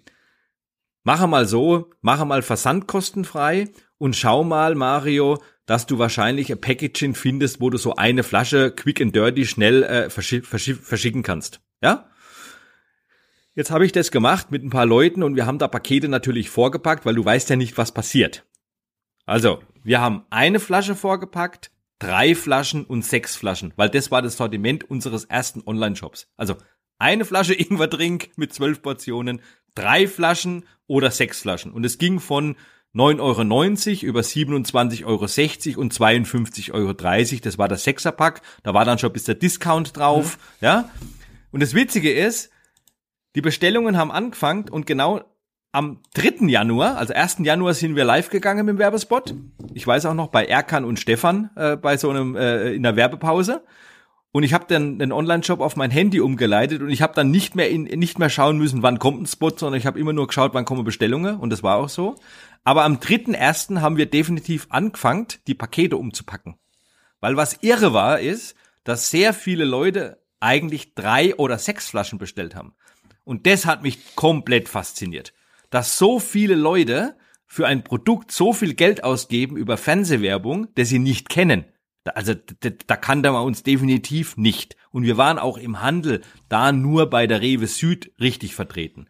mache 1.03 1.27
mal 1.27 1.47
so, 1.47 1.91
mache 2.01 2.25
mal 2.25 2.43
versandkostenfrei 2.43 3.71
und 3.99 4.15
schau 4.15 4.45
mal, 4.45 4.77
Mario, 4.77 5.39
dass 5.67 5.87
du 5.87 5.99
wahrscheinlich 5.99 6.53
ein 6.53 6.61
Packaging 6.61 7.15
findest, 7.15 7.61
wo 7.61 7.71
du 7.71 7.79
so 7.79 7.97
eine 7.97 8.23
Flasche 8.23 8.71
quick 8.71 9.01
and 9.01 9.15
dirty 9.15 9.47
schnell 9.47 9.83
äh, 9.83 10.11
verschi 10.11 10.43
verschi 10.43 10.75
verschicken 10.75 11.23
kannst. 11.23 11.61
Ja? 11.83 12.11
Jetzt 13.55 13.71
habe 13.71 13.87
ich 13.87 13.93
das 13.93 14.11
gemacht 14.11 14.51
mit 14.51 14.65
ein 14.65 14.71
paar 14.71 14.87
Leuten 14.87 15.23
und 15.23 15.37
wir 15.37 15.47
haben 15.47 15.59
da 15.59 15.69
Pakete 15.69 16.09
natürlich 16.09 16.51
vorgepackt, 16.51 17.07
weil 17.07 17.15
du 17.15 17.25
weißt 17.25 17.49
ja 17.51 17.57
nicht, 17.57 17.79
was 17.79 17.93
passiert. 17.93 18.45
Also, 19.27 19.63
wir 19.83 20.01
haben 20.01 20.25
eine 20.31 20.61
Flasche 20.61 20.97
vorgepackt, 20.97 21.71
drei 21.99 22.35
Flaschen 22.35 22.85
und 22.85 23.05
sechs 23.05 23.37
Flaschen, 23.37 23.73
weil 23.77 23.89
das 23.89 24.11
war 24.11 24.23
das 24.23 24.37
Sortiment 24.37 24.91
unseres 24.91 25.25
ersten 25.25 25.63
Online-Shops. 25.65 26.29
Also 26.37 26.57
eine 26.99 27.25
Flasche 27.25 27.55
Ingwer-Drink 27.59 28.31
mit 28.37 28.53
zwölf 28.53 28.83
Portionen, 28.83 29.41
drei 29.75 30.09
Flaschen 30.09 30.67
oder 30.87 31.11
sechs 31.11 31.41
Flaschen. 31.41 31.73
Und 31.73 31.85
es 31.85 31.99
ging 31.99 32.21
von 32.21 32.57
9,90 32.95 34.03
Euro 34.03 34.09
über 34.09 34.21
27,60 34.21 35.05
Euro 35.05 35.81
und 35.81 35.93
52,30 35.93 36.73
Euro. 36.73 37.41
Das 37.43 37.59
war 37.59 37.69
der 37.69 37.79
Sechserpack. 37.79 38.43
Da 38.63 38.73
war 38.73 38.85
dann 38.85 38.99
schon 38.99 39.13
bis 39.13 39.25
der 39.25 39.35
Discount 39.35 39.97
drauf. 39.97 40.39
Mhm. 40.61 40.65
Ja. 40.65 40.91
Und 41.51 41.63
das 41.63 41.75
Witzige 41.75 42.13
ist, 42.13 42.51
die 43.35 43.41
Bestellungen 43.41 43.97
haben 43.97 44.13
angefangen 44.13 44.69
und 44.69 44.87
genau 44.87 45.23
am 45.73 45.99
3. 46.15 46.47
Januar, 46.47 46.97
also 46.99 47.15
1. 47.15 47.39
Januar 47.41 47.75
sind 47.75 47.97
wir 47.97 48.05
live 48.05 48.31
gegangen 48.31 48.65
mit 48.65 48.77
dem 48.77 48.79
Werbespot. 48.79 49.35
Ich 49.73 49.85
weiß 49.85 50.07
auch 50.07 50.15
noch 50.15 50.29
bei 50.29 50.45
Erkan 50.45 50.85
und 50.85 51.01
Stefan 51.01 51.51
äh, 51.57 51.77
bei 51.77 51.97
so 51.97 52.11
einem 52.11 52.37
äh, 52.37 52.73
in 52.73 52.85
der 52.85 52.95
Werbepause. 52.95 53.65
Und 54.31 54.45
ich 54.45 54.53
habe 54.53 54.67
dann 54.69 55.01
den 55.01 55.11
Online-Shop 55.11 55.61
auf 55.61 55.75
mein 55.75 55.91
Handy 55.91 56.21
umgeleitet 56.21 56.81
und 56.81 56.91
ich 56.91 57.03
habe 57.03 57.15
dann 57.15 57.31
nicht 57.33 57.57
mehr 57.57 57.71
in, 57.71 57.85
nicht 57.85 58.21
mehr 58.21 58.31
schauen 58.31 58.59
müssen, 58.59 58.83
wann 58.83 59.01
kommt 59.01 59.23
ein 59.23 59.27
Spot, 59.27 59.51
sondern 59.51 59.79
ich 59.79 59.87
habe 59.87 59.99
immer 59.99 60.13
nur 60.13 60.29
geschaut, 60.29 60.55
wann 60.55 60.65
kommen 60.65 60.85
Bestellungen 60.85 61.37
und 61.37 61.51
das 61.51 61.65
war 61.65 61.77
auch 61.77 61.89
so. 61.89 62.17
Aber 62.65 62.85
am 62.85 62.97
3.1. 62.97 63.81
haben 63.81 63.97
wir 63.97 64.07
definitiv 64.07 64.67
angefangen, 64.71 65.29
die 65.47 65.55
Pakete 65.55 65.97
umzupacken. 65.97 66.57
Weil 67.21 67.37
was 67.37 67.59
irre 67.63 67.93
war, 67.93 68.21
ist, 68.21 68.57
dass 68.85 69.11
sehr 69.11 69.33
viele 69.33 69.65
Leute 69.65 70.23
eigentlich 70.41 70.95
drei 70.95 71.35
oder 71.37 71.59
sechs 71.59 71.89
Flaschen 71.89 72.19
bestellt 72.19 72.55
haben. 72.55 72.75
Und 73.23 73.47
das 73.47 73.65
hat 73.65 73.83
mich 73.83 74.17
komplett 74.17 74.69
fasziniert 74.69 75.33
dass 75.75 75.99
so 75.99 76.21
viele 76.21 76.55
Leute 76.55 77.17
für 77.49 77.67
ein 77.67 77.83
Produkt 77.83 78.31
so 78.31 78.53
viel 78.53 78.75
Geld 78.75 79.03
ausgeben 79.03 79.57
über 79.57 79.77
Fernsehwerbung, 79.77 80.69
das 80.77 80.89
sie 80.89 81.01
nicht 81.01 81.29
kennen. 81.29 81.65
Also 82.05 82.35
da, 82.35 82.71
da 82.87 82.97
kannte 82.97 83.33
man 83.33 83.43
uns 83.43 83.65
definitiv 83.65 84.37
nicht. 84.37 84.77
Und 84.93 85.03
wir 85.03 85.17
waren 85.17 85.37
auch 85.37 85.59
im 85.59 85.83
Handel 85.83 86.21
da 86.49 86.71
nur 86.71 87.11
bei 87.11 87.27
der 87.27 87.41
Rewe 87.41 87.67
Süd 87.67 88.13
richtig 88.21 88.55
vertreten. 88.55 89.09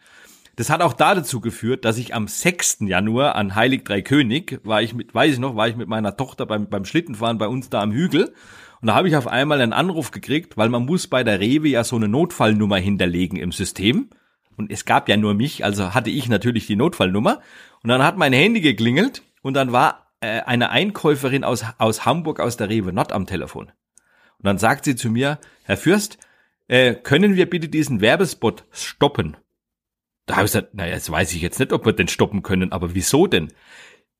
Das 0.56 0.70
hat 0.70 0.82
auch 0.82 0.92
da 0.92 1.14
dazu 1.14 1.40
geführt, 1.40 1.84
dass 1.84 1.98
ich 1.98 2.14
am 2.14 2.28
6. 2.28 2.78
Januar 2.80 3.34
an 3.34 3.54
Heilig 3.54 3.84
Drei 3.84 4.02
König 4.02 4.60
war 4.62 4.82
ich 4.82 4.94
mit, 4.94 5.14
weiß 5.14 5.34
ich 5.34 5.38
noch, 5.38 5.56
war 5.56 5.68
ich 5.68 5.76
mit 5.76 5.88
meiner 5.88 6.16
Tochter 6.16 6.46
beim, 6.46 6.68
beim 6.68 6.84
Schlittenfahren 6.84 7.38
bei 7.38 7.48
uns 7.48 7.70
da 7.70 7.82
am 7.82 7.92
Hügel. 7.92 8.32
Und 8.80 8.88
da 8.88 8.94
habe 8.94 9.08
ich 9.08 9.16
auf 9.16 9.26
einmal 9.26 9.60
einen 9.60 9.72
Anruf 9.72 10.10
gekriegt, 10.10 10.56
weil 10.56 10.68
man 10.68 10.84
muss 10.84 11.08
bei 11.08 11.24
der 11.24 11.40
Rewe 11.40 11.68
ja 11.68 11.82
so 11.82 11.96
eine 11.96 12.06
Notfallnummer 12.06 12.76
hinterlegen 12.76 13.38
im 13.38 13.50
System. 13.50 14.10
Und 14.56 14.70
es 14.70 14.84
gab 14.84 15.08
ja 15.08 15.16
nur 15.16 15.34
mich, 15.34 15.64
also 15.64 15.94
hatte 15.94 16.10
ich 16.10 16.28
natürlich 16.28 16.66
die 16.66 16.76
Notfallnummer. 16.76 17.40
Und 17.82 17.88
dann 17.88 18.04
hat 18.04 18.16
mein 18.16 18.32
Handy 18.32 18.60
geklingelt 18.60 19.22
und 19.42 19.54
dann 19.54 19.72
war 19.72 20.12
äh, 20.20 20.42
eine 20.42 20.70
Einkäuferin 20.70 21.42
aus, 21.42 21.64
aus 21.78 22.04
Hamburg 22.04 22.38
aus 22.38 22.56
der 22.56 22.68
Rewe 22.68 22.92
Nord 22.92 23.12
am 23.12 23.26
Telefon. 23.26 23.72
Und 24.38 24.46
dann 24.46 24.58
sagt 24.58 24.84
sie 24.84 24.94
zu 24.94 25.10
mir, 25.10 25.38
Herr 25.64 25.76
Fürst, 25.76 26.18
äh, 26.68 26.94
können 26.94 27.34
wir 27.34 27.50
bitte 27.50 27.68
diesen 27.68 28.00
Werbespot 28.00 28.64
stoppen? 28.70 29.36
Da 30.26 30.36
habe 30.36 30.46
ich 30.46 30.52
gesagt, 30.52 30.74
naja, 30.74 30.94
jetzt 30.94 31.10
weiß 31.10 31.32
ich 31.34 31.42
jetzt 31.42 31.58
nicht, 31.58 31.72
ob 31.72 31.84
wir 31.84 31.92
den 31.92 32.08
stoppen 32.08 32.42
können, 32.42 32.72
aber 32.72 32.94
wieso 32.94 33.26
denn? 33.26 33.52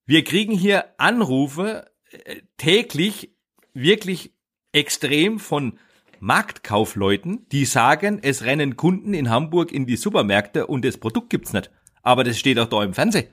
Wir 0.07 0.23
kriegen 0.23 0.53
hier 0.53 0.85
Anrufe 0.99 1.91
äh, 2.11 2.43
täglich 2.59 3.35
wirklich 3.73 4.35
extrem 4.73 5.39
von 5.39 5.79
Marktkaufleuten, 6.21 7.49
die 7.51 7.65
sagen, 7.65 8.19
es 8.23 8.45
rennen 8.45 8.77
Kunden 8.77 9.15
in 9.15 9.31
Hamburg 9.31 9.73
in 9.73 9.87
die 9.87 9.97
Supermärkte 9.97 10.67
und 10.67 10.85
das 10.85 10.99
Produkt 10.99 11.31
gibt's 11.31 11.53
nicht. 11.53 11.71
Aber 12.03 12.25
das 12.25 12.39
steht 12.39 12.59
auch 12.59 12.69
da 12.69 12.83
im 12.83 12.95
Fernsehen. 12.95 13.29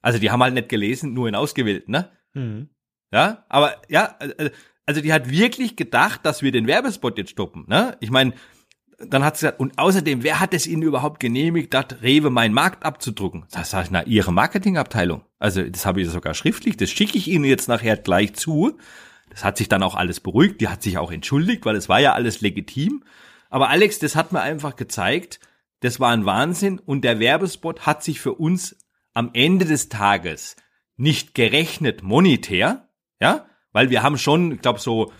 Also 0.00 0.18
die 0.18 0.30
haben 0.30 0.42
halt 0.42 0.54
nicht 0.54 0.68
gelesen, 0.68 1.14
nur 1.14 1.28
in 1.28 1.34
ausgewählten, 1.34 1.92
ne? 1.92 2.10
Mhm. 2.34 2.68
Ja, 3.12 3.44
aber 3.48 3.80
ja, 3.88 4.16
äh, 4.20 4.50
also 4.86 5.00
die 5.00 5.12
hat 5.12 5.30
wirklich 5.30 5.76
gedacht, 5.76 6.24
dass 6.24 6.42
wir 6.42 6.50
den 6.50 6.66
Werbespot 6.66 7.18
jetzt 7.18 7.30
stoppen, 7.30 7.64
ne? 7.68 7.96
Ich 8.00 8.10
meine, 8.10 8.32
dann 9.08 9.24
hat 9.24 9.36
sie 9.36 9.46
gesagt, 9.46 9.60
und 9.60 9.78
außerdem, 9.78 10.22
wer 10.22 10.40
hat 10.40 10.54
es 10.54 10.66
Ihnen 10.66 10.82
überhaupt 10.82 11.20
genehmigt, 11.20 11.74
das 11.74 12.02
Rewe 12.02 12.30
meinen 12.30 12.54
Markt 12.54 12.84
abzudrucken? 12.84 13.44
Das 13.50 13.70
sage 13.70 13.84
ich, 13.84 13.90
na, 13.90 14.02
Ihre 14.04 14.32
Marketingabteilung. 14.32 15.24
Also 15.38 15.62
das 15.62 15.86
habe 15.86 16.00
ich 16.00 16.08
sogar 16.08 16.34
schriftlich, 16.34 16.76
das 16.76 16.90
schicke 16.90 17.18
ich 17.18 17.28
Ihnen 17.28 17.44
jetzt 17.44 17.68
nachher 17.68 17.96
gleich 17.96 18.34
zu. 18.34 18.78
Das 19.30 19.44
hat 19.44 19.56
sich 19.56 19.68
dann 19.68 19.82
auch 19.82 19.94
alles 19.94 20.20
beruhigt, 20.20 20.60
die 20.60 20.68
hat 20.68 20.82
sich 20.82 20.98
auch 20.98 21.10
entschuldigt, 21.10 21.64
weil 21.64 21.76
es 21.76 21.88
war 21.88 22.00
ja 22.00 22.12
alles 22.12 22.40
legitim. 22.40 23.04
Aber 23.50 23.70
Alex, 23.70 23.98
das 23.98 24.16
hat 24.16 24.32
mir 24.32 24.40
einfach 24.40 24.76
gezeigt, 24.76 25.40
das 25.80 26.00
war 26.00 26.10
ein 26.10 26.26
Wahnsinn 26.26 26.78
und 26.78 27.02
der 27.02 27.18
Werbespot 27.18 27.86
hat 27.86 28.02
sich 28.02 28.20
für 28.20 28.34
uns 28.34 28.76
am 29.14 29.30
Ende 29.32 29.64
des 29.64 29.88
Tages 29.88 30.56
nicht 30.96 31.34
gerechnet 31.34 32.02
monetär, 32.02 32.88
ja, 33.20 33.46
weil 33.72 33.90
wir 33.90 34.02
haben 34.02 34.18
schon, 34.18 34.52
ich 34.52 34.60
glaube 34.60 34.78
so 34.78 35.12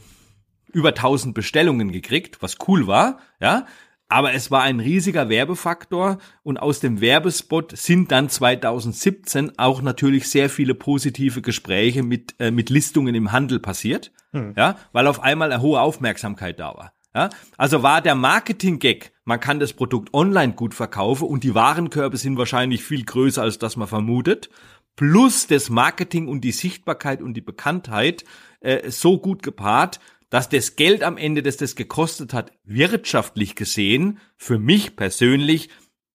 über 0.72 0.90
1000 0.90 1.34
Bestellungen 1.34 1.92
gekriegt, 1.92 2.42
was 2.42 2.56
cool 2.66 2.86
war, 2.86 3.18
ja. 3.40 3.66
Aber 4.08 4.34
es 4.34 4.50
war 4.50 4.60
ein 4.62 4.78
riesiger 4.78 5.30
Werbefaktor 5.30 6.18
und 6.42 6.58
aus 6.58 6.80
dem 6.80 7.00
Werbespot 7.00 7.74
sind 7.74 8.12
dann 8.12 8.28
2017 8.28 9.58
auch 9.58 9.80
natürlich 9.80 10.28
sehr 10.28 10.50
viele 10.50 10.74
positive 10.74 11.40
Gespräche 11.40 12.02
mit, 12.02 12.34
äh, 12.38 12.50
mit 12.50 12.68
Listungen 12.68 13.14
im 13.14 13.32
Handel 13.32 13.58
passiert, 13.58 14.12
hm. 14.32 14.52
ja, 14.54 14.76
weil 14.92 15.06
auf 15.06 15.22
einmal 15.22 15.50
eine 15.50 15.62
hohe 15.62 15.80
Aufmerksamkeit 15.80 16.60
da 16.60 16.74
war. 16.76 16.92
Ja, 17.14 17.30
also 17.58 17.82
war 17.82 18.00
der 18.00 18.14
Marketing-Gag, 18.14 19.12
man 19.24 19.40
kann 19.40 19.60
das 19.60 19.72
Produkt 19.74 20.14
online 20.14 20.54
gut 20.54 20.74
verkaufen 20.74 21.28
und 21.28 21.44
die 21.44 21.54
Warenkörbe 21.54 22.16
sind 22.16 22.38
wahrscheinlich 22.38 22.82
viel 22.84 23.04
größer, 23.04 23.42
als 23.42 23.58
das 23.58 23.76
man 23.76 23.88
vermutet, 23.88 24.50
plus 24.96 25.46
das 25.46 25.70
Marketing 25.70 26.28
und 26.28 26.42
die 26.42 26.52
Sichtbarkeit 26.52 27.22
und 27.22 27.34
die 27.34 27.42
Bekanntheit 27.42 28.24
äh, 28.60 28.90
so 28.90 29.18
gut 29.18 29.42
gepaart, 29.42 30.00
dass 30.32 30.48
das 30.48 30.76
Geld 30.76 31.02
am 31.02 31.18
Ende, 31.18 31.42
das 31.42 31.58
das 31.58 31.76
gekostet 31.76 32.32
hat, 32.32 32.52
wirtschaftlich 32.64 33.54
gesehen, 33.54 34.18
für 34.38 34.58
mich 34.58 34.96
persönlich 34.96 35.68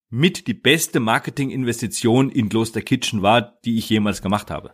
mit 0.10 0.48
die 0.48 0.56
beste 0.56 1.00
Marketinginvestition 1.00 2.32
in 2.32 2.50
Kloster 2.50 2.82
Kitchen 2.82 3.22
war, 3.22 3.60
die 3.64 3.78
ich 3.78 3.88
jemals 3.92 4.24
gemacht 4.24 4.50
habe. 4.50 4.72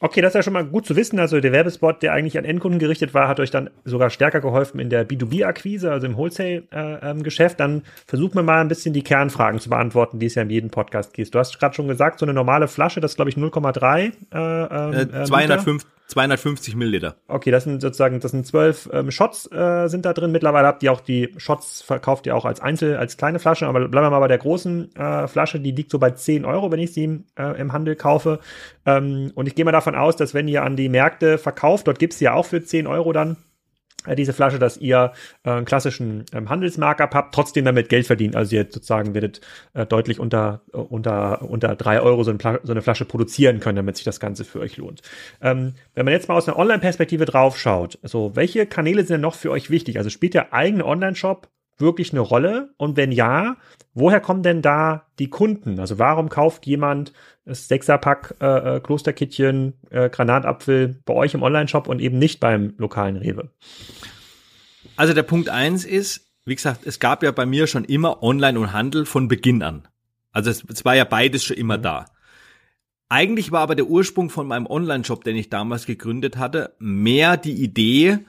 Okay, 0.00 0.22
das 0.22 0.30
ist 0.30 0.36
ja 0.36 0.42
schon 0.42 0.54
mal 0.54 0.64
gut 0.64 0.86
zu 0.86 0.96
wissen. 0.96 1.20
Also 1.20 1.40
der 1.40 1.52
Werbespot, 1.52 2.02
der 2.02 2.14
eigentlich 2.14 2.38
an 2.38 2.46
Endkunden 2.46 2.78
gerichtet 2.78 3.12
war, 3.12 3.28
hat 3.28 3.38
euch 3.38 3.50
dann 3.50 3.68
sogar 3.84 4.08
stärker 4.08 4.40
geholfen 4.40 4.80
in 4.80 4.88
der 4.88 5.06
B2B-Akquise, 5.06 5.92
also 5.92 6.06
im 6.06 6.16
Wholesale-Geschäft. 6.16 7.60
Äh, 7.60 7.64
ähm, 7.64 7.72
dann 7.72 7.82
versuchen 8.06 8.34
wir 8.34 8.42
mal 8.42 8.62
ein 8.62 8.68
bisschen 8.68 8.94
die 8.94 9.02
Kernfragen 9.02 9.60
zu 9.60 9.68
beantworten, 9.68 10.18
die 10.18 10.26
es 10.26 10.36
ja 10.36 10.42
in 10.42 10.50
jedem 10.50 10.70
Podcast 10.70 11.12
gibt. 11.12 11.34
Du 11.34 11.38
hast 11.38 11.58
gerade 11.58 11.74
schon 11.74 11.86
gesagt, 11.86 12.18
so 12.18 12.24
eine 12.24 12.32
normale 12.32 12.66
Flasche, 12.66 13.00
das 13.00 13.12
ist 13.12 13.16
glaube 13.16 13.30
ich 13.30 13.36
0,3. 13.36 14.12
Äh, 14.32 15.00
ähm, 15.00 15.14
äh, 15.14 15.24
205, 15.24 15.84
250 16.08 16.76
Milliliter. 16.76 17.16
Okay, 17.28 17.50
das 17.50 17.64
sind 17.64 17.80
sozusagen, 17.80 18.20
das 18.20 18.30
sind 18.32 18.46
zwölf 18.46 18.88
ähm, 18.92 19.10
Shots 19.10 19.50
äh, 19.50 19.88
sind 19.88 20.04
da 20.04 20.12
drin. 20.12 20.32
Mittlerweile 20.32 20.66
habt 20.66 20.82
ihr 20.82 20.92
auch 20.92 21.00
die 21.00 21.32
Shots 21.36 21.82
verkauft 21.82 22.26
ihr 22.26 22.36
auch 22.36 22.44
als 22.44 22.60
Einzel, 22.60 22.96
als 22.96 23.16
kleine 23.16 23.38
Flasche, 23.38 23.66
aber 23.66 23.88
bleiben 23.88 24.06
wir 24.06 24.10
mal 24.10 24.20
bei 24.20 24.28
der 24.28 24.38
großen 24.38 24.94
äh, 24.94 25.28
Flasche, 25.28 25.60
die 25.60 25.72
liegt 25.72 25.90
so 25.90 25.98
bei 25.98 26.10
10 26.10 26.44
Euro, 26.44 26.70
wenn 26.70 26.80
ich 26.80 26.92
sie 26.92 27.24
äh, 27.38 27.60
im 27.60 27.72
Handel 27.72 27.96
kaufe. 27.96 28.40
Ähm, 28.84 29.32
und 29.34 29.46
ich 29.46 29.54
gehe 29.54 29.64
mal 29.64 29.72
davon 29.72 29.94
aus, 29.94 30.16
dass 30.16 30.34
wenn 30.34 30.48
ihr 30.48 30.62
an 30.62 30.76
die 30.76 30.88
Märkte 30.88 31.38
verkauft, 31.38 31.86
dort 31.86 31.98
gibt's 31.98 32.18
sie 32.18 32.26
ja 32.26 32.34
auch 32.34 32.46
für 32.46 32.62
10 32.62 32.86
Euro 32.86 33.12
dann 33.12 33.36
diese 34.16 34.32
Flasche, 34.32 34.58
dass 34.58 34.76
ihr 34.76 35.12
äh, 35.44 35.50
einen 35.50 35.64
klassischen 35.64 36.24
ähm, 36.32 36.48
Handelsmarkup 36.48 37.14
habt, 37.14 37.34
trotzdem 37.34 37.64
damit 37.64 37.88
Geld 37.88 38.06
verdient. 38.06 38.36
Also 38.36 38.56
ihr 38.56 38.66
sozusagen 38.68 39.14
werdet 39.14 39.40
äh, 39.74 39.86
deutlich 39.86 40.18
unter, 40.18 40.62
äh, 40.72 40.76
unter, 40.76 41.42
unter 41.42 41.76
drei 41.76 42.00
Euro 42.00 42.22
so, 42.24 42.30
ein 42.30 42.38
so, 42.62 42.72
eine 42.72 42.82
Flasche 42.82 43.04
produzieren 43.04 43.60
können, 43.60 43.76
damit 43.76 43.96
sich 43.96 44.04
das 44.04 44.20
Ganze 44.20 44.44
für 44.44 44.60
euch 44.60 44.76
lohnt. 44.76 45.02
Ähm, 45.40 45.74
wenn 45.94 46.04
man 46.04 46.12
jetzt 46.12 46.28
mal 46.28 46.36
aus 46.36 46.48
einer 46.48 46.58
Online-Perspektive 46.58 47.24
draufschaut, 47.24 47.98
so 48.02 48.34
welche 48.34 48.66
Kanäle 48.66 49.02
sind 49.02 49.14
denn 49.14 49.20
noch 49.20 49.34
für 49.34 49.50
euch 49.50 49.70
wichtig? 49.70 49.98
Also 49.98 50.10
spielt 50.10 50.34
der 50.34 50.52
eigene 50.52 50.84
Online-Shop 50.84 51.48
wirklich 51.82 52.12
eine 52.12 52.20
Rolle? 52.20 52.72
Und 52.78 52.96
wenn 52.96 53.12
ja, 53.12 53.56
woher 53.92 54.20
kommen 54.20 54.42
denn 54.42 54.62
da 54.62 55.06
die 55.18 55.28
Kunden? 55.28 55.78
Also 55.78 55.98
warum 55.98 56.30
kauft 56.30 56.66
jemand 56.66 57.12
das 57.44 57.68
Sechserpack 57.68 58.36
äh, 58.40 58.76
äh, 58.76 58.80
Klosterkittchen, 58.80 59.74
äh, 59.90 60.08
Granatapfel 60.08 61.02
bei 61.04 61.12
euch 61.12 61.34
im 61.34 61.42
Online-Shop 61.42 61.88
und 61.88 62.00
eben 62.00 62.18
nicht 62.18 62.40
beim 62.40 62.72
lokalen 62.78 63.16
Rewe? 63.16 63.50
Also 64.96 65.12
der 65.12 65.22
Punkt 65.24 65.50
eins 65.50 65.84
ist, 65.84 66.32
wie 66.46 66.54
gesagt, 66.54 66.86
es 66.86 66.98
gab 66.98 67.22
ja 67.22 67.30
bei 67.32 67.44
mir 67.44 67.66
schon 67.66 67.84
immer 67.84 68.22
Online 68.22 68.58
und 68.58 68.72
Handel 68.72 69.04
von 69.04 69.28
Beginn 69.28 69.62
an. 69.62 69.86
Also 70.32 70.50
es, 70.50 70.64
es 70.68 70.84
war 70.84 70.96
ja 70.96 71.04
beides 71.04 71.44
schon 71.44 71.56
immer 71.56 71.78
mhm. 71.78 71.82
da. 71.82 72.04
Eigentlich 73.08 73.52
war 73.52 73.60
aber 73.60 73.74
der 73.74 73.88
Ursprung 73.88 74.30
von 74.30 74.46
meinem 74.46 74.66
Online-Shop, 74.66 75.22
den 75.22 75.36
ich 75.36 75.50
damals 75.50 75.84
gegründet 75.84 76.38
hatte, 76.38 76.74
mehr 76.78 77.36
die 77.36 77.62
Idee, 77.62 78.20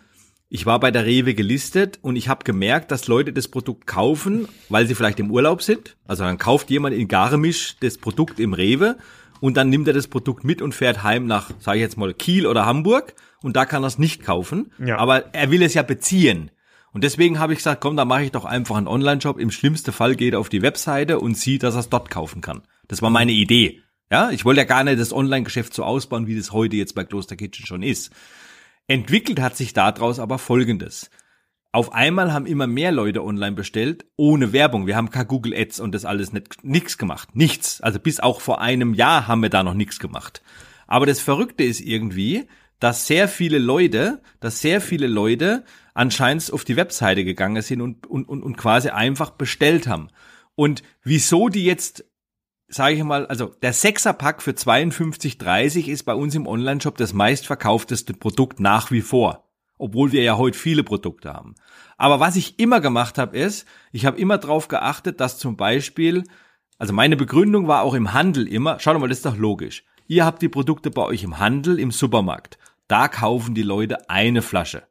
ich 0.53 0.67
war 0.67 0.79
bei 0.79 0.91
der 0.91 1.07
Rewe 1.07 1.33
gelistet 1.33 1.97
und 2.03 2.15
ich 2.15 2.29
habe 2.29 2.43
gemerkt, 2.43 2.91
dass 2.91 3.07
Leute 3.07 3.33
das 3.33 3.47
Produkt 3.47 3.87
kaufen, 3.87 4.47
weil 4.69 4.85
sie 4.85 4.93
vielleicht 4.93 5.19
im 5.19 5.31
Urlaub 5.31 5.63
sind. 5.63 5.97
Also 6.05 6.25
dann 6.25 6.37
kauft 6.37 6.69
jemand 6.69 6.95
in 6.95 7.07
Garmisch 7.07 7.75
das 7.79 7.97
Produkt 7.97 8.39
im 8.39 8.53
Rewe 8.53 8.97
und 9.41 9.57
dann 9.57 9.71
nimmt 9.71 9.87
er 9.87 9.95
das 9.95 10.07
Produkt 10.07 10.43
mit 10.43 10.61
und 10.61 10.75
fährt 10.75 11.01
heim 11.01 11.25
nach, 11.25 11.49
sage 11.57 11.79
ich 11.79 11.81
jetzt 11.81 11.97
mal, 11.97 12.13
Kiel 12.13 12.45
oder 12.45 12.67
Hamburg 12.67 13.15
und 13.41 13.55
da 13.55 13.65
kann 13.65 13.83
er 13.83 13.87
es 13.87 13.97
nicht 13.97 14.23
kaufen. 14.23 14.71
Ja. 14.77 14.99
Aber 14.99 15.33
er 15.33 15.49
will 15.49 15.63
es 15.63 15.73
ja 15.73 15.81
beziehen. 15.81 16.51
Und 16.91 17.03
deswegen 17.03 17.39
habe 17.39 17.53
ich 17.53 17.57
gesagt, 17.57 17.81
komm, 17.81 17.97
da 17.97 18.05
mache 18.05 18.25
ich 18.25 18.31
doch 18.31 18.45
einfach 18.45 18.75
einen 18.75 18.87
Online-Shop. 18.87 19.39
Im 19.39 19.49
schlimmsten 19.49 19.91
Fall 19.91 20.15
geht 20.15 20.33
er 20.33 20.39
auf 20.39 20.49
die 20.49 20.61
Webseite 20.61 21.19
und 21.19 21.35
sieht, 21.35 21.63
dass 21.63 21.73
er 21.73 21.79
es 21.79 21.89
dort 21.89 22.11
kaufen 22.11 22.41
kann. 22.41 22.61
Das 22.87 23.01
war 23.01 23.09
meine 23.09 23.31
Idee. 23.31 23.81
Ja, 24.11 24.29
ich 24.29 24.45
wollte 24.45 24.61
ja 24.61 24.65
gar 24.65 24.83
nicht 24.83 24.99
das 24.99 25.13
Online-Geschäft 25.13 25.73
so 25.73 25.83
ausbauen, 25.83 26.27
wie 26.27 26.37
das 26.37 26.51
heute 26.51 26.75
jetzt 26.75 26.93
bei 26.93 27.05
Kloster 27.05 27.35
Kitchen 27.35 27.65
schon 27.65 27.81
ist. 27.81 28.11
Entwickelt 28.88 29.39
hat 29.39 29.56
sich 29.56 29.74
daraus 29.74 30.19
aber 30.19 30.38
Folgendes. 30.39 31.10
Auf 31.72 31.93
einmal 31.93 32.34
haben 32.34 32.46
immer 32.46 32.67
mehr 32.67 32.91
Leute 32.91 33.24
online 33.24 33.56
bestellt, 33.56 34.06
ohne 34.15 34.54
Werbung. 34.54 34.86
Wir 34.86 34.96
haben 34.96 35.10
kein 35.10 35.28
Google 35.28 35.56
Ads 35.56 35.80
und 35.80 35.96
das 35.96 36.06
alles 36.06 36.32
nicht, 36.32 36.63
nichts 36.63 37.00
gemacht. 37.00 37.36
Nichts. 37.36 37.82
Also 37.82 38.00
bis 38.00 38.19
auch 38.19 38.41
vor 38.41 38.62
einem 38.62 38.93
Jahr 38.93 39.28
haben 39.28 39.41
wir 39.41 39.50
da 39.50 39.63
noch 39.63 39.74
nichts 39.74 39.98
gemacht. 39.98 40.43
Aber 40.86 41.08
das 41.08 41.19
Verrückte 41.19 41.63
ist 41.63 41.82
irgendwie, 41.82 42.48
dass 42.80 43.08
sehr 43.08 43.28
viele 43.28 43.58
Leute, 43.58 44.22
dass 44.39 44.62
sehr 44.62 44.82
viele 44.82 45.08
Leute 45.08 45.63
anscheinend 45.93 46.52
auf 46.52 46.63
die 46.63 46.76
Webseite 46.76 47.24
gegangen 47.24 47.62
sind 47.62 47.82
und, 47.82 48.06
und, 48.06 48.28
und, 48.28 48.43
und 48.43 48.58
quasi 48.58 48.89
einfach 48.89 49.32
bestellt 49.32 49.88
haben. 49.88 50.10
Und 50.56 50.84
wieso 51.02 51.50
die 51.50 51.65
jetzt 51.65 52.06
sage 52.73 52.95
ich 52.95 53.03
mal, 53.03 53.27
also 53.27 53.47
der 53.62 53.73
Sechserpack 53.73 54.41
für 54.41 54.51
52,30 54.51 55.87
ist 55.87 56.04
bei 56.04 56.15
uns 56.15 56.33
im 56.35 56.48
Onlineshop 56.48 56.98
das 56.98 57.13
meistverkaufteste 57.13 58.13
Produkt 58.13 58.60
nach 58.60 58.89
wie 58.89 59.02
vor, 59.02 59.48
obwohl 59.77 60.12
wir 60.12 60.23
ja 60.23 60.37
heute 60.37 60.58
viele 60.58 60.83
Produkte 60.83 61.33
haben. 61.33 61.56
Aber 61.98 62.19
was 62.19 62.35
ich 62.35 62.60
immer 62.60 62.81
gemacht 62.81 63.17
habe, 63.17 63.37
ist, 63.37 63.67
ich 63.91 64.06
habe 64.06 64.17
immer 64.17 64.37
darauf 64.37 64.67
geachtet, 64.67 65.19
dass 65.19 65.37
zum 65.37 65.56
Beispiel, 65.56 66.23
also 66.77 66.93
meine 66.93 67.15
Begründung 67.15 67.67
war 67.67 67.83
auch 67.83 67.93
im 67.93 68.13
Handel 68.13 68.48
immer, 68.48 68.79
schaut 68.79 69.00
mal, 69.00 69.08
das 69.08 69.19
ist 69.19 69.25
doch 69.25 69.37
logisch. 69.37 69.83
Ihr 70.08 70.25
habt 70.25 70.41
die 70.41 70.50
Produkte 70.50 70.89
bei 70.89 71.04
euch 71.04 71.23
im 71.23 71.39
Handel, 71.39 71.79
im 71.79 71.91
Supermarkt. 71.91 72.58
Da 72.87 73.08
kaufen 73.08 73.56
die 73.56 73.63
Leute 73.63 74.10
eine 74.10 74.41
Flasche. 74.41 74.83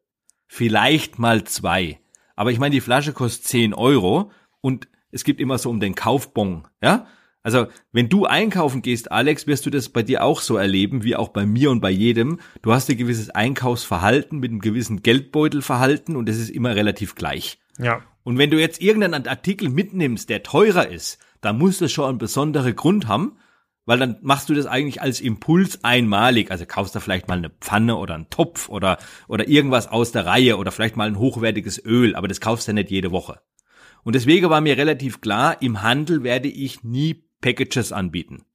Vielleicht 0.46 1.18
mal 1.18 1.44
zwei. 1.44 2.00
Aber 2.36 2.50
ich 2.50 2.58
meine, 2.58 2.74
die 2.74 2.80
Flasche 2.80 3.12
kostet 3.12 3.44
10 3.46 3.74
Euro 3.74 4.30
und 4.60 4.88
es 5.10 5.24
gibt 5.24 5.40
immer 5.40 5.58
so 5.58 5.68
um 5.68 5.80
den 5.80 5.94
Kaufbon, 5.94 6.66
ja? 6.82 7.06
Also, 7.44 7.66
wenn 7.90 8.08
du 8.08 8.24
einkaufen 8.24 8.82
gehst, 8.82 9.10
Alex, 9.10 9.46
wirst 9.46 9.66
du 9.66 9.70
das 9.70 9.88
bei 9.88 10.02
dir 10.02 10.22
auch 10.22 10.40
so 10.40 10.56
erleben, 10.56 11.02
wie 11.02 11.16
auch 11.16 11.28
bei 11.30 11.44
mir 11.44 11.70
und 11.72 11.80
bei 11.80 11.90
jedem. 11.90 12.38
Du 12.62 12.72
hast 12.72 12.88
ein 12.88 12.96
gewisses 12.96 13.30
Einkaufsverhalten 13.30 14.38
mit 14.38 14.50
einem 14.50 14.60
gewissen 14.60 15.02
Geldbeutelverhalten 15.02 16.14
und 16.14 16.28
das 16.28 16.36
ist 16.36 16.50
immer 16.50 16.76
relativ 16.76 17.16
gleich. 17.16 17.58
Ja. 17.78 18.02
Und 18.22 18.38
wenn 18.38 18.50
du 18.50 18.60
jetzt 18.60 18.80
irgendeinen 18.80 19.26
Artikel 19.26 19.68
mitnimmst, 19.68 20.28
der 20.28 20.44
teurer 20.44 20.88
ist, 20.88 21.18
dann 21.40 21.58
muss 21.58 21.78
das 21.78 21.90
schon 21.90 22.08
einen 22.08 22.18
besonderen 22.18 22.76
Grund 22.76 23.08
haben, 23.08 23.36
weil 23.84 23.98
dann 23.98 24.18
machst 24.22 24.48
du 24.48 24.54
das 24.54 24.66
eigentlich 24.66 25.02
als 25.02 25.20
Impuls 25.20 25.82
einmalig. 25.82 26.52
Also 26.52 26.64
kaufst 26.66 26.94
du 26.94 27.00
vielleicht 27.00 27.26
mal 27.26 27.38
eine 27.38 27.50
Pfanne 27.50 27.96
oder 27.96 28.14
einen 28.14 28.30
Topf 28.30 28.68
oder, 28.68 28.98
oder 29.26 29.48
irgendwas 29.48 29.88
aus 29.88 30.12
der 30.12 30.26
Reihe 30.26 30.56
oder 30.56 30.70
vielleicht 30.70 30.96
mal 30.96 31.08
ein 31.08 31.18
hochwertiges 31.18 31.84
Öl, 31.84 32.14
aber 32.14 32.28
das 32.28 32.40
kaufst 32.40 32.68
du 32.68 32.72
nicht 32.72 32.92
jede 32.92 33.10
Woche. 33.10 33.40
Und 34.04 34.14
deswegen 34.14 34.50
war 34.50 34.60
mir 34.60 34.76
relativ 34.76 35.20
klar, 35.20 35.60
im 35.60 35.82
Handel 35.82 36.22
werde 36.22 36.48
ich 36.48 36.84
nie 36.84 37.24
Packages 37.42 37.92
anbieten. 37.92 38.46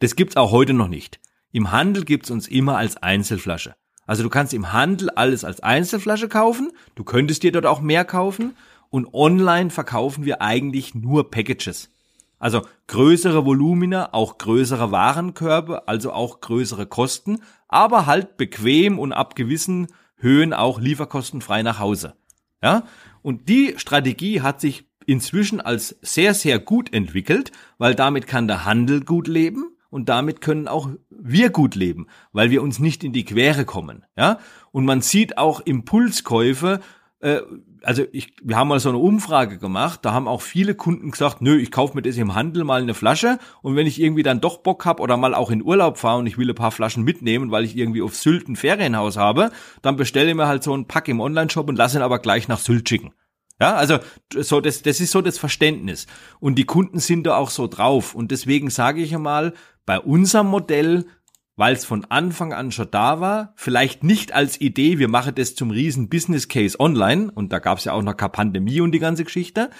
Das 0.00 0.16
gibt's 0.16 0.36
auch 0.36 0.50
heute 0.50 0.74
noch 0.74 0.88
nicht. 0.88 1.18
Im 1.50 1.72
Handel 1.72 2.04
gibt's 2.04 2.30
uns 2.30 2.46
immer 2.46 2.76
als 2.76 2.98
Einzelflasche. 2.98 3.74
Also 4.06 4.22
du 4.22 4.28
kannst 4.28 4.52
im 4.52 4.74
Handel 4.74 5.08
alles 5.08 5.44
als 5.44 5.60
Einzelflasche 5.60 6.28
kaufen, 6.28 6.72
du 6.94 7.04
könntest 7.04 7.42
dir 7.42 7.52
dort 7.52 7.64
auch 7.64 7.80
mehr 7.80 8.04
kaufen 8.04 8.54
und 8.90 9.14
online 9.14 9.70
verkaufen 9.70 10.26
wir 10.26 10.42
eigentlich 10.42 10.94
nur 10.94 11.30
Packages. 11.30 11.90
Also 12.38 12.62
größere 12.88 13.46
Volumina, 13.46 14.12
auch 14.12 14.36
größere 14.36 14.90
Warenkörbe, 14.90 15.88
also 15.88 16.12
auch 16.12 16.40
größere 16.42 16.86
Kosten, 16.86 17.40
aber 17.68 18.04
halt 18.04 18.36
bequem 18.36 18.98
und 18.98 19.12
ab 19.14 19.34
gewissen 19.34 19.86
Höhen 20.16 20.52
auch 20.52 20.78
lieferkostenfrei 20.78 21.62
nach 21.62 21.78
Hause. 21.78 22.14
Ja? 22.62 22.84
Und 23.22 23.48
die 23.48 23.74
Strategie 23.78 24.42
hat 24.42 24.60
sich 24.60 24.84
inzwischen 25.06 25.60
als 25.60 25.96
sehr, 26.02 26.34
sehr 26.34 26.58
gut 26.58 26.92
entwickelt, 26.92 27.52
weil 27.78 27.94
damit 27.94 28.26
kann 28.26 28.48
der 28.48 28.64
Handel 28.64 29.04
gut 29.04 29.28
leben 29.28 29.74
und 29.90 30.08
damit 30.08 30.40
können 30.40 30.66
auch 30.66 30.90
wir 31.08 31.50
gut 31.50 31.74
leben, 31.76 32.08
weil 32.32 32.50
wir 32.50 32.62
uns 32.62 32.78
nicht 32.78 33.04
in 33.04 33.12
die 33.12 33.24
Quere 33.24 33.64
kommen. 33.64 34.04
Ja? 34.16 34.38
Und 34.72 34.84
man 34.84 35.02
sieht 35.02 35.38
auch 35.38 35.60
Impulskäufe, 35.60 36.80
äh, 37.20 37.40
also 37.82 38.02
ich, 38.12 38.34
wir 38.42 38.56
haben 38.56 38.68
mal 38.68 38.80
so 38.80 38.88
eine 38.88 38.98
Umfrage 38.98 39.58
gemacht, 39.58 40.00
da 40.02 40.12
haben 40.12 40.26
auch 40.26 40.42
viele 40.42 40.74
Kunden 40.74 41.10
gesagt, 41.10 41.42
nö, 41.42 41.56
ich 41.56 41.70
kaufe 41.70 41.94
mir 41.94 42.02
das 42.02 42.16
im 42.16 42.34
Handel 42.34 42.64
mal 42.64 42.82
eine 42.82 42.94
Flasche 42.94 43.38
und 43.62 43.76
wenn 43.76 43.86
ich 43.86 44.00
irgendwie 44.00 44.22
dann 44.22 44.40
doch 44.40 44.58
Bock 44.58 44.84
hab 44.84 45.00
oder 45.00 45.16
mal 45.16 45.34
auch 45.34 45.50
in 45.50 45.62
Urlaub 45.62 45.98
fahre 45.98 46.18
und 46.18 46.26
ich 46.26 46.38
will 46.38 46.48
ein 46.48 46.54
paar 46.54 46.72
Flaschen 46.72 47.04
mitnehmen, 47.04 47.50
weil 47.50 47.64
ich 47.64 47.76
irgendwie 47.76 48.02
auf 48.02 48.16
Sylt 48.16 48.48
ein 48.48 48.56
Ferienhaus 48.56 49.16
habe, 49.16 49.52
dann 49.82 49.96
bestelle 49.96 50.30
ich 50.30 50.34
mir 50.34 50.46
halt 50.46 50.62
so 50.62 50.72
einen 50.72 50.86
Pack 50.86 51.08
im 51.08 51.20
Onlineshop 51.20 51.68
und 51.68 51.76
lasse 51.76 51.98
ihn 51.98 52.02
aber 52.02 52.18
gleich 52.18 52.48
nach 52.48 52.58
Sylt 52.58 52.88
schicken. 52.88 53.12
Ja, 53.60 53.74
also 53.76 53.98
so 54.36 54.60
das, 54.60 54.82
das 54.82 55.00
ist 55.00 55.12
so 55.12 55.20
das 55.20 55.38
Verständnis. 55.38 56.06
Und 56.40 56.56
die 56.56 56.64
Kunden 56.64 56.98
sind 56.98 57.24
da 57.26 57.36
auch 57.36 57.50
so 57.50 57.66
drauf. 57.66 58.14
Und 58.14 58.30
deswegen 58.30 58.70
sage 58.70 59.02
ich 59.02 59.14
einmal, 59.14 59.54
bei 59.86 60.00
unserem 60.00 60.48
Modell, 60.48 61.06
weil 61.56 61.74
es 61.74 61.84
von 61.84 62.04
Anfang 62.06 62.52
an 62.52 62.72
schon 62.72 62.90
da 62.90 63.20
war, 63.20 63.52
vielleicht 63.56 64.02
nicht 64.02 64.32
als 64.32 64.60
Idee, 64.60 64.98
wir 64.98 65.08
machen 65.08 65.34
das 65.36 65.54
zum 65.54 65.70
riesen 65.70 66.08
Business 66.08 66.48
Case 66.48 66.78
online, 66.80 67.30
und 67.32 67.52
da 67.52 67.58
gab 67.60 67.78
es 67.78 67.84
ja 67.84 67.92
auch 67.92 68.02
noch 68.02 68.16
keine 68.16 68.30
Pandemie 68.30 68.80
und 68.80 68.92
die 68.92 68.98
ganze 68.98 69.24
Geschichte, 69.24 69.70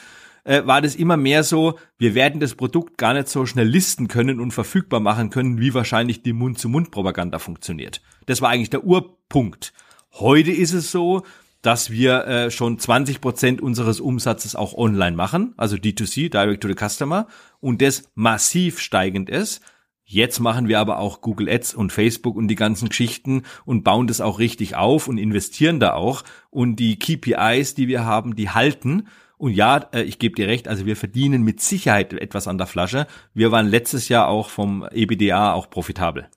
äh, 0.44 0.64
war 0.66 0.82
das 0.82 0.94
immer 0.94 1.16
mehr 1.16 1.42
so, 1.42 1.78
wir 1.98 2.14
werden 2.14 2.38
das 2.38 2.54
Produkt 2.54 2.98
gar 2.98 3.14
nicht 3.14 3.28
so 3.28 3.46
schnell 3.46 3.66
listen 3.66 4.08
können 4.08 4.40
und 4.40 4.52
verfügbar 4.52 5.00
machen 5.00 5.30
können, 5.30 5.58
wie 5.58 5.74
wahrscheinlich 5.74 6.22
die 6.22 6.32
Mund-zu-Mund-Propaganda 6.32 7.38
funktioniert. 7.38 8.02
Das 8.26 8.40
war 8.40 8.50
eigentlich 8.50 8.70
der 8.70 8.84
Urpunkt. 8.84 9.72
Heute 10.12 10.52
ist 10.52 10.74
es 10.74 10.92
so, 10.92 11.22
dass 11.64 11.90
wir 11.90 12.26
äh, 12.26 12.50
schon 12.50 12.78
20 12.78 13.22
Prozent 13.22 13.62
unseres 13.62 13.98
Umsatzes 13.98 14.54
auch 14.54 14.74
online 14.74 15.16
machen, 15.16 15.54
also 15.56 15.76
D2C, 15.76 16.28
Direct 16.28 16.62
to 16.62 16.68
the 16.68 16.74
Customer, 16.74 17.26
und 17.58 17.80
das 17.80 18.04
massiv 18.14 18.80
steigend 18.80 19.30
ist. 19.30 19.62
Jetzt 20.04 20.40
machen 20.40 20.68
wir 20.68 20.78
aber 20.78 20.98
auch 20.98 21.22
Google 21.22 21.48
Ads 21.48 21.72
und 21.72 21.90
Facebook 21.90 22.36
und 22.36 22.48
die 22.48 22.54
ganzen 22.54 22.90
Geschichten 22.90 23.44
und 23.64 23.82
bauen 23.82 24.06
das 24.06 24.20
auch 24.20 24.38
richtig 24.38 24.76
auf 24.76 25.08
und 25.08 25.16
investieren 25.16 25.80
da 25.80 25.94
auch. 25.94 26.22
Und 26.50 26.76
die 26.76 26.98
KPIs, 26.98 27.74
die 27.74 27.88
wir 27.88 28.04
haben, 28.04 28.36
die 28.36 28.50
halten. 28.50 29.08
Und 29.38 29.54
ja, 29.54 29.78
äh, 29.94 30.02
ich 30.02 30.18
gebe 30.18 30.34
dir 30.34 30.46
recht, 30.46 30.68
also 30.68 30.84
wir 30.84 30.96
verdienen 30.96 31.42
mit 31.42 31.62
Sicherheit 31.62 32.12
etwas 32.12 32.46
an 32.46 32.58
der 32.58 32.66
Flasche. 32.66 33.06
Wir 33.32 33.52
waren 33.52 33.66
letztes 33.66 34.10
Jahr 34.10 34.28
auch 34.28 34.50
vom 34.50 34.86
EBDA 34.92 35.54
auch 35.54 35.70
profitabel. 35.70 36.28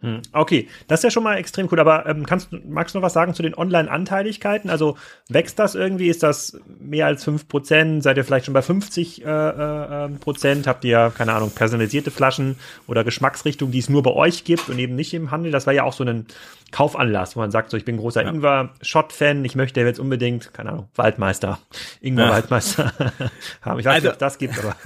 Hm, 0.00 0.22
okay, 0.32 0.68
das 0.86 1.00
ist 1.00 1.04
ja 1.04 1.10
schon 1.10 1.24
mal 1.24 1.38
extrem 1.38 1.68
cool. 1.72 1.80
Aber 1.80 2.06
ähm, 2.06 2.24
kannst 2.24 2.50
magst 2.52 2.94
du 2.94 2.98
noch 2.98 3.04
was 3.04 3.14
sagen 3.14 3.34
zu 3.34 3.42
den 3.42 3.54
Online-Anteiligkeiten? 3.54 4.70
Also 4.70 4.96
wächst 5.28 5.58
das 5.58 5.74
irgendwie? 5.74 6.08
Ist 6.08 6.22
das 6.22 6.56
mehr 6.78 7.06
als 7.06 7.24
fünf 7.24 7.48
Prozent? 7.48 8.04
Seid 8.04 8.16
ihr 8.16 8.24
vielleicht 8.24 8.46
schon 8.46 8.54
bei 8.54 8.62
50 8.62 9.24
äh, 9.24 9.28
äh, 9.28 10.04
ähm, 10.04 10.20
Prozent? 10.20 10.68
Habt 10.68 10.84
ihr, 10.84 11.12
keine 11.16 11.32
Ahnung, 11.32 11.50
personalisierte 11.50 12.12
Flaschen 12.12 12.56
oder 12.86 13.02
Geschmacksrichtungen, 13.02 13.72
die 13.72 13.80
es 13.80 13.88
nur 13.88 14.04
bei 14.04 14.12
euch 14.12 14.44
gibt 14.44 14.68
und 14.68 14.78
eben 14.78 14.94
nicht 14.94 15.14
im 15.14 15.32
Handel? 15.32 15.50
Das 15.50 15.66
war 15.66 15.74
ja 15.74 15.82
auch 15.82 15.92
so 15.92 16.04
ein 16.04 16.26
Kaufanlass, 16.70 17.34
wo 17.34 17.40
man 17.40 17.50
sagt, 17.50 17.70
so 17.70 17.76
ich 17.76 17.84
bin 17.84 17.96
großer 17.96 18.22
ja. 18.22 18.28
Ingwer-Shot-Fan, 18.28 19.44
ich 19.44 19.54
möchte 19.54 19.80
jetzt 19.80 19.98
unbedingt, 19.98 20.52
keine 20.52 20.70
Ahnung, 20.70 20.88
Waldmeister, 20.94 21.58
Ingwer-Waldmeister 22.02 22.92
haben. 23.62 23.80
Ich 23.80 23.86
weiß 23.86 23.94
also, 23.94 24.06
nicht, 24.06 24.12
ob 24.14 24.18
das 24.18 24.38
gibt, 24.38 24.58
aber. 24.58 24.76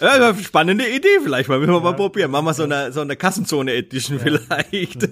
ja, 0.00 0.34
spannende 0.34 0.86
Idee 0.86 1.20
vielleicht 1.22 1.48
mal, 1.48 1.58
müssen 1.58 1.72
wir 1.72 1.78
ja. 1.78 1.82
mal 1.82 1.94
probieren. 1.94 2.30
Machen 2.30 2.44
wir 2.44 2.54
so 2.54 2.64
eine, 2.64 2.92
so 2.92 3.00
eine 3.00 3.16
Kassenzone 3.16 3.72
Edition 3.72 4.18
ja. 4.18 4.22
vielleicht. 4.22 5.08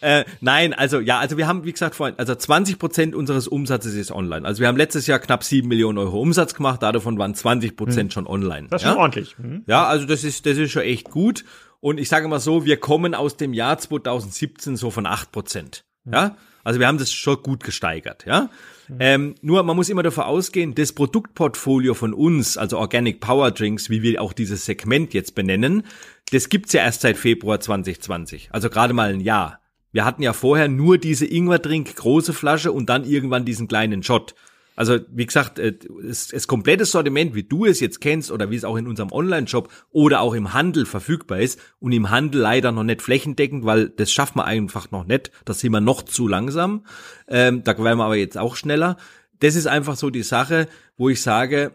äh, 0.00 0.24
nein, 0.40 0.74
also 0.74 0.98
ja, 0.98 1.20
also 1.20 1.36
wir 1.36 1.46
haben, 1.46 1.64
wie 1.64 1.72
gesagt, 1.72 1.94
vorhin, 1.94 2.18
also 2.18 2.34
20 2.34 2.78
Prozent 2.78 3.14
unseres 3.14 3.46
Umsatzes 3.46 3.94
ist 3.94 4.10
online. 4.10 4.46
Also 4.46 4.60
wir 4.60 4.68
haben 4.68 4.76
letztes 4.76 5.06
Jahr 5.06 5.20
knapp 5.20 5.44
sieben 5.44 5.68
Millionen 5.68 5.98
Euro 5.98 6.20
Umsatz 6.20 6.54
gemacht, 6.54 6.82
davon 6.82 7.18
waren 7.18 7.34
20 7.34 7.76
Prozent 7.76 8.10
hm. 8.10 8.10
schon 8.10 8.26
online. 8.26 8.66
Das 8.68 8.82
ist 8.82 8.88
schon 8.88 8.98
ordentlich. 8.98 9.36
Hm. 9.38 9.62
Ja, 9.66 9.86
also 9.86 10.06
das 10.06 10.24
ist, 10.24 10.44
das 10.44 10.58
ist 10.58 10.72
schon 10.72 10.82
echt 10.82 11.10
gut. 11.10 11.44
Und 11.80 11.98
ich 12.00 12.08
sage 12.08 12.28
mal 12.28 12.40
so, 12.40 12.64
wir 12.64 12.78
kommen 12.78 13.14
aus 13.14 13.36
dem 13.36 13.52
Jahr 13.52 13.78
2017 13.78 14.76
so 14.76 14.90
von 14.90 15.06
acht 15.06 15.32
Prozent. 15.32 15.84
Ja, 16.04 16.36
also 16.64 16.80
wir 16.80 16.86
haben 16.86 16.98
das 16.98 17.12
schon 17.12 17.42
gut 17.42 17.62
gesteigert. 17.62 18.24
Ja, 18.26 18.50
ähm, 18.98 19.34
nur 19.42 19.62
man 19.62 19.76
muss 19.76 19.90
immer 19.90 20.02
davon 20.02 20.24
ausgehen, 20.24 20.74
das 20.74 20.92
Produktportfolio 20.92 21.94
von 21.94 22.14
uns, 22.14 22.56
also 22.56 22.78
Organic 22.78 23.20
Power 23.20 23.50
Drinks, 23.50 23.90
wie 23.90 24.02
wir 24.02 24.20
auch 24.22 24.32
dieses 24.32 24.64
Segment 24.64 25.14
jetzt 25.14 25.34
benennen, 25.34 25.84
das 26.32 26.48
gibt's 26.48 26.72
ja 26.72 26.82
erst 26.82 27.02
seit 27.02 27.16
Februar 27.16 27.60
2020. 27.60 28.48
Also 28.52 28.70
gerade 28.70 28.94
mal 28.94 29.12
ein 29.12 29.20
Jahr. 29.20 29.60
Wir 29.92 30.04
hatten 30.04 30.22
ja 30.22 30.32
vorher 30.32 30.68
nur 30.68 30.98
diese 30.98 31.26
Ingwer-Drink 31.26 31.96
große 31.96 32.32
Flasche 32.32 32.72
und 32.72 32.88
dann 32.88 33.04
irgendwann 33.04 33.44
diesen 33.44 33.68
kleinen 33.68 34.02
Shot. 34.02 34.34
Also 34.78 35.00
wie 35.10 35.26
gesagt, 35.26 35.58
äh, 35.58 35.76
das, 36.04 36.28
das 36.28 36.46
komplette 36.46 36.84
Sortiment, 36.84 37.34
wie 37.34 37.42
du 37.42 37.66
es 37.66 37.80
jetzt 37.80 38.00
kennst 38.00 38.30
oder 38.30 38.48
wie 38.48 38.54
es 38.54 38.62
auch 38.62 38.76
in 38.76 38.86
unserem 38.86 39.10
Online-Shop 39.10 39.68
oder 39.90 40.20
auch 40.20 40.34
im 40.34 40.52
Handel 40.52 40.86
verfügbar 40.86 41.40
ist 41.40 41.58
und 41.80 41.90
im 41.90 42.10
Handel 42.10 42.42
leider 42.42 42.70
noch 42.70 42.84
nicht 42.84 43.02
flächendeckend, 43.02 43.64
weil 43.64 43.88
das 43.88 44.12
schafft 44.12 44.36
man 44.36 44.46
einfach 44.46 44.92
noch 44.92 45.04
nicht. 45.04 45.32
Das 45.44 45.58
sind 45.58 45.72
wir 45.72 45.80
noch 45.80 46.02
zu 46.02 46.28
langsam. 46.28 46.86
Ähm, 47.26 47.64
da 47.64 47.76
werden 47.76 47.98
wir 47.98 48.04
aber 48.04 48.14
jetzt 48.14 48.38
auch 48.38 48.54
schneller. 48.54 48.98
Das 49.40 49.56
ist 49.56 49.66
einfach 49.66 49.96
so 49.96 50.10
die 50.10 50.22
Sache, 50.22 50.68
wo 50.96 51.08
ich 51.08 51.22
sage, 51.22 51.74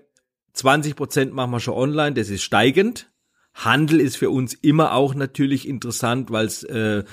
20 0.54 0.96
Prozent 0.96 1.34
machen 1.34 1.52
wir 1.52 1.60
schon 1.60 1.74
online, 1.74 2.14
das 2.14 2.30
ist 2.30 2.44
steigend. 2.44 3.12
Handel 3.54 4.00
ist 4.00 4.16
für 4.16 4.30
uns 4.30 4.54
immer 4.54 4.94
auch 4.94 5.14
natürlich 5.14 5.68
interessant, 5.68 6.32
weil 6.32 6.46
es 6.46 6.64
äh, 6.64 7.04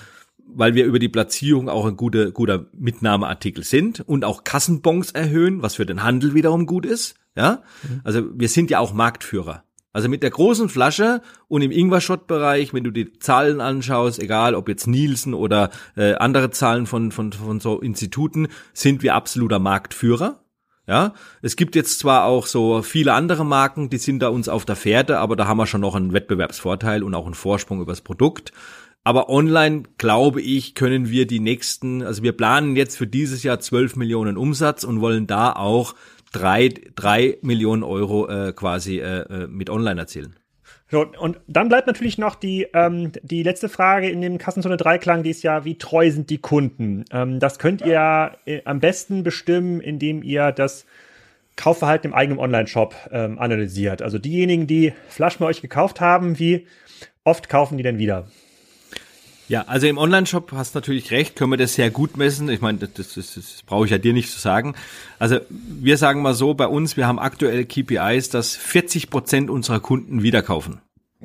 weil 0.55 0.75
wir 0.75 0.85
über 0.85 0.99
die 0.99 1.09
Platzierung 1.09 1.69
auch 1.69 1.87
ein 1.87 1.97
guter, 1.97 2.31
guter 2.31 2.67
Mitnahmeartikel 2.73 3.65
sind 3.65 4.01
und 4.01 4.25
auch 4.25 4.45
Kassenbons 4.45 5.13
erhöhen, 5.13 5.63
was 5.63 5.77
für 5.77 5.87
den 5.87 6.03
Handel 6.03 6.35
wiederum 6.35 6.67
gut 6.67 6.87
ist. 6.87 7.15
Ja, 7.37 7.63
mhm. 7.83 8.01
also 8.05 8.23
wir 8.35 8.49
sind 8.49 8.71
ja 8.71 8.81
auch 8.81 8.93
Marktführer. 8.93 9.65
Also 9.93 10.09
mit 10.09 10.23
der 10.23 10.31
großen 10.31 10.69
Flasche 10.69 11.21
und 11.49 11.63
im 11.63 11.73
Ingwer-Shot-Bereich, 11.73 12.73
wenn 12.73 12.85
du 12.85 12.93
die 12.93 13.13
Zahlen 13.19 13.61
anschaust, 13.61 14.21
egal 14.21 14.55
ob 14.55 14.69
jetzt 14.69 14.87
Nielsen 14.87 15.35
oder 15.35 15.71
äh, 15.97 16.15
andere 16.15 16.51
Zahlen 16.51 16.87
von, 16.87 17.11
von, 17.11 17.33
von 17.33 17.59
so 17.59 17.81
Instituten, 17.81 18.49
sind 18.73 19.03
wir 19.03 19.17
absoluter 19.17 19.59
Marktführer. 19.59 20.45
Ja, 20.87 21.15
es 21.41 21.55
gibt 21.55 21.77
jetzt 21.77 22.01
zwar 22.01 22.25
auch 22.25 22.47
so 22.47 22.83
viele 22.83 23.13
andere 23.15 23.45
Marken, 23.45 23.91
die 23.91 23.99
sind 23.99 24.21
da 24.21 24.29
uns 24.29 24.49
auf 24.49 24.65
der 24.65 24.75
Fährte, 24.75 25.19
aber 25.19 25.37
da 25.37 25.47
haben 25.47 25.59
wir 25.59 25.67
schon 25.67 25.83
noch 25.83 25.95
einen 25.95 26.13
Wettbewerbsvorteil 26.13 27.05
und 27.05 27.15
auch 27.15 27.27
einen 27.27 27.35
Vorsprung 27.35 27.81
übers 27.81 28.01
Produkt. 28.01 28.51
Aber 29.03 29.31
online, 29.31 29.85
glaube 29.97 30.43
ich, 30.43 30.75
können 30.75 31.11
wir 31.11 31.27
die 31.27 31.41
nächsten, 31.41 32.03
also 32.03 32.23
wir 32.23 32.33
planen 32.33 32.77
jetzt 32.77 32.97
für 32.97 33.07
dieses 33.07 33.43
Jahr 33.43 33.59
12 33.59 33.97
Millionen 33.97 34.37
Umsatz 34.37 34.85
und 34.85 35.01
wollen 35.01 35.27
da 35.27 35.53
auch 35.53 35.95
drei, 36.33 36.69
drei 36.95 37.39
Millionen 37.43 37.83
Euro 37.83 38.29
äh, 38.29 38.53
quasi 38.53 38.99
äh, 38.99 39.21
äh, 39.21 39.47
mit 39.47 39.71
online 39.71 40.01
erzielen. 40.01 40.37
So, 40.91 41.07
und 41.07 41.41
dann 41.47 41.69
bleibt 41.69 41.87
natürlich 41.87 42.19
noch 42.19 42.35
die, 42.35 42.67
ähm, 42.75 43.13
die 43.23 43.45
letzte 43.45 43.69
Frage 43.69 44.11
in 44.11 44.21
dem 44.21 44.39
Kassenzone 44.39 44.77
3 44.77 44.99
Klang, 44.99 45.23
die 45.23 45.31
ist 45.31 45.45
ja, 45.45 45.65
wie 45.65 45.79
treu 45.79 46.11
sind 46.11 46.31
die 46.31 46.39
Kunden? 46.39 47.05
Ähm, 47.13 47.39
das 47.39 47.61
könnt 47.61 47.81
ihr 47.83 48.33
äh, 48.45 48.63
am 48.65 48.81
besten 48.81 49.23
bestimmen, 49.23 49.81
indem 49.81 50.23
ihr 50.23 50.51
das 50.51 50.87
Kaufverhalten 51.55 52.11
im 52.11 52.15
eigenen 52.15 52.41
Online-Shop 52.41 52.95
ähm, 53.13 53.39
analysiert. 53.39 54.03
Also 54.03 54.19
diejenigen, 54.19 54.67
die 54.67 54.93
Flaschen 55.09 55.41
bei 55.41 55.47
euch 55.47 55.63
gekauft 55.63 56.01
haben, 56.01 56.39
wie 56.41 56.67
oft 57.23 57.49
kaufen 57.49 57.77
die 57.77 57.85
denn 57.85 57.99
wieder? 57.99 58.27
Ja, 59.51 59.63
also 59.63 59.89
im 59.89 59.99
Online-Shop 59.99 60.53
hast 60.53 60.77
natürlich 60.77 61.11
recht, 61.11 61.35
können 61.35 61.51
wir 61.51 61.57
das 61.57 61.75
sehr 61.75 61.91
gut 61.91 62.17
messen. 62.17 62.49
Ich 62.51 62.61
meine, 62.61 62.79
das, 62.79 62.93
das, 62.93 63.15
das, 63.15 63.35
das 63.35 63.63
brauche 63.67 63.85
ich 63.85 63.91
ja 63.91 63.99
dir 63.99 64.13
nicht 64.13 64.31
zu 64.31 64.39
sagen. 64.39 64.77
Also 65.19 65.41
wir 65.49 65.97
sagen 65.97 66.23
mal 66.23 66.35
so, 66.35 66.55
bei 66.55 66.69
uns, 66.69 66.97
wir 66.97 67.09
haben 67.09 67.19
aktuell 67.19 67.65
KPIs, 67.65 68.29
dass 68.29 68.55
40 68.55 69.11
Prozent 69.11 69.51
unserer 69.51 69.81
Kunden 69.81 70.23
wieder 70.23 70.43
kaufen. 70.43 70.81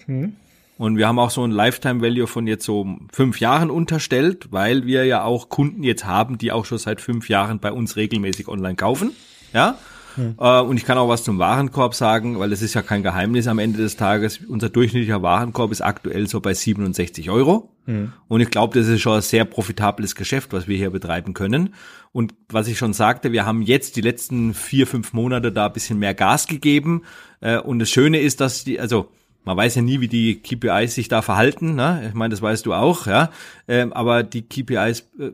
Hm. 0.07 0.37
Und 0.79 0.97
wir 0.97 1.07
haben 1.07 1.19
auch 1.19 1.29
so 1.29 1.43
ein 1.45 1.51
Lifetime 1.51 2.01
Value 2.01 2.25
von 2.25 2.47
jetzt 2.47 2.65
so 2.65 2.97
fünf 3.13 3.39
Jahren 3.39 3.69
unterstellt, 3.69 4.47
weil 4.49 4.87
wir 4.87 5.05
ja 5.05 5.23
auch 5.23 5.49
Kunden 5.49 5.83
jetzt 5.83 6.05
haben, 6.05 6.39
die 6.39 6.51
auch 6.51 6.65
schon 6.65 6.79
seit 6.79 7.01
fünf 7.01 7.29
Jahren 7.29 7.59
bei 7.59 7.71
uns 7.71 7.95
regelmäßig 7.95 8.47
online 8.47 8.75
kaufen. 8.75 9.11
Ja. 9.53 9.77
Hm. 10.15 10.35
Äh, 10.39 10.61
und 10.61 10.77
ich 10.77 10.85
kann 10.85 10.97
auch 10.97 11.09
was 11.09 11.23
zum 11.23 11.39
Warenkorb 11.39 11.93
sagen, 11.93 12.39
weil 12.39 12.51
es 12.51 12.61
ist 12.61 12.73
ja 12.73 12.81
kein 12.81 13.03
Geheimnis 13.03 13.47
am 13.47 13.59
Ende 13.59 13.77
des 13.77 13.97
Tages. 13.97 14.39
Unser 14.47 14.69
durchschnittlicher 14.69 15.21
Warenkorb 15.21 15.71
ist 15.71 15.81
aktuell 15.81 16.27
so 16.27 16.41
bei 16.41 16.53
67 16.53 17.29
Euro. 17.29 17.69
Hm. 17.85 18.13
Und 18.27 18.41
ich 18.41 18.49
glaube, 18.49 18.77
das 18.77 18.87
ist 18.87 19.01
schon 19.01 19.15
ein 19.15 19.21
sehr 19.21 19.45
profitables 19.45 20.15
Geschäft, 20.15 20.53
was 20.53 20.67
wir 20.67 20.77
hier 20.77 20.89
betreiben 20.89 21.33
können. 21.33 21.75
Und 22.11 22.33
was 22.49 22.67
ich 22.67 22.77
schon 22.77 22.93
sagte, 22.93 23.31
wir 23.31 23.45
haben 23.45 23.61
jetzt 23.61 23.95
die 23.95 24.01
letzten 24.01 24.53
vier, 24.53 24.87
fünf 24.87 25.13
Monate 25.13 25.51
da 25.51 25.67
ein 25.67 25.73
bisschen 25.73 25.99
mehr 25.99 26.13
Gas 26.13 26.47
gegeben. 26.47 27.03
Äh, 27.41 27.59
und 27.59 27.79
das 27.79 27.89
Schöne 27.89 28.19
ist, 28.19 28.41
dass 28.41 28.63
die, 28.63 28.79
also 28.79 29.09
man 29.45 29.57
weiß 29.57 29.75
ja 29.75 29.81
nie, 29.81 30.01
wie 30.01 30.07
die 30.07 30.41
KPIs 30.41 30.95
sich 30.95 31.07
da 31.07 31.21
verhalten. 31.21 31.75
Ne? 31.75 32.05
Ich 32.07 32.13
meine, 32.15 32.31
das 32.31 32.41
weißt 32.41 32.65
du 32.65 32.73
auch, 32.73 33.05
ja. 33.05 33.29
Ähm, 33.67 33.93
aber 33.93 34.23
die 34.23 34.41
KPIs 34.41 35.01
äh, 35.19 35.31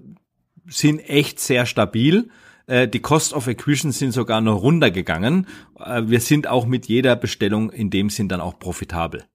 sind 0.67 0.99
echt 0.99 1.39
sehr 1.39 1.65
stabil. 1.65 2.29
Äh, 2.71 2.87
die 2.87 3.01
Cost 3.01 3.33
of 3.33 3.49
Acquisition 3.49 3.91
sind 3.91 4.11
sogar 4.11 4.39
noch 4.39 4.61
runtergegangen. 4.61 5.45
Äh, 5.77 6.03
wir 6.05 6.21
sind 6.21 6.47
auch 6.47 6.65
mit 6.65 6.85
jeder 6.85 7.17
Bestellung 7.17 7.69
in 7.69 7.89
dem 7.89 8.09
Sinn 8.09 8.29
dann 8.29 8.39
auch 8.39 8.59
profitabel. 8.59 9.25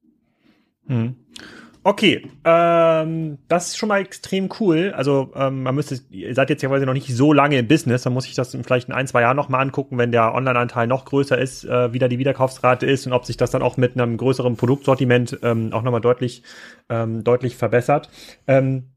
Hm. 0.86 1.16
Okay, 1.82 2.28
ähm, 2.44 3.38
das 3.46 3.68
ist 3.68 3.76
schon 3.76 3.90
mal 3.90 4.00
extrem 4.00 4.48
cool. 4.58 4.92
Also 4.96 5.32
ähm, 5.36 5.62
man 5.62 5.74
müsste, 5.74 6.00
ihr 6.10 6.34
seid 6.34 6.48
jetzt 6.48 6.62
ja 6.62 6.70
quasi 6.70 6.86
noch 6.86 6.94
nicht 6.94 7.14
so 7.14 7.34
lange 7.34 7.58
im 7.58 7.68
Business, 7.68 8.02
dann 8.02 8.14
muss 8.14 8.26
ich 8.26 8.34
das 8.34 8.56
vielleicht 8.64 8.88
in 8.88 8.94
ein, 8.94 9.06
zwei 9.06 9.20
Jahren 9.20 9.36
nochmal 9.36 9.60
angucken, 9.60 9.98
wenn 9.98 10.10
der 10.10 10.34
Online-Anteil 10.34 10.86
noch 10.86 11.04
größer 11.04 11.38
ist, 11.38 11.64
äh, 11.64 11.92
wie 11.92 11.98
da 11.98 12.08
die 12.08 12.18
Wiederkaufsrate 12.18 12.86
ist 12.86 13.06
und 13.06 13.12
ob 13.12 13.26
sich 13.26 13.36
das 13.36 13.50
dann 13.50 13.62
auch 13.62 13.76
mit 13.76 14.00
einem 14.00 14.16
größeren 14.16 14.56
Produktsortiment 14.56 15.38
ähm, 15.42 15.72
auch 15.74 15.82
nochmal 15.82 16.00
deutlich, 16.00 16.42
ähm, 16.88 17.22
deutlich 17.22 17.56
verbessert. 17.56 18.08
Ähm, 18.48 18.95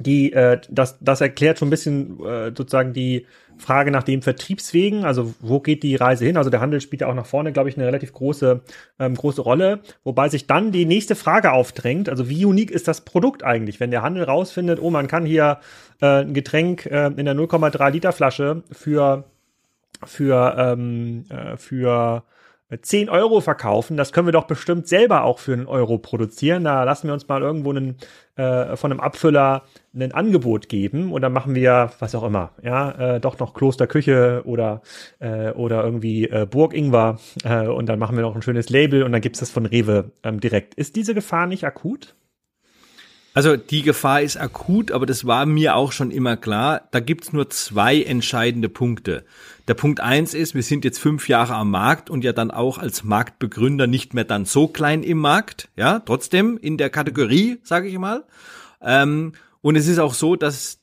die, 0.00 0.32
äh, 0.32 0.60
das, 0.68 0.98
das 1.00 1.20
erklärt 1.20 1.58
schon 1.58 1.68
ein 1.68 1.70
bisschen 1.70 2.24
äh, 2.24 2.52
sozusagen 2.56 2.92
die 2.92 3.26
Frage 3.58 3.90
nach 3.90 4.04
dem 4.04 4.22
Vertriebswegen, 4.22 5.04
also 5.04 5.34
wo 5.40 5.58
geht 5.60 5.82
die 5.82 5.96
Reise 5.96 6.24
hin? 6.24 6.36
Also 6.36 6.48
der 6.48 6.60
Handel 6.60 6.80
spielt 6.80 7.00
ja 7.00 7.08
auch 7.08 7.14
nach 7.14 7.26
vorne, 7.26 7.52
glaube 7.52 7.68
ich, 7.68 7.76
eine 7.76 7.86
relativ 7.86 8.12
große, 8.12 8.60
ähm, 9.00 9.14
große 9.16 9.42
Rolle, 9.42 9.80
wobei 10.04 10.28
sich 10.28 10.46
dann 10.46 10.70
die 10.70 10.86
nächste 10.86 11.16
Frage 11.16 11.52
aufdrängt, 11.52 12.08
also 12.08 12.28
wie 12.28 12.44
unique 12.44 12.70
ist 12.70 12.86
das 12.86 13.00
Produkt 13.00 13.42
eigentlich, 13.42 13.80
wenn 13.80 13.90
der 13.90 14.02
Handel 14.02 14.24
rausfindet, 14.24 14.80
oh, 14.80 14.90
man 14.90 15.08
kann 15.08 15.26
hier 15.26 15.58
äh, 16.00 16.22
ein 16.22 16.34
Getränk 16.34 16.86
äh, 16.86 17.06
in 17.08 17.24
der 17.24 17.34
0,3 17.34 17.90
Liter 17.90 18.12
Flasche 18.12 18.62
für, 18.70 19.24
für, 20.04 20.54
ähm, 20.56 21.24
äh, 21.28 21.56
für 21.56 22.22
10 22.76 23.08
Euro 23.08 23.40
verkaufen, 23.40 23.96
das 23.96 24.12
können 24.12 24.26
wir 24.26 24.32
doch 24.32 24.46
bestimmt 24.46 24.88
selber 24.88 25.24
auch 25.24 25.38
für 25.38 25.54
einen 25.54 25.66
Euro 25.66 25.96
produzieren. 25.96 26.64
Da 26.64 26.84
lassen 26.84 27.06
wir 27.06 27.14
uns 27.14 27.26
mal 27.26 27.40
irgendwo 27.40 27.70
einen, 27.70 27.96
äh, 28.36 28.76
von 28.76 28.92
einem 28.92 29.00
Abfüller 29.00 29.62
ein 29.94 30.12
Angebot 30.12 30.68
geben 30.68 31.12
und 31.12 31.22
dann 31.22 31.32
machen 31.32 31.54
wir, 31.54 31.90
was 31.98 32.14
auch 32.14 32.24
immer, 32.24 32.52
ja, 32.62 33.16
äh, 33.16 33.20
doch 33.20 33.38
noch 33.38 33.54
Klosterküche 33.54 34.42
oder, 34.44 34.82
äh, 35.18 35.50
oder 35.52 35.82
irgendwie 35.82 36.28
äh, 36.28 36.46
Burg 36.48 36.74
Ingwer 36.74 37.18
äh, 37.42 37.66
und 37.66 37.86
dann 37.88 37.98
machen 37.98 38.16
wir 38.16 38.22
noch 38.22 38.36
ein 38.36 38.42
schönes 38.42 38.68
Label 38.68 39.02
und 39.02 39.12
dann 39.12 39.22
gibt's 39.22 39.40
das 39.40 39.50
von 39.50 39.64
Rewe 39.64 40.12
ähm, 40.22 40.40
direkt. 40.40 40.74
Ist 40.74 40.96
diese 40.96 41.14
Gefahr 41.14 41.46
nicht 41.46 41.64
akut? 41.64 42.14
Also 43.38 43.56
die 43.56 43.82
Gefahr 43.82 44.20
ist 44.22 44.36
akut, 44.36 44.90
aber 44.90 45.06
das 45.06 45.24
war 45.24 45.46
mir 45.46 45.76
auch 45.76 45.92
schon 45.92 46.10
immer 46.10 46.36
klar. 46.36 46.88
Da 46.90 46.98
gibt's 46.98 47.32
nur 47.32 47.48
zwei 47.50 48.02
entscheidende 48.02 48.68
Punkte. 48.68 49.24
Der 49.68 49.74
Punkt 49.74 50.00
eins 50.00 50.34
ist, 50.34 50.56
wir 50.56 50.64
sind 50.64 50.84
jetzt 50.84 50.98
fünf 50.98 51.28
Jahre 51.28 51.54
am 51.54 51.70
Markt 51.70 52.10
und 52.10 52.24
ja 52.24 52.32
dann 52.32 52.50
auch 52.50 52.78
als 52.78 53.04
Marktbegründer 53.04 53.86
nicht 53.86 54.12
mehr 54.12 54.24
dann 54.24 54.44
so 54.44 54.66
klein 54.66 55.04
im 55.04 55.18
Markt, 55.18 55.68
ja, 55.76 56.00
trotzdem 56.00 56.58
in 56.58 56.78
der 56.78 56.90
Kategorie, 56.90 57.58
sage 57.62 57.86
ich 57.86 57.96
mal. 57.96 58.24
Ähm, 58.82 59.34
und 59.60 59.76
es 59.76 59.86
ist 59.86 60.00
auch 60.00 60.14
so, 60.14 60.34
dass 60.34 60.80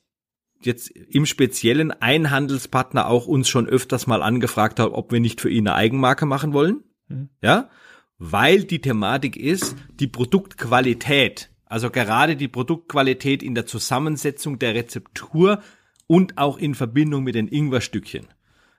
jetzt 0.62 0.88
im 0.88 1.26
Speziellen 1.26 1.90
ein 1.90 2.30
Handelspartner 2.30 3.06
auch 3.08 3.26
uns 3.26 3.50
schon 3.50 3.68
öfters 3.68 4.06
mal 4.06 4.22
angefragt 4.22 4.80
hat, 4.80 4.92
ob 4.92 5.12
wir 5.12 5.20
nicht 5.20 5.42
für 5.42 5.50
ihn 5.50 5.68
eine 5.68 5.76
Eigenmarke 5.76 6.24
machen 6.24 6.54
wollen, 6.54 6.84
mhm. 7.08 7.28
ja, 7.42 7.68
weil 8.16 8.64
die 8.64 8.80
Thematik 8.80 9.36
ist, 9.36 9.76
die 10.00 10.06
Produktqualität 10.06 11.50
also 11.66 11.90
gerade 11.90 12.36
die 12.36 12.48
Produktqualität 12.48 13.42
in 13.42 13.54
der 13.54 13.66
Zusammensetzung 13.66 14.58
der 14.58 14.74
Rezeptur 14.74 15.62
und 16.06 16.38
auch 16.38 16.58
in 16.58 16.74
Verbindung 16.74 17.24
mit 17.24 17.34
den 17.34 17.48
Ingwerstückchen. 17.48 18.26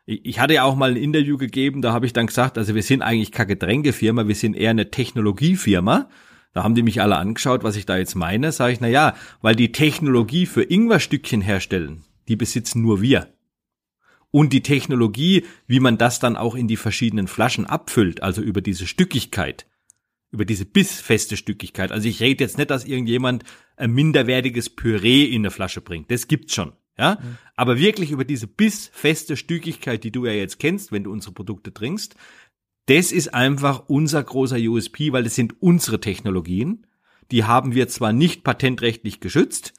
Ich 0.06 0.40
hatte 0.40 0.54
ja 0.54 0.64
auch 0.64 0.78
mal 0.78 0.92
ein 0.92 0.96
Interview 0.96 1.38
gegeben, 1.38 1.82
da 1.82 1.92
habe 1.92 2.06
ich 2.06 2.14
dann 2.14 2.28
gesagt, 2.28 2.58
also 2.58 2.74
wir 2.74 2.84
sind 2.84 3.02
eigentlich 3.02 3.34
keine 3.34 3.48
Getränkefirma, 3.48 4.28
wir 4.28 4.36
sind 4.36 4.56
eher 4.56 4.70
eine 4.70 4.90
Technologiefirma. 4.90 6.10
Da 6.54 6.64
haben 6.64 6.76
die 6.76 6.82
mich 6.82 7.02
alle 7.02 7.18
angeschaut, 7.18 7.64
was 7.64 7.76
ich 7.76 7.86
da 7.86 7.98
jetzt 7.98 8.16
meine. 8.16 8.54
Sage 8.54 8.72
ich, 8.72 8.80
na 8.80 8.88
ja, 8.88 9.16
weil 9.42 9.56
die 9.56 9.74
Technologie 9.74 10.46
für 10.46 10.64
Ingwerstückchen 10.64 11.42
herstellen, 11.42 12.06
die 12.30 12.38
besitzen 12.38 12.82
nur 12.82 13.02
wir. 13.02 13.34
Und 14.32 14.54
die 14.54 14.64
Technologie, 14.64 15.46
wie 15.68 15.82
man 15.82 15.98
das 15.98 16.20
dann 16.20 16.38
auch 16.38 16.56
in 16.56 16.70
die 16.70 16.78
verschiedenen 16.78 17.28
Flaschen 17.28 17.66
abfüllt, 17.66 18.24
also 18.24 18.42
über 18.42 18.62
diese 18.62 18.88
Stückigkeit, 18.88 19.68
über 20.32 20.46
diese 20.46 20.66
bissfeste 20.66 21.38
Stückigkeit. 21.38 21.92
Also 21.92 22.08
ich 22.08 22.20
rede 22.20 22.44
jetzt 22.44 22.58
nicht, 22.58 22.70
dass 22.70 22.86
irgendjemand 22.86 23.44
ein 23.76 23.92
minderwertiges 23.92 24.70
Püree 24.70 25.24
in 25.24 25.42
eine 25.42 25.52
Flasche 25.52 25.82
bringt. 25.82 26.12
Das 26.12 26.28
gibt's 26.28 26.54
schon. 26.54 26.74
Ja, 27.00 27.20
mhm. 27.22 27.38
aber 27.56 27.78
wirklich 27.78 28.10
über 28.10 28.26
diese 28.26 28.48
bissfeste 28.48 29.38
Stückigkeit, 29.38 30.04
die 30.04 30.12
du 30.12 30.26
ja 30.26 30.32
jetzt 30.32 30.60
kennst, 30.60 30.92
wenn 30.92 31.04
du 31.04 31.12
unsere 31.12 31.32
Produkte 31.32 31.72
trinkst, 31.72 32.16
das 32.88 33.12
ist 33.12 33.34
einfach 33.34 33.84
unser 33.88 34.24
großer 34.24 34.58
USP, 34.58 35.12
weil 35.12 35.24
das 35.24 35.36
sind 35.36 35.62
unsere 35.62 36.00
Technologien. 36.00 36.88
Die 37.32 37.44
haben 37.44 37.76
wir 37.76 37.88
zwar 37.88 38.14
nicht 38.14 38.44
patentrechtlich 38.44 39.20
geschützt, 39.20 39.74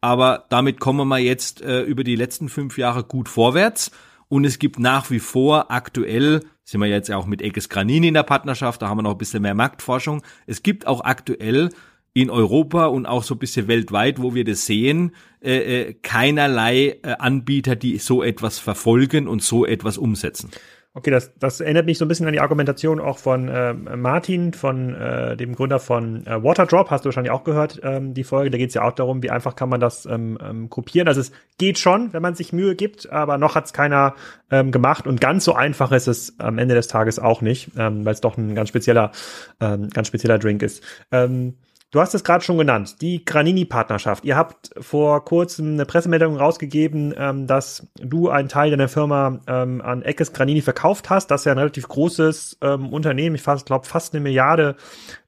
aber 0.00 0.46
damit 0.50 0.78
kommen 0.78 1.08
wir 1.08 1.18
jetzt 1.18 1.62
äh, 1.62 1.82
über 1.82 2.04
die 2.04 2.16
letzten 2.16 2.48
fünf 2.48 2.78
Jahre 2.78 3.02
gut 3.02 3.28
vorwärts. 3.28 3.90
Und 4.28 4.44
es 4.44 4.60
gibt 4.60 4.78
nach 4.78 5.10
wie 5.10 5.18
vor 5.18 5.72
aktuell 5.72 6.44
sind 6.70 6.80
wir 6.80 6.86
jetzt 6.86 7.10
auch 7.10 7.26
mit 7.26 7.42
Eges 7.42 7.68
Granini 7.68 8.08
in 8.08 8.14
der 8.14 8.22
Partnerschaft, 8.22 8.80
da 8.80 8.88
haben 8.88 8.98
wir 8.98 9.02
noch 9.02 9.12
ein 9.12 9.18
bisschen 9.18 9.42
mehr 9.42 9.54
Marktforschung. 9.54 10.22
Es 10.46 10.62
gibt 10.62 10.86
auch 10.86 11.02
aktuell 11.02 11.70
in 12.12 12.30
Europa 12.30 12.86
und 12.86 13.06
auch 13.06 13.24
so 13.24 13.34
ein 13.34 13.38
bisschen 13.38 13.66
weltweit, 13.66 14.22
wo 14.22 14.36
wir 14.36 14.44
das 14.44 14.66
sehen, 14.66 15.16
äh, 15.42 15.88
äh, 15.88 15.94
keinerlei 15.94 17.00
äh, 17.02 17.16
Anbieter, 17.18 17.74
die 17.74 17.98
so 17.98 18.22
etwas 18.22 18.60
verfolgen 18.60 19.26
und 19.26 19.42
so 19.42 19.66
etwas 19.66 19.98
umsetzen. 19.98 20.50
Okay, 20.92 21.12
das, 21.12 21.32
das 21.38 21.60
erinnert 21.60 21.86
mich 21.86 21.98
so 21.98 22.04
ein 22.04 22.08
bisschen 22.08 22.26
an 22.26 22.32
die 22.32 22.40
Argumentation 22.40 22.98
auch 22.98 23.18
von 23.18 23.48
äh, 23.48 23.72
Martin, 23.74 24.52
von 24.52 24.92
äh, 24.96 25.36
dem 25.36 25.54
Gründer 25.54 25.78
von 25.78 26.26
äh, 26.26 26.42
Waterdrop, 26.42 26.90
hast 26.90 27.04
du 27.04 27.06
wahrscheinlich 27.06 27.30
auch 27.30 27.44
gehört, 27.44 27.80
ähm, 27.84 28.12
die 28.12 28.24
Folge. 28.24 28.50
Da 28.50 28.58
geht 28.58 28.70
es 28.70 28.74
ja 28.74 28.82
auch 28.82 28.90
darum, 28.90 29.22
wie 29.22 29.30
einfach 29.30 29.54
kann 29.54 29.68
man 29.68 29.78
das 29.78 30.04
ähm, 30.06 30.36
ähm, 30.42 30.68
kopieren. 30.68 31.06
Also 31.06 31.20
es 31.20 31.30
geht 31.58 31.78
schon, 31.78 32.12
wenn 32.12 32.22
man 32.22 32.34
sich 32.34 32.52
Mühe 32.52 32.74
gibt, 32.74 33.08
aber 33.08 33.38
noch 33.38 33.54
hat 33.54 33.66
es 33.66 33.72
keiner 33.72 34.16
ähm, 34.50 34.72
gemacht 34.72 35.06
und 35.06 35.20
ganz 35.20 35.44
so 35.44 35.54
einfach 35.54 35.92
ist 35.92 36.08
es 36.08 36.40
am 36.40 36.58
Ende 36.58 36.74
des 36.74 36.88
Tages 36.88 37.20
auch 37.20 37.40
nicht, 37.40 37.70
ähm, 37.78 38.04
weil 38.04 38.14
es 38.14 38.20
doch 38.20 38.36
ein 38.36 38.56
ganz 38.56 38.70
spezieller, 38.70 39.12
ähm, 39.60 39.90
ganz 39.90 40.08
spezieller 40.08 40.40
Drink 40.40 40.60
ist. 40.60 40.82
Ähm, 41.12 41.54
Du 41.92 42.00
hast 42.00 42.14
es 42.14 42.22
gerade 42.22 42.44
schon 42.44 42.56
genannt, 42.56 43.00
die 43.00 43.24
Granini-Partnerschaft. 43.24 44.24
Ihr 44.24 44.36
habt 44.36 44.70
vor 44.78 45.24
kurzem 45.24 45.72
eine 45.72 45.84
Pressemeldung 45.84 46.36
rausgegeben, 46.36 47.12
ähm, 47.16 47.48
dass 47.48 47.88
du 48.00 48.28
einen 48.28 48.48
Teil 48.48 48.70
deiner 48.70 48.86
Firma 48.86 49.40
ähm, 49.48 49.82
an 49.82 50.02
Eckes 50.02 50.32
Granini 50.32 50.62
verkauft 50.62 51.10
hast. 51.10 51.32
Das 51.32 51.40
ist 51.40 51.44
ja 51.46 51.52
ein 51.52 51.58
relativ 51.58 51.88
großes 51.88 52.58
ähm, 52.62 52.92
Unternehmen. 52.92 53.34
Ich 53.34 53.42
glaube 53.42 53.86
fast 53.86 54.14
eine 54.14 54.22
Milliarde 54.22 54.76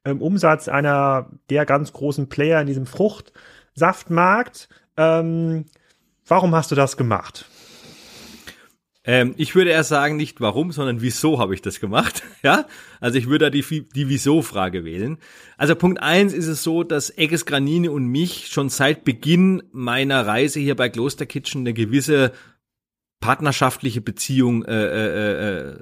ähm, 0.05 0.23
Umsatz 0.23 0.69
einer 0.69 1.31
der 1.51 1.67
ganz 1.67 1.93
großen 1.93 2.29
Player 2.29 2.61
in 2.61 2.69
diesem 2.69 2.87
Fruchtsaftmarkt. 2.87 4.69
Ähm, 4.97 5.65
warum 6.29 6.55
hast 6.55 6.71
du 6.71 6.77
das 6.77 6.97
gemacht? 6.97 7.45
Ähm, 9.05 9.35
ich 9.37 9.55
würde 9.55 9.71
erst 9.71 9.89
sagen, 9.89 10.17
nicht 10.17 10.41
warum, 10.41 10.71
sondern 10.71 11.01
wieso 11.01 11.39
habe 11.39 11.55
ich 11.55 11.63
das 11.63 11.81
gemacht. 11.81 12.23
ja, 12.43 12.67
also 13.01 13.19
ich 13.19 13.27
würde 13.27 13.47
da 13.47 13.51
die, 13.51 13.63
die 13.95 14.09
Wieso-Frage 14.09 14.85
wählen. 14.85 15.19
Also 15.57 15.75
Punkt 15.75 16.01
eins 16.01 16.33
ist 16.33 16.47
es 16.47 16.63
so, 16.63 16.85
dass 16.85 17.17
Egges 17.17 17.45
Granini 17.45 17.89
und 17.89 18.07
mich 18.07 18.49
schon 18.49 18.69
seit 18.69 19.05
Beginn 19.05 19.63
meiner 19.73 20.27
Reise 20.27 20.61
hier 20.61 20.77
bei 20.77 20.89
Kloster 20.89 21.27
Kitchen 21.27 21.63
eine 21.63 21.75
gewisse 21.75 22.33
partnerschaftliche 23.21 24.01
Beziehung 24.01 24.65
äh, 24.65 24.73
äh, 24.73 25.71
äh, 25.71 25.79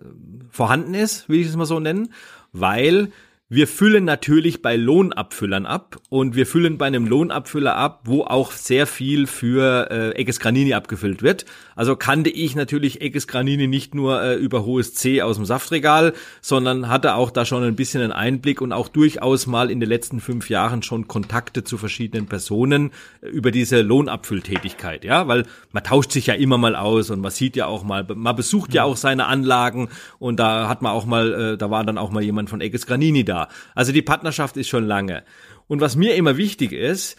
vorhanden 0.50 0.94
ist, 0.94 1.28
will 1.28 1.40
ich 1.40 1.48
es 1.48 1.56
mal 1.56 1.66
so 1.66 1.80
nennen, 1.80 2.12
weil 2.52 3.12
wir 3.52 3.66
füllen 3.66 4.04
natürlich 4.04 4.62
bei 4.62 4.76
Lohnabfüllern 4.76 5.66
ab 5.66 6.00
und 6.08 6.36
wir 6.36 6.46
füllen 6.46 6.78
bei 6.78 6.86
einem 6.86 7.04
Lohnabfüller 7.04 7.74
ab, 7.74 8.02
wo 8.04 8.22
auch 8.22 8.52
sehr 8.52 8.86
viel 8.86 9.26
für 9.26 9.90
äh, 9.90 10.10
Egges 10.14 10.38
Granini 10.38 10.72
abgefüllt 10.72 11.24
wird. 11.24 11.46
Also 11.74 11.96
kannte 11.96 12.30
ich 12.30 12.54
natürlich 12.54 13.00
Egges 13.00 13.26
Granini 13.26 13.66
nicht 13.66 13.92
nur 13.92 14.22
äh, 14.22 14.36
über 14.36 14.64
hohes 14.64 14.94
C 14.94 15.20
aus 15.20 15.34
dem 15.34 15.46
Saftregal, 15.46 16.12
sondern 16.40 16.88
hatte 16.88 17.16
auch 17.16 17.32
da 17.32 17.44
schon 17.44 17.64
ein 17.64 17.74
bisschen 17.74 18.02
einen 18.02 18.12
Einblick 18.12 18.60
und 18.60 18.72
auch 18.72 18.86
durchaus 18.86 19.48
mal 19.48 19.68
in 19.68 19.80
den 19.80 19.88
letzten 19.88 20.20
fünf 20.20 20.48
Jahren 20.48 20.84
schon 20.84 21.08
Kontakte 21.08 21.64
zu 21.64 21.76
verschiedenen 21.76 22.26
Personen 22.26 22.92
äh, 23.20 23.30
über 23.30 23.50
diese 23.50 23.82
Lohnabfülltätigkeit. 23.82 25.04
Ja, 25.04 25.26
weil 25.26 25.44
man 25.72 25.82
tauscht 25.82 26.12
sich 26.12 26.26
ja 26.26 26.34
immer 26.34 26.56
mal 26.56 26.76
aus 26.76 27.10
und 27.10 27.20
man 27.20 27.32
sieht 27.32 27.56
ja 27.56 27.66
auch 27.66 27.82
mal, 27.82 28.06
man 28.14 28.36
besucht 28.36 28.74
ja 28.74 28.84
auch 28.84 28.96
seine 28.96 29.26
Anlagen 29.26 29.88
und 30.20 30.38
da 30.38 30.68
hat 30.68 30.82
man 30.82 30.92
auch 30.92 31.04
mal, 31.04 31.32
äh, 31.32 31.58
da 31.58 31.68
war 31.68 31.82
dann 31.82 31.98
auch 31.98 32.12
mal 32.12 32.22
jemand 32.22 32.48
von 32.48 32.60
Egges 32.60 32.86
Granini 32.86 33.24
da 33.24 33.39
da. 33.46 33.48
Also 33.74 33.92
die 33.92 34.02
Partnerschaft 34.02 34.56
ist 34.56 34.68
schon 34.68 34.86
lange. 34.86 35.24
Und 35.66 35.80
was 35.80 35.96
mir 35.96 36.14
immer 36.14 36.36
wichtig 36.36 36.72
ist, 36.72 37.16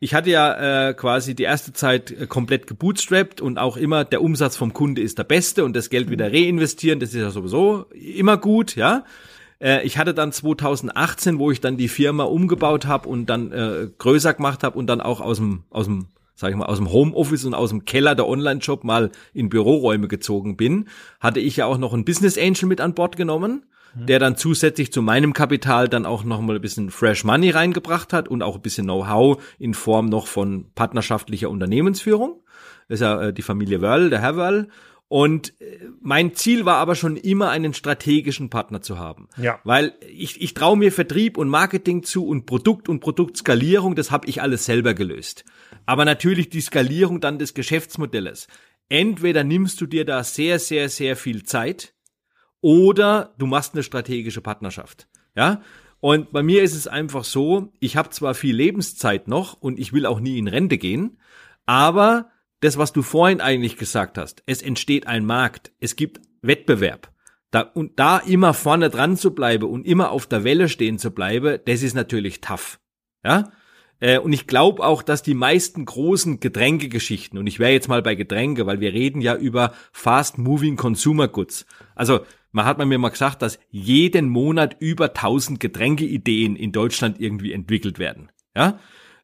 ich 0.00 0.12
hatte 0.12 0.30
ja 0.30 0.88
äh, 0.88 0.94
quasi 0.94 1.34
die 1.34 1.44
erste 1.44 1.72
Zeit 1.72 2.10
äh, 2.10 2.26
komplett 2.26 2.66
gebootstrapped 2.66 3.40
und 3.40 3.58
auch 3.58 3.76
immer 3.76 4.04
der 4.04 4.22
Umsatz 4.22 4.56
vom 4.56 4.72
Kunde 4.74 5.00
ist 5.00 5.18
der 5.18 5.24
beste 5.24 5.64
und 5.64 5.74
das 5.74 5.88
Geld 5.88 6.10
wieder 6.10 6.30
reinvestieren, 6.30 7.00
das 7.00 7.10
ist 7.10 7.20
ja 7.20 7.30
sowieso 7.30 7.86
immer 7.92 8.36
gut, 8.36 8.76
ja. 8.76 9.04
Äh, 9.60 9.86
ich 9.86 9.96
hatte 9.96 10.12
dann 10.12 10.32
2018, 10.32 11.38
wo 11.38 11.50
ich 11.50 11.62
dann 11.62 11.76
die 11.76 11.88
Firma 11.88 12.24
umgebaut 12.24 12.86
habe 12.86 13.08
und 13.08 13.26
dann 13.26 13.52
äh, 13.52 13.88
größer 13.96 14.34
gemacht 14.34 14.62
habe 14.62 14.78
und 14.78 14.88
dann 14.88 15.00
auch 15.00 15.22
aus 15.22 15.38
dem 15.38 15.64
aus 15.70 15.86
dem 15.86 16.08
sag 16.34 16.50
ich 16.50 16.56
mal, 16.56 16.66
aus 16.66 16.78
dem 16.78 16.92
Homeoffice 16.92 17.44
und 17.44 17.54
aus 17.54 17.70
dem 17.70 17.84
Keller 17.84 18.16
der 18.16 18.26
Online-Shop 18.26 18.82
mal 18.82 19.12
in 19.32 19.48
Büroräume 19.48 20.08
gezogen 20.08 20.56
bin, 20.56 20.88
hatte 21.20 21.38
ich 21.38 21.56
ja 21.56 21.66
auch 21.66 21.78
noch 21.78 21.94
einen 21.94 22.04
Business 22.04 22.36
Angel 22.36 22.66
mit 22.66 22.80
an 22.80 22.94
Bord 22.94 23.16
genommen 23.16 23.64
der 23.94 24.18
dann 24.18 24.36
zusätzlich 24.36 24.92
zu 24.92 25.02
meinem 25.02 25.32
Kapital 25.32 25.88
dann 25.88 26.06
auch 26.06 26.24
noch 26.24 26.40
mal 26.40 26.56
ein 26.56 26.60
bisschen 26.60 26.90
Fresh 26.90 27.24
Money 27.24 27.50
reingebracht 27.50 28.12
hat 28.12 28.28
und 28.28 28.42
auch 28.42 28.56
ein 28.56 28.62
bisschen 28.62 28.86
Know-how 28.86 29.42
in 29.58 29.74
Form 29.74 30.06
noch 30.06 30.26
von 30.26 30.70
partnerschaftlicher 30.74 31.50
Unternehmensführung. 31.50 32.42
Das 32.88 32.96
ist 32.96 33.02
ja 33.02 33.22
äh, 33.22 33.32
die 33.32 33.42
Familie 33.42 33.80
Wörl, 33.80 34.10
der 34.10 34.20
Herr 34.20 34.36
Wörl. 34.36 34.68
Und 35.08 35.60
äh, 35.60 35.78
mein 36.00 36.34
Ziel 36.34 36.64
war 36.64 36.76
aber 36.76 36.94
schon 36.94 37.16
immer, 37.16 37.50
einen 37.50 37.74
strategischen 37.74 38.50
Partner 38.50 38.82
zu 38.82 38.98
haben. 38.98 39.28
Ja. 39.36 39.60
Weil 39.64 39.94
ich, 40.10 40.40
ich 40.40 40.54
traue 40.54 40.76
mir 40.76 40.92
Vertrieb 40.92 41.36
und 41.36 41.48
Marketing 41.48 42.02
zu 42.02 42.26
und 42.26 42.46
Produkt 42.46 42.88
und 42.88 43.00
Produktskalierung, 43.00 43.94
das 43.94 44.10
habe 44.10 44.26
ich 44.28 44.42
alles 44.42 44.64
selber 44.64 44.94
gelöst. 44.94 45.44
Aber 45.86 46.04
natürlich 46.04 46.48
die 46.48 46.60
Skalierung 46.60 47.20
dann 47.20 47.38
des 47.38 47.54
Geschäftsmodells. 47.54 48.48
Entweder 48.88 49.44
nimmst 49.44 49.80
du 49.80 49.86
dir 49.86 50.04
da 50.04 50.24
sehr, 50.24 50.58
sehr, 50.58 50.88
sehr 50.88 51.16
viel 51.16 51.44
Zeit 51.44 51.93
oder 52.64 53.34
du 53.36 53.44
machst 53.44 53.74
eine 53.74 53.82
strategische 53.82 54.40
Partnerschaft. 54.40 55.06
Ja? 55.36 55.60
Und 56.00 56.32
bei 56.32 56.42
mir 56.42 56.62
ist 56.62 56.74
es 56.74 56.88
einfach 56.88 57.22
so, 57.22 57.74
ich 57.78 57.98
habe 57.98 58.08
zwar 58.08 58.32
viel 58.32 58.56
Lebenszeit 58.56 59.28
noch 59.28 59.60
und 59.60 59.78
ich 59.78 59.92
will 59.92 60.06
auch 60.06 60.18
nie 60.18 60.38
in 60.38 60.48
Rente 60.48 60.78
gehen, 60.78 61.18
aber 61.66 62.30
das, 62.60 62.78
was 62.78 62.94
du 62.94 63.02
vorhin 63.02 63.42
eigentlich 63.42 63.76
gesagt 63.76 64.16
hast, 64.16 64.42
es 64.46 64.62
entsteht 64.62 65.06
ein 65.06 65.26
Markt, 65.26 65.72
es 65.78 65.94
gibt 65.94 66.22
Wettbewerb. 66.40 67.12
Da, 67.50 67.60
und 67.60 67.98
da 67.98 68.16
immer 68.16 68.54
vorne 68.54 68.88
dran 68.88 69.18
zu 69.18 69.34
bleiben 69.34 69.68
und 69.68 69.86
immer 69.86 70.10
auf 70.10 70.26
der 70.26 70.42
Welle 70.42 70.70
stehen 70.70 70.98
zu 70.98 71.10
bleiben, 71.10 71.58
das 71.66 71.82
ist 71.82 71.94
natürlich 71.94 72.40
tough. 72.40 72.80
Ja? 73.22 73.52
Äh, 74.00 74.18
und 74.18 74.32
ich 74.32 74.46
glaube 74.46 74.82
auch, 74.82 75.02
dass 75.02 75.22
die 75.22 75.34
meisten 75.34 75.84
großen 75.84 76.40
Getränkegeschichten, 76.40 77.38
und 77.38 77.46
ich 77.46 77.58
wäre 77.58 77.72
jetzt 77.72 77.88
mal 77.88 78.00
bei 78.00 78.14
Getränke, 78.14 78.64
weil 78.64 78.80
wir 78.80 78.94
reden 78.94 79.20
ja 79.20 79.36
über 79.36 79.74
Fast 79.92 80.38
Moving 80.38 80.76
Consumer 80.76 81.28
Goods. 81.28 81.66
Also 81.94 82.20
man 82.54 82.66
hat 82.66 82.78
mir 82.78 82.98
mal 82.98 83.08
gesagt, 83.08 83.42
dass 83.42 83.58
jeden 83.68 84.28
Monat 84.28 84.76
über 84.78 85.06
1000 85.06 85.58
Getränkeideen 85.58 86.54
in 86.54 86.70
Deutschland 86.70 87.20
irgendwie 87.20 87.52
entwickelt 87.52 87.98
werden. 87.98 88.30
Ja? 88.54 88.78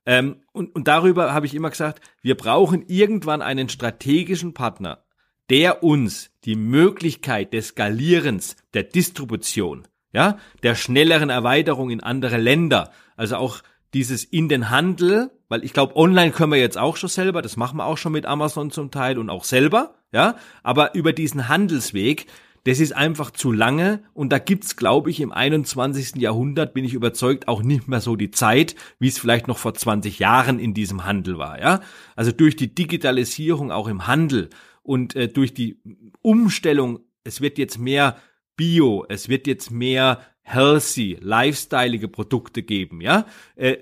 Ähm, 0.04 0.42
und, 0.52 0.74
und 0.74 0.88
darüber 0.88 1.32
habe 1.32 1.46
ich 1.46 1.54
immer 1.54 1.70
gesagt, 1.70 2.00
wir 2.22 2.36
brauchen 2.36 2.84
irgendwann 2.88 3.40
einen 3.40 3.68
strategischen 3.68 4.52
Partner, 4.52 5.04
der 5.48 5.84
uns 5.84 6.32
die 6.44 6.56
Möglichkeit 6.56 7.52
des 7.52 7.68
Skalierens, 7.68 8.56
der 8.74 8.82
Distribution, 8.82 9.86
ja, 10.12 10.38
der 10.64 10.74
schnelleren 10.74 11.30
Erweiterung 11.30 11.90
in 11.90 12.00
andere 12.00 12.36
Länder, 12.36 12.90
also 13.16 13.36
auch 13.36 13.62
dieses 13.94 14.24
in 14.24 14.48
den 14.48 14.70
Handel, 14.70 15.30
weil 15.48 15.64
ich 15.64 15.72
glaube, 15.72 15.94
online 15.94 16.32
können 16.32 16.52
wir 16.52 16.58
jetzt 16.58 16.78
auch 16.78 16.96
schon 16.96 17.08
selber, 17.08 17.42
das 17.42 17.56
machen 17.56 17.78
wir 17.78 17.86
auch 17.86 17.98
schon 17.98 18.12
mit 18.12 18.26
Amazon 18.26 18.72
zum 18.72 18.90
Teil 18.90 19.18
und 19.18 19.30
auch 19.30 19.44
selber, 19.44 19.94
ja, 20.12 20.36
aber 20.64 20.94
über 20.94 21.12
diesen 21.12 21.48
Handelsweg, 21.48 22.26
das 22.64 22.80
ist 22.80 22.92
einfach 22.92 23.30
zu 23.30 23.52
lange 23.52 24.02
und 24.12 24.30
da 24.30 24.38
gibt's, 24.38 24.76
glaube 24.76 25.10
ich, 25.10 25.20
im 25.20 25.32
21. 25.32 26.16
Jahrhundert, 26.16 26.74
bin 26.74 26.84
ich 26.84 26.94
überzeugt, 26.94 27.48
auch 27.48 27.62
nicht 27.62 27.88
mehr 27.88 28.00
so 28.00 28.16
die 28.16 28.30
Zeit, 28.30 28.74
wie 28.98 29.08
es 29.08 29.18
vielleicht 29.18 29.48
noch 29.48 29.58
vor 29.58 29.74
20 29.74 30.18
Jahren 30.18 30.58
in 30.58 30.74
diesem 30.74 31.04
Handel 31.04 31.38
war. 31.38 31.60
Ja, 31.60 31.80
also 32.16 32.32
durch 32.32 32.56
die 32.56 32.74
Digitalisierung 32.74 33.72
auch 33.72 33.88
im 33.88 34.06
Handel 34.06 34.50
und 34.82 35.16
äh, 35.16 35.28
durch 35.28 35.54
die 35.54 35.80
Umstellung, 36.22 37.00
es 37.24 37.40
wird 37.40 37.58
jetzt 37.58 37.78
mehr 37.78 38.16
Bio, 38.56 39.06
es 39.08 39.28
wird 39.28 39.46
jetzt 39.46 39.70
mehr 39.70 40.20
healthy, 40.42 41.16
lifestyleige 41.20 42.08
Produkte 42.08 42.62
geben. 42.62 43.00
Ja, 43.00 43.26
äh, 43.56 43.78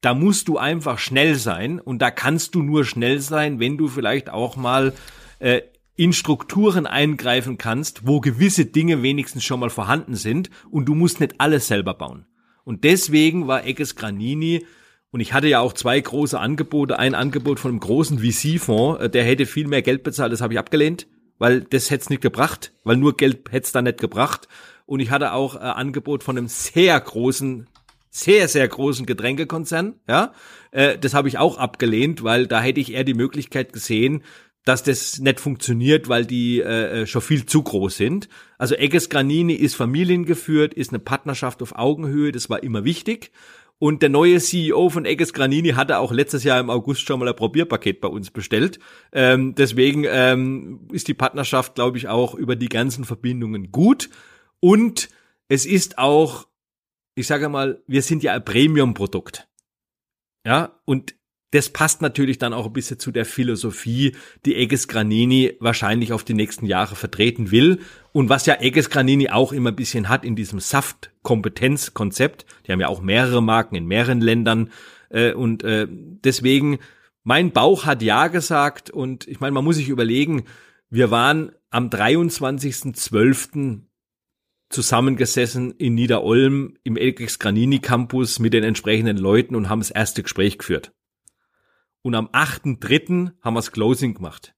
da 0.00 0.14
musst 0.14 0.48
du 0.48 0.58
einfach 0.58 0.98
schnell 0.98 1.36
sein 1.36 1.80
und 1.80 2.00
da 2.00 2.10
kannst 2.10 2.54
du 2.54 2.62
nur 2.62 2.84
schnell 2.84 3.20
sein, 3.20 3.60
wenn 3.60 3.78
du 3.78 3.88
vielleicht 3.88 4.28
auch 4.30 4.56
mal 4.56 4.92
äh, 5.38 5.62
in 5.96 6.12
Strukturen 6.12 6.86
eingreifen 6.86 7.58
kannst, 7.58 8.06
wo 8.06 8.20
gewisse 8.20 8.66
Dinge 8.66 9.02
wenigstens 9.02 9.44
schon 9.44 9.60
mal 9.60 9.70
vorhanden 9.70 10.14
sind 10.14 10.50
und 10.70 10.86
du 10.86 10.94
musst 10.94 11.20
nicht 11.20 11.34
alles 11.38 11.66
selber 11.66 11.94
bauen. 11.94 12.26
Und 12.64 12.84
deswegen 12.84 13.46
war 13.48 13.66
Egges 13.66 13.96
Granini 13.96 14.64
und 15.10 15.20
ich 15.20 15.32
hatte 15.32 15.48
ja 15.48 15.60
auch 15.60 15.72
zwei 15.72 16.00
große 16.00 16.38
Angebote. 16.38 16.98
Ein 16.98 17.14
Angebot 17.14 17.58
von 17.58 17.72
einem 17.72 17.80
großen 17.80 18.18
VC-Fonds, 18.20 19.02
äh, 19.02 19.10
der 19.10 19.24
hätte 19.24 19.46
viel 19.46 19.66
mehr 19.66 19.82
Geld 19.82 20.02
bezahlt, 20.02 20.32
das 20.32 20.40
habe 20.40 20.54
ich 20.54 20.58
abgelehnt, 20.58 21.06
weil 21.38 21.62
das 21.62 21.90
hätte 21.90 22.02
es 22.02 22.10
nicht 22.10 22.22
gebracht, 22.22 22.72
weil 22.84 22.96
nur 22.96 23.16
Geld 23.16 23.50
hätte 23.50 23.66
es 23.66 23.72
da 23.72 23.82
nicht 23.82 23.98
gebracht. 23.98 24.48
Und 24.86 25.00
ich 25.00 25.10
hatte 25.10 25.32
auch 25.32 25.56
ein 25.56 25.62
äh, 25.62 25.72
Angebot 25.72 26.22
von 26.22 26.38
einem 26.38 26.48
sehr 26.48 26.98
großen 26.98 27.66
sehr, 28.10 28.48
sehr 28.48 28.66
großen 28.66 29.06
Getränkekonzern, 29.06 29.94
ja, 30.08 30.32
äh, 30.72 30.98
das 30.98 31.14
habe 31.14 31.28
ich 31.28 31.38
auch 31.38 31.58
abgelehnt, 31.58 32.24
weil 32.24 32.46
da 32.48 32.60
hätte 32.60 32.80
ich 32.80 32.92
eher 32.92 33.04
die 33.04 33.14
Möglichkeit 33.14 33.72
gesehen, 33.72 34.24
dass 34.64 34.82
das 34.82 35.18
nicht 35.18 35.40
funktioniert, 35.40 36.08
weil 36.08 36.26
die 36.26 36.60
äh, 36.60 37.02
äh, 37.02 37.06
schon 37.06 37.22
viel 37.22 37.46
zu 37.46 37.62
groß 37.62 37.96
sind. 37.96 38.28
Also 38.58 38.74
Egges 38.74 39.08
Granini 39.08 39.54
ist 39.54 39.74
familiengeführt, 39.74 40.74
ist 40.74 40.90
eine 40.90 40.98
Partnerschaft 40.98 41.62
auf 41.62 41.74
Augenhöhe, 41.76 42.32
das 42.32 42.50
war 42.50 42.62
immer 42.62 42.84
wichtig. 42.84 43.32
Und 43.78 44.02
der 44.02 44.10
neue 44.10 44.38
CEO 44.38 44.90
von 44.90 45.06
Egges 45.06 45.32
Granini 45.32 45.70
hatte 45.70 45.98
auch 45.98 46.12
letztes 46.12 46.44
Jahr 46.44 46.60
im 46.60 46.68
August 46.68 47.00
schon 47.00 47.18
mal 47.18 47.28
ein 47.28 47.34
Probierpaket 47.34 48.02
bei 48.02 48.08
uns 48.08 48.30
bestellt. 48.30 48.78
Ähm, 49.10 49.54
deswegen 49.54 50.04
ähm, 50.06 50.86
ist 50.92 51.08
die 51.08 51.14
Partnerschaft, 51.14 51.76
glaube 51.76 51.96
ich, 51.96 52.06
auch 52.06 52.34
über 52.34 52.56
die 52.56 52.68
ganzen 52.68 53.06
Verbindungen 53.06 53.72
gut. 53.72 54.10
Und 54.60 55.08
es 55.48 55.64
ist 55.64 55.96
auch, 55.96 56.46
ich 57.14 57.26
sage 57.26 57.48
mal, 57.48 57.82
wir 57.86 58.02
sind 58.02 58.22
ja 58.22 58.34
ein 58.34 58.44
Premium-Produkt. 58.44 59.48
Ja, 60.44 60.78
und 60.84 61.14
das 61.52 61.68
passt 61.68 62.00
natürlich 62.00 62.38
dann 62.38 62.52
auch 62.52 62.66
ein 62.66 62.72
bisschen 62.72 62.98
zu 62.98 63.10
der 63.10 63.24
Philosophie, 63.24 64.14
die 64.46 64.54
Egges 64.54 64.86
Granini 64.86 65.56
wahrscheinlich 65.58 66.12
auf 66.12 66.22
die 66.22 66.34
nächsten 66.34 66.66
Jahre 66.66 66.94
vertreten 66.94 67.50
will 67.50 67.80
und 68.12 68.28
was 68.28 68.46
ja 68.46 68.60
Egges 68.60 68.88
Granini 68.88 69.30
auch 69.30 69.52
immer 69.52 69.70
ein 69.70 69.76
bisschen 69.76 70.08
hat 70.08 70.24
in 70.24 70.36
diesem 70.36 70.60
Saft-Kompetenz-Konzept. 70.60 72.46
Die 72.66 72.72
haben 72.72 72.80
ja 72.80 72.88
auch 72.88 73.00
mehrere 73.00 73.42
Marken 73.42 73.74
in 73.74 73.86
mehreren 73.86 74.20
Ländern 74.20 74.70
äh, 75.10 75.32
und 75.32 75.64
äh, 75.64 75.88
deswegen 75.90 76.78
mein 77.24 77.50
Bauch 77.50 77.84
hat 77.84 78.02
ja 78.02 78.28
gesagt 78.28 78.90
und 78.90 79.26
ich 79.26 79.40
meine, 79.40 79.52
man 79.52 79.64
muss 79.64 79.76
sich 79.76 79.88
überlegen, 79.88 80.44
wir 80.88 81.10
waren 81.10 81.52
am 81.70 81.88
23.12 81.88 83.80
zusammengesessen 84.70 85.72
in 85.72 85.94
Niederolm 85.94 86.76
im 86.84 86.96
Egges 86.96 87.40
Granini 87.40 87.80
Campus 87.80 88.38
mit 88.38 88.54
den 88.54 88.62
entsprechenden 88.62 89.16
Leuten 89.16 89.56
und 89.56 89.68
haben 89.68 89.80
das 89.80 89.90
erste 89.90 90.22
Gespräch 90.22 90.58
geführt 90.58 90.92
und 92.02 92.14
am 92.14 92.28
8.3. 92.28 93.32
haben 93.42 93.54
wir 93.54 93.58
das 93.58 93.72
Closing 93.72 94.14
gemacht. 94.14 94.54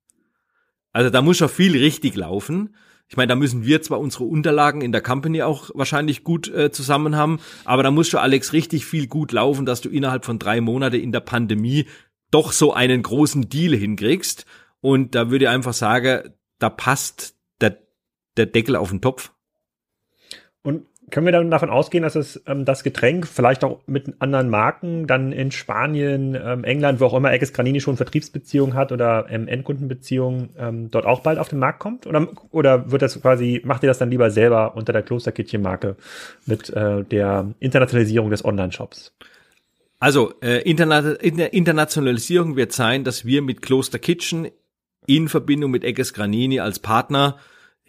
Also 0.92 1.10
da 1.10 1.22
muss 1.22 1.38
schon 1.38 1.48
viel 1.48 1.76
richtig 1.76 2.14
laufen. 2.16 2.74
Ich 3.08 3.16
meine, 3.16 3.28
da 3.28 3.36
müssen 3.36 3.64
wir 3.64 3.82
zwar 3.82 4.00
unsere 4.00 4.24
Unterlagen 4.24 4.80
in 4.80 4.92
der 4.92 5.02
Company 5.02 5.42
auch 5.42 5.70
wahrscheinlich 5.74 6.24
gut 6.24 6.48
äh, 6.48 6.70
zusammen 6.70 7.16
haben, 7.16 7.40
aber 7.64 7.82
da 7.82 7.90
muss 7.90 8.08
schon 8.08 8.20
Alex 8.20 8.52
richtig 8.52 8.86
viel 8.86 9.06
gut 9.06 9.32
laufen, 9.32 9.66
dass 9.66 9.80
du 9.80 9.90
innerhalb 9.90 10.24
von 10.24 10.38
drei 10.38 10.60
Monate 10.60 10.96
in 10.96 11.12
der 11.12 11.20
Pandemie 11.20 11.86
doch 12.30 12.52
so 12.52 12.72
einen 12.72 13.02
großen 13.02 13.48
Deal 13.48 13.76
hinkriegst. 13.76 14.46
Und 14.80 15.14
da 15.14 15.30
würde 15.30 15.44
ich 15.44 15.48
einfach 15.50 15.74
sagen, 15.74 16.30
da 16.58 16.70
passt 16.70 17.36
der, 17.60 17.78
der 18.36 18.46
Deckel 18.46 18.76
auf 18.76 18.90
den 18.90 19.00
Topf. 19.00 19.32
Können 21.12 21.26
wir 21.26 21.32
dann 21.32 21.50
davon 21.50 21.68
ausgehen, 21.68 22.04
dass 22.04 22.14
es 22.14 22.42
ähm, 22.46 22.64
das 22.64 22.82
Getränk 22.82 23.28
vielleicht 23.28 23.64
auch 23.64 23.80
mit 23.86 24.14
anderen 24.20 24.48
Marken 24.48 25.06
dann 25.06 25.30
in 25.30 25.50
Spanien, 25.50 26.34
ähm, 26.34 26.64
England, 26.64 27.00
wo 27.00 27.04
auch 27.04 27.12
immer 27.12 27.30
Egges 27.30 27.52
Granini 27.52 27.82
schon 27.82 27.98
Vertriebsbeziehungen 27.98 28.74
hat 28.74 28.92
oder 28.92 29.26
ähm, 29.28 29.46
Endkundenbeziehungen, 29.46 30.48
ähm, 30.56 30.90
dort 30.90 31.04
auch 31.04 31.20
bald 31.20 31.38
auf 31.38 31.50
den 31.50 31.58
Markt 31.58 31.80
kommt? 31.80 32.06
Oder, 32.06 32.28
oder 32.50 32.90
wird 32.90 33.02
das 33.02 33.20
quasi, 33.20 33.60
macht 33.62 33.82
ihr 33.82 33.88
das 33.88 33.98
dann 33.98 34.10
lieber 34.10 34.30
selber 34.30 34.74
unter 34.74 34.94
der 34.94 35.02
Klosterkittchen-Marke 35.02 35.96
mit 36.46 36.70
äh, 36.70 37.04
der 37.04 37.52
Internationalisierung 37.60 38.30
des 38.30 38.42
Online-Shops? 38.42 39.12
Also 39.98 40.32
äh, 40.40 40.62
Interna 40.62 41.10
Internationalisierung 41.10 42.56
wird 42.56 42.72
sein, 42.72 43.04
dass 43.04 43.26
wir 43.26 43.42
mit 43.42 43.60
Kloster 43.60 43.98
Kitchen 43.98 44.48
in 45.06 45.28
Verbindung 45.28 45.72
mit 45.72 45.84
Egges 45.84 46.14
Granini 46.14 46.58
als 46.58 46.78
Partner 46.78 47.36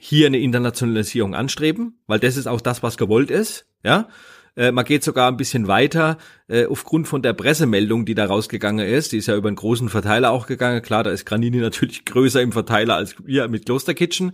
hier 0.06 0.28
eine 0.28 0.40
Internationalisierung 0.40 1.34
anstreben, 1.34 1.98
weil 2.08 2.20
das 2.20 2.36
ist 2.36 2.46
auch 2.46 2.60
das, 2.60 2.84
was 2.84 2.98
gewollt 2.98 3.32
ist, 3.32 3.68
ja. 3.86 4.10
Äh, 4.56 4.74
man 4.74 4.84
geht 4.84 5.02
sogar 5.02 5.30
ein 5.30 5.38
bisschen 5.38 5.68
weiter, 5.70 6.18
äh, 6.48 6.66
aufgrund 6.66 7.08
von 7.08 7.22
der 7.22 7.32
Pressemeldung, 7.32 8.06
die 8.06 8.14
da 8.14 8.26
rausgegangen 8.26 8.86
ist. 8.86 9.14
Die 9.14 9.18
ist 9.18 9.28
ja 9.28 9.36
über 9.36 9.48
einen 9.48 9.56
großen 9.56 9.88
Verteiler 9.88 10.30
auch 10.32 10.46
gegangen. 10.46 10.82
Klar, 10.82 11.04
da 11.04 11.10
ist 11.10 11.26
Granini 11.26 11.58
natürlich 11.60 12.04
größer 12.04 12.42
im 12.42 12.52
Verteiler 12.52 12.96
als 12.96 13.16
wir 13.26 13.48
mit 13.48 13.66
Kloster 13.66 13.94
Kitchen. 13.94 14.34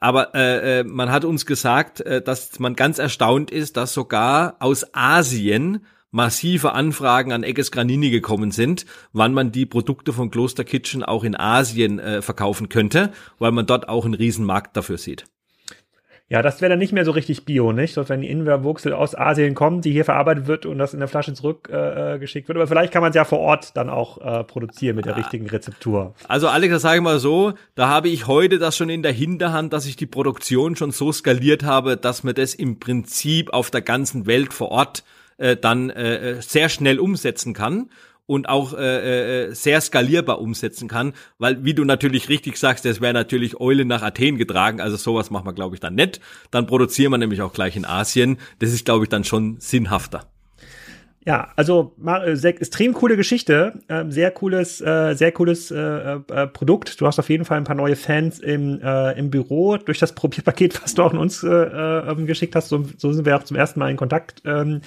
Aber 0.00 0.34
äh, 0.34 0.80
äh, 0.80 0.84
man 0.84 1.12
hat 1.12 1.26
uns 1.26 1.44
gesagt, 1.44 2.00
äh, 2.00 2.22
dass 2.22 2.58
man 2.58 2.74
ganz 2.74 2.98
erstaunt 2.98 3.50
ist, 3.50 3.76
dass 3.76 3.92
sogar 3.92 4.56
aus 4.58 4.86
Asien 4.94 5.84
massive 6.10 6.72
Anfragen 6.72 7.32
an 7.32 7.42
Egges 7.42 7.70
Granini 7.70 8.10
gekommen 8.10 8.50
sind, 8.50 8.86
wann 9.12 9.32
man 9.32 9.52
die 9.52 9.66
Produkte 9.66 10.12
von 10.12 10.30
Kloster 10.30 10.64
Kitchen 10.64 11.02
auch 11.02 11.24
in 11.24 11.36
Asien 11.38 11.98
äh, 11.98 12.22
verkaufen 12.22 12.68
könnte, 12.68 13.12
weil 13.38 13.52
man 13.52 13.66
dort 13.66 13.88
auch 13.88 14.04
einen 14.04 14.14
riesen 14.14 14.44
Markt 14.44 14.76
dafür 14.76 14.98
sieht. 14.98 15.24
Ja, 16.30 16.42
das 16.42 16.60
wäre 16.60 16.70
dann 16.70 16.78
nicht 16.78 16.92
mehr 16.92 17.04
so 17.04 17.10
richtig 17.10 17.44
Bio, 17.44 17.72
nicht? 17.72 17.92
So, 17.92 18.08
wenn 18.08 18.20
die 18.20 18.30
Ingwerwurzel 18.30 18.92
aus 18.92 19.16
Asien 19.16 19.56
kommt, 19.56 19.84
die 19.84 19.90
hier 19.90 20.04
verarbeitet 20.04 20.46
wird 20.46 20.64
und 20.64 20.78
das 20.78 20.94
in 20.94 21.00
der 21.00 21.08
Flasche 21.08 21.34
zurückgeschickt 21.34 22.44
äh, 22.44 22.48
wird. 22.48 22.56
Aber 22.56 22.68
vielleicht 22.68 22.92
kann 22.92 23.02
man 23.02 23.10
es 23.10 23.16
ja 23.16 23.24
vor 23.24 23.40
Ort 23.40 23.76
dann 23.76 23.90
auch 23.90 24.18
äh, 24.18 24.44
produzieren 24.44 24.94
mit 24.94 25.06
der 25.06 25.14
ah. 25.14 25.16
richtigen 25.16 25.48
Rezeptur. 25.48 26.14
Also 26.28 26.46
Alex, 26.46 26.72
das 26.72 26.82
sage 26.82 26.98
ich 26.98 27.02
mal 27.02 27.18
so, 27.18 27.54
da 27.74 27.88
habe 27.88 28.08
ich 28.08 28.28
heute 28.28 28.60
das 28.60 28.76
schon 28.76 28.90
in 28.90 29.02
der 29.02 29.10
Hinterhand, 29.10 29.72
dass 29.72 29.86
ich 29.86 29.96
die 29.96 30.06
Produktion 30.06 30.76
schon 30.76 30.92
so 30.92 31.10
skaliert 31.10 31.64
habe, 31.64 31.96
dass 31.96 32.22
man 32.22 32.36
das 32.36 32.54
im 32.54 32.78
Prinzip 32.78 33.52
auf 33.52 33.72
der 33.72 33.82
ganzen 33.82 34.26
Welt 34.26 34.52
vor 34.52 34.70
Ort 34.70 35.02
äh, 35.40 35.56
dann 35.56 35.90
äh, 35.90 36.40
sehr 36.40 36.68
schnell 36.68 36.98
umsetzen 36.98 37.54
kann 37.54 37.90
und 38.30 38.48
auch 38.48 38.74
äh, 38.74 39.48
äh, 39.48 39.54
sehr 39.54 39.80
skalierbar 39.80 40.40
umsetzen 40.40 40.86
kann, 40.86 41.14
weil 41.38 41.64
wie 41.64 41.74
du 41.74 41.84
natürlich 41.84 42.28
richtig 42.28 42.58
sagst, 42.58 42.84
das 42.84 43.00
wäre 43.00 43.12
natürlich 43.12 43.58
Eule 43.58 43.84
nach 43.84 44.02
Athen 44.02 44.36
getragen, 44.36 44.80
also 44.80 44.96
sowas 44.96 45.30
macht 45.30 45.44
man 45.44 45.56
glaube 45.56 45.74
ich 45.74 45.80
dann 45.80 45.96
nicht. 45.96 46.20
Dann 46.52 46.68
produzieren 46.68 47.10
wir 47.10 47.18
nämlich 47.18 47.42
auch 47.42 47.52
gleich 47.52 47.74
in 47.74 47.84
Asien. 47.84 48.38
Das 48.60 48.72
ist 48.72 48.84
glaube 48.84 49.04
ich 49.04 49.08
dann 49.08 49.24
schon 49.24 49.56
sinnhafter. 49.58 50.30
Ja, 51.26 51.48
also 51.54 51.94
äh, 52.06 52.48
extrem 52.48 52.94
coole 52.94 53.16
Geschichte, 53.16 53.80
äh, 53.88 54.04
sehr 54.08 54.30
cooles, 54.30 54.80
äh, 54.80 55.14
sehr 55.14 55.32
cooles 55.32 55.68
Produkt. 56.52 57.00
Du 57.00 57.06
hast 57.06 57.18
auf 57.18 57.28
jeden 57.28 57.44
Fall 57.44 57.58
ein 57.58 57.64
paar 57.64 57.76
neue 57.76 57.96
Fans 57.96 58.38
im, 58.38 58.80
im 58.80 59.30
Büro 59.30 59.76
durch 59.76 59.98
das 59.98 60.14
Probierpaket, 60.14 60.82
was 60.82 60.94
du 60.94 61.02
auch 61.02 61.12
an 61.12 61.18
uns 61.18 61.40
geschickt 61.40 62.54
hast. 62.54 62.68
So, 62.68 62.84
so 62.96 63.12
sind 63.12 63.26
wir 63.26 63.36
auch 63.36 63.42
zum 63.42 63.56
ersten 63.56 63.80
Mal 63.80 63.90
in 63.90 63.96
Kontakt 63.96 64.42
ähm, 64.44 64.80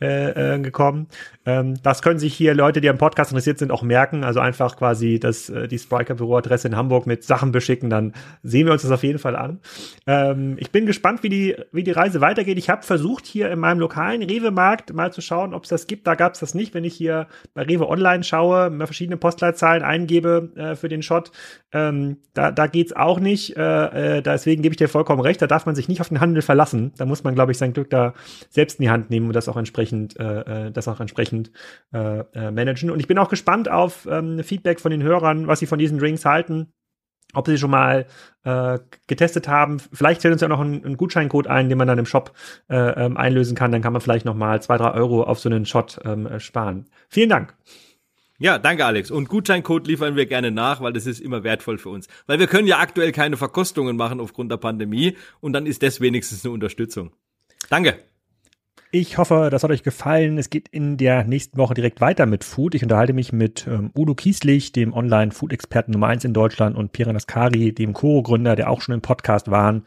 äh, 0.00 0.54
äh, 0.54 0.60
gekommen. 0.60 1.08
Ähm, 1.44 1.74
das 1.82 2.02
können 2.02 2.18
sich 2.18 2.34
hier 2.34 2.54
Leute, 2.54 2.80
die 2.80 2.88
am 2.88 2.98
Podcast 2.98 3.32
interessiert 3.32 3.58
sind, 3.58 3.72
auch 3.72 3.82
merken. 3.82 4.22
Also 4.22 4.40
einfach 4.40 4.76
quasi 4.76 5.18
das, 5.18 5.48
äh, 5.48 5.66
die 5.66 5.78
Spriker-Büroadresse 5.78 6.68
in 6.68 6.76
Hamburg 6.76 7.06
mit 7.06 7.24
Sachen 7.24 7.52
beschicken, 7.52 7.90
dann 7.90 8.12
sehen 8.42 8.66
wir 8.66 8.72
uns 8.72 8.82
das 8.82 8.90
auf 8.90 9.02
jeden 9.02 9.18
Fall 9.18 9.34
an. 9.34 9.60
Ähm, 10.06 10.56
ich 10.58 10.70
bin 10.70 10.86
gespannt, 10.86 11.22
wie 11.22 11.28
die, 11.28 11.56
wie 11.72 11.82
die 11.82 11.90
Reise 11.90 12.20
weitergeht. 12.20 12.58
Ich 12.58 12.70
habe 12.70 12.82
versucht, 12.82 13.26
hier 13.26 13.50
in 13.50 13.58
meinem 13.58 13.80
lokalen 13.80 14.22
Rewe-Markt 14.22 14.92
mal 14.92 15.12
zu 15.12 15.20
schauen, 15.20 15.54
ob 15.54 15.64
es 15.64 15.70
das 15.70 15.86
gibt. 15.86 16.06
Da 16.06 16.14
gab 16.14 16.34
es 16.34 16.40
das 16.40 16.54
nicht. 16.54 16.74
Wenn 16.74 16.84
ich 16.84 16.94
hier 16.94 17.26
bei 17.54 17.62
Rewe 17.62 17.88
Online 17.88 18.22
schaue, 18.22 18.70
mal 18.70 18.86
verschiedene 18.86 19.16
Postleitzahlen 19.16 19.82
eingebe 19.82 20.52
äh, 20.54 20.76
für 20.76 20.88
den 20.88 21.02
Shot, 21.02 21.32
ähm, 21.72 22.18
da, 22.34 22.50
da 22.50 22.66
geht's 22.66 22.94
auch 22.94 23.20
nicht. 23.20 23.56
Äh, 23.56 24.18
äh, 24.18 24.22
deswegen 24.22 24.62
gebe 24.62 24.72
ich 24.72 24.78
dir 24.78 24.88
vollkommen 24.88 25.20
recht. 25.20 25.42
Da 25.42 25.46
darf 25.46 25.66
man 25.66 25.74
sich 25.74 25.88
nicht 25.88 26.00
auf 26.00 26.08
den 26.08 26.20
Handel 26.20 26.42
verlassen. 26.42 26.92
Da 26.96 27.04
muss 27.04 27.24
man, 27.24 27.34
glaube 27.34 27.52
ich, 27.52 27.58
sein 27.58 27.72
Glück 27.72 27.90
da 27.90 28.14
selbst 28.48 28.78
in 28.78 28.84
die 28.84 28.90
Hand 28.90 29.10
nehmen 29.10 29.26
und 29.26 29.32
das 29.34 29.48
auch 29.48 29.56
entsprechend, 29.56 29.87
äh, 29.92 30.66
äh 30.66 30.70
das 30.70 30.88
auch 30.88 31.00
entsprechend 31.00 31.50
äh, 31.92 32.20
äh, 32.34 32.50
managen. 32.50 32.90
Und 32.90 33.00
ich 33.00 33.06
bin 33.06 33.18
auch 33.18 33.28
gespannt 33.28 33.70
auf 33.70 34.06
ähm, 34.10 34.42
Feedback 34.42 34.80
von 34.80 34.90
den 34.90 35.02
Hörern, 35.02 35.46
was 35.46 35.60
sie 35.60 35.66
von 35.66 35.78
diesen 35.78 35.98
Drinks 35.98 36.24
halten 36.24 36.72
ob 37.34 37.46
sie 37.46 37.58
schon 37.58 37.70
mal 37.70 38.06
äh, 38.44 38.78
getestet 39.06 39.48
haben. 39.48 39.80
Vielleicht 39.92 40.22
fällt 40.22 40.32
uns 40.32 40.40
ja 40.40 40.48
noch 40.48 40.60
ein, 40.60 40.84
ein, 40.84 40.96
Gutscheincode 40.96 41.46
ein, 41.46 41.68
den 41.68 41.76
man 41.76 41.88
dann 41.88 41.98
im 41.98 42.06
Shop 42.06 42.32
äh, 42.70 42.76
ähm, 42.76 43.16
einlösen 43.16 43.54
kann. 43.54 43.70
Dann 43.70 43.82
kann 43.82 43.92
man 43.92 44.00
vielleicht 44.00 44.24
noch 44.24 44.34
mal 44.34 44.62
zwei, 44.62 44.78
drei 44.78 44.92
Euro 44.92 45.22
auf 45.24 45.38
so 45.38 45.48
einen 45.48 45.66
Shot 45.66 46.00
ähm, 46.04 46.40
sparen. 46.40 46.86
Vielen 47.08 47.28
Dank. 47.28 47.54
Ja, 48.38 48.58
danke 48.58 48.86
Alex. 48.86 49.10
Und 49.10 49.28
Gutscheincode 49.28 49.88
liefern 49.88 50.14
wir 50.14 50.26
gerne 50.26 50.52
nach, 50.52 50.80
weil 50.80 50.92
das 50.92 51.06
ist 51.06 51.20
immer 51.20 51.42
wertvoll 51.42 51.76
für 51.76 51.88
uns. 51.88 52.06
Weil 52.26 52.38
wir 52.38 52.46
können 52.46 52.68
ja 52.68 52.78
aktuell 52.78 53.10
keine 53.12 53.36
Verkostungen 53.36 53.96
machen 53.96 54.20
aufgrund 54.20 54.50
der 54.52 54.58
Pandemie 54.58 55.16
und 55.40 55.52
dann 55.52 55.66
ist 55.66 55.82
das 55.82 56.00
wenigstens 56.00 56.44
eine 56.44 56.54
Unterstützung. 56.54 57.10
Danke. 57.68 57.98
Ich 58.90 59.18
hoffe, 59.18 59.48
das 59.50 59.62
hat 59.62 59.70
euch 59.70 59.82
gefallen. 59.82 60.38
Es 60.38 60.48
geht 60.48 60.68
in 60.68 60.96
der 60.96 61.24
nächsten 61.24 61.58
Woche 61.58 61.74
direkt 61.74 62.00
weiter 62.00 62.24
mit 62.24 62.42
Food. 62.42 62.74
Ich 62.74 62.82
unterhalte 62.82 63.12
mich 63.12 63.32
mit 63.32 63.66
ähm, 63.66 63.90
Udo 63.94 64.14
Kieslich, 64.14 64.72
dem 64.72 64.94
Online-Food-Experten 64.94 65.92
Nummer 65.92 66.06
eins 66.06 66.24
in 66.24 66.32
Deutschland, 66.32 66.76
und 66.76 66.92
Pierre 66.92 67.12
Naskari, 67.12 67.72
dem 67.72 67.92
Koro-Gründer, 67.92 68.56
der 68.56 68.70
auch 68.70 68.80
schon 68.80 68.94
im 68.94 69.02
Podcast 69.02 69.50
waren, 69.50 69.84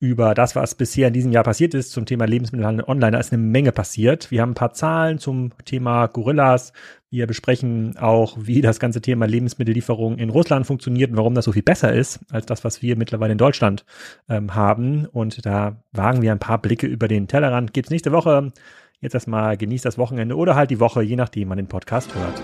über 0.00 0.34
das, 0.34 0.56
was 0.56 0.74
bisher 0.74 1.08
in 1.08 1.14
diesem 1.14 1.30
Jahr 1.30 1.44
passiert 1.44 1.74
ist 1.74 1.92
zum 1.92 2.06
Thema 2.06 2.26
Lebensmittelhandel 2.26 2.84
online. 2.88 3.12
Da 3.12 3.18
ist 3.18 3.32
eine 3.32 3.42
Menge 3.42 3.70
passiert. 3.70 4.30
Wir 4.32 4.42
haben 4.42 4.50
ein 4.50 4.54
paar 4.54 4.72
Zahlen 4.72 5.18
zum 5.18 5.52
Thema 5.64 6.06
Gorillas. 6.06 6.72
Wir 7.12 7.26
besprechen 7.26 7.98
auch, 7.98 8.38
wie 8.40 8.62
das 8.62 8.80
ganze 8.80 9.02
Thema 9.02 9.26
Lebensmittellieferung 9.26 10.16
in 10.16 10.30
Russland 10.30 10.66
funktioniert 10.66 11.10
und 11.10 11.18
warum 11.18 11.34
das 11.34 11.44
so 11.44 11.52
viel 11.52 11.62
besser 11.62 11.92
ist 11.92 12.20
als 12.30 12.46
das, 12.46 12.64
was 12.64 12.80
wir 12.80 12.96
mittlerweile 12.96 13.32
in 13.32 13.38
Deutschland 13.38 13.84
ähm, 14.30 14.54
haben. 14.54 15.04
Und 15.04 15.44
da 15.44 15.76
wagen 15.92 16.22
wir 16.22 16.32
ein 16.32 16.38
paar 16.38 16.56
Blicke 16.56 16.86
über 16.86 17.08
den 17.08 17.28
Tellerrand. 17.28 17.74
Gibt's 17.74 17.90
nächste 17.90 18.12
Woche. 18.12 18.50
Jetzt 19.02 19.12
erstmal 19.12 19.58
genießt 19.58 19.84
das 19.84 19.98
Wochenende 19.98 20.38
oder 20.38 20.56
halt 20.56 20.70
die 20.70 20.80
Woche, 20.80 21.02
je 21.02 21.16
nachdem 21.16 21.48
man 21.48 21.58
den 21.58 21.66
Podcast 21.66 22.14
hört. 22.14 22.42